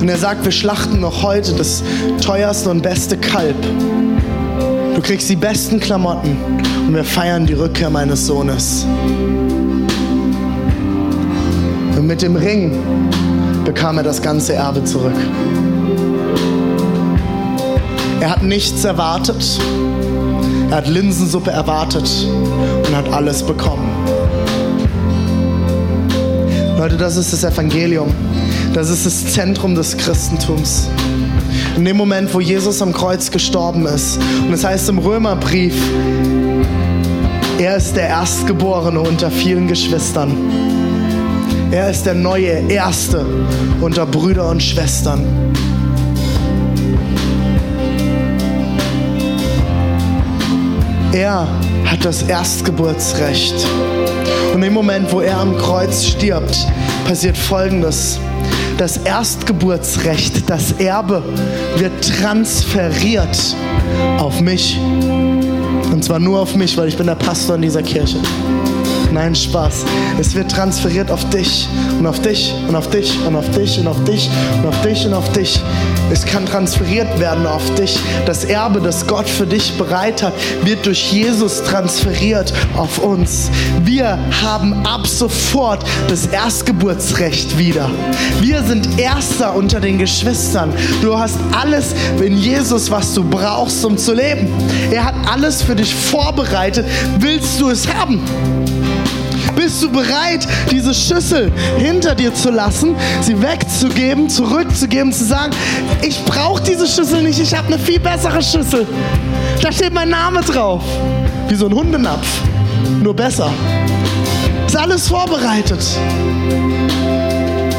Und 0.02 0.10
er 0.10 0.18
sagt, 0.18 0.44
wir 0.44 0.52
schlachten 0.52 1.00
noch 1.00 1.22
heute 1.22 1.54
das 1.54 1.84
teuerste 2.26 2.72
und 2.72 2.82
beste 2.82 3.18
Kalb. 3.18 3.56
Du 4.96 5.02
kriegst 5.02 5.30
die 5.30 5.36
besten 5.36 5.80
Klamotten 5.80 6.36
und 6.88 6.96
wir 6.96 7.04
feiern 7.04 7.46
die 7.46 7.54
Rückkehr 7.54 7.92
meines 7.92 8.26
Sohnes. 8.26 8.88
Und 11.96 12.08
mit 12.08 12.24
dem 12.24 12.36
Ring 12.36 12.80
bekam 13.64 13.98
er 13.98 14.04
das 14.04 14.24
ganze 14.24 14.56
Erbe 14.56 14.84
zurück. 14.84 15.14
Er 18.22 18.32
hat 18.32 18.42
nichts 18.42 18.84
erwartet. 18.84 19.60
Er 20.72 20.78
hat 20.78 20.88
Linsensuppe 20.88 21.52
erwartet 21.52 22.10
und 22.88 22.96
hat 22.96 23.08
alles 23.14 23.44
bekommen. 23.44 23.88
Leute, 26.80 26.98
das 26.98 27.18
ist 27.18 27.32
das 27.34 27.44
Evangelium. 27.44 28.12
Das 28.74 28.90
ist 28.90 29.06
das 29.06 29.34
Zentrum 29.34 29.76
des 29.76 29.98
Christentums. 29.98 30.90
In 31.76 31.84
dem 31.84 31.98
Moment, 31.98 32.34
wo 32.34 32.40
Jesus 32.40 32.82
am 32.82 32.94
Kreuz 32.94 33.30
gestorben 33.30 33.86
ist. 33.86 34.18
Und 34.18 34.54
es 34.54 34.62
das 34.62 34.72
heißt 34.72 34.90
im 34.90 34.98
Römerbrief, 34.98 35.76
er 37.60 37.76
ist 37.76 37.98
der 37.98 38.08
Erstgeborene 38.08 39.02
unter 39.02 39.30
vielen 39.30 39.68
Geschwistern. 39.68 40.32
Er 41.70 41.92
ist 41.92 42.06
der 42.06 42.16
neue 42.16 42.72
Erste 42.72 43.26
unter 43.82 44.06
Brüder 44.06 44.50
und 44.50 44.64
Schwestern. 44.64 45.22
Er 51.12 51.46
hat 51.86 52.06
das 52.06 52.24
Erstgeburtsrecht. 52.24 53.68
Und 54.54 54.64
im 54.64 54.74
Moment, 54.74 55.12
wo 55.12 55.20
er 55.20 55.38
am 55.38 55.58
Kreuz 55.58 56.06
stirbt, 56.06 56.68
passiert 57.06 57.38
Folgendes. 57.38 58.18
Das 58.82 58.98
Erstgeburtsrecht, 58.98 60.50
das 60.50 60.72
Erbe 60.72 61.22
wird 61.78 62.04
transferiert 62.20 63.56
auf 64.18 64.42
mich. 64.42 64.76
Und 65.92 66.04
zwar 66.04 66.18
nur 66.18 66.40
auf 66.40 66.56
mich, 66.56 66.76
weil 66.78 66.88
ich 66.88 66.98
bin 66.98 67.06
der 67.06 67.14
Pastor 67.14 67.58
in 67.58 67.62
dieser 67.62 67.84
Kirche. 67.84 68.18
Nein, 69.12 69.36
Spaß. 69.36 69.84
Es 70.20 70.36
wird 70.36 70.52
transferiert 70.52 71.12
auf 71.12 71.28
dich 71.30 71.68
und 72.00 72.08
auf 72.08 72.22
dich 72.22 72.54
und 72.68 72.76
auf 72.76 72.90
dich 72.90 73.20
und 73.28 73.36
auf 73.36 73.50
dich 73.52 73.78
und 73.78 73.88
auf 73.88 74.04
dich 74.06 74.30
und 74.58 74.66
auf 74.68 74.82
dich 74.82 75.06
und 75.06 75.14
auf 75.14 75.32
dich. 75.34 75.62
Es 76.12 76.26
kann 76.26 76.46
transferiert 76.46 77.20
werden 77.20 77.46
auf 77.46 77.74
dich. 77.76 78.00
Das 78.26 78.46
Erbe, 78.46 78.80
das 78.80 79.08
Gott 79.08 79.28
für 79.28 79.46
dich 79.46 79.74
bereit 79.78 80.24
hat, 80.24 80.34
wird 80.64 80.86
durch 80.86 81.12
Jesus 81.12 81.62
transferiert 81.64 82.54
auf 82.76 83.00
uns. 83.00 83.50
Wir 83.84 84.18
haben 84.42 84.86
ab 84.86 85.06
sofort 85.08 85.84
das 86.10 86.28
Erstgeburtsrecht 86.28 87.58
wieder. 87.58 87.90
Wir 88.40 88.64
sind 88.64 88.98
Erster 88.98 89.56
unter 89.56 89.80
den 89.82 89.98
Geschwistern. 89.98 90.74
Du 91.02 91.18
hast 91.18 91.38
alles 91.52 91.94
in 92.22 92.38
Jesus, 92.38 92.92
was 92.92 93.14
du 93.14 93.24
brauchst, 93.24 93.84
um 93.84 93.98
zu 93.98 94.14
leben. 94.14 94.48
Er 94.92 95.06
hat 95.06 95.16
alles 95.30 95.62
für 95.62 95.76
dich 95.76 95.94
vorbereitet. 95.94 96.86
Willst 97.20 97.60
du 97.60 97.70
es 97.70 97.88
haben? 97.94 98.22
Bist 99.62 99.84
du 99.84 99.92
bereit, 99.92 100.48
diese 100.72 100.92
Schüssel 100.92 101.52
hinter 101.78 102.16
dir 102.16 102.34
zu 102.34 102.50
lassen, 102.50 102.96
sie 103.22 103.40
wegzugeben, 103.40 104.28
zurückzugeben, 104.28 105.14
zu 105.14 105.24
sagen, 105.24 105.54
ich 106.02 106.26
brauche 106.26 106.64
diese 106.64 106.88
Schüssel 106.88 107.22
nicht, 107.22 107.40
ich 107.40 107.54
habe 107.54 107.68
eine 107.68 107.78
viel 107.78 108.00
bessere 108.00 108.42
Schüssel. 108.42 108.88
Da 109.62 109.72
steht 109.72 109.94
mein 109.94 110.10
Name 110.10 110.42
drauf. 110.42 110.82
Wie 111.48 111.54
so 111.54 111.68
ein 111.68 111.76
Hundenapf, 111.76 112.28
nur 113.04 113.16
besser. 113.16 113.54
Ist 114.66 114.76
alles 114.76 115.08
vorbereitet. 115.08 115.86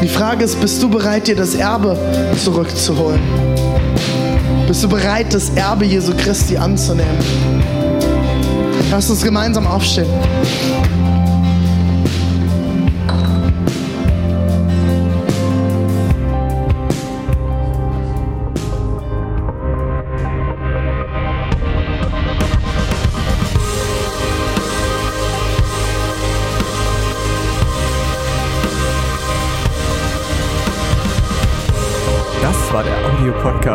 Die 0.01 0.09
Frage 0.09 0.45
ist, 0.45 0.61
bist 0.61 0.81
du 0.81 0.89
bereit, 0.89 1.27
dir 1.27 1.35
das 1.35 1.57
Erbe 1.57 1.99
zurückzuholen? 2.45 3.21
Bist 4.69 4.85
du 4.85 4.89
bereit, 4.89 5.35
das 5.35 5.51
Erbe 5.57 5.85
Jesu 5.85 6.13
Christi 6.17 6.57
anzunehmen? 6.57 7.19
Lass 8.89 9.11
uns 9.11 9.25
gemeinsam 9.25 9.67
aufstehen. 9.67 10.07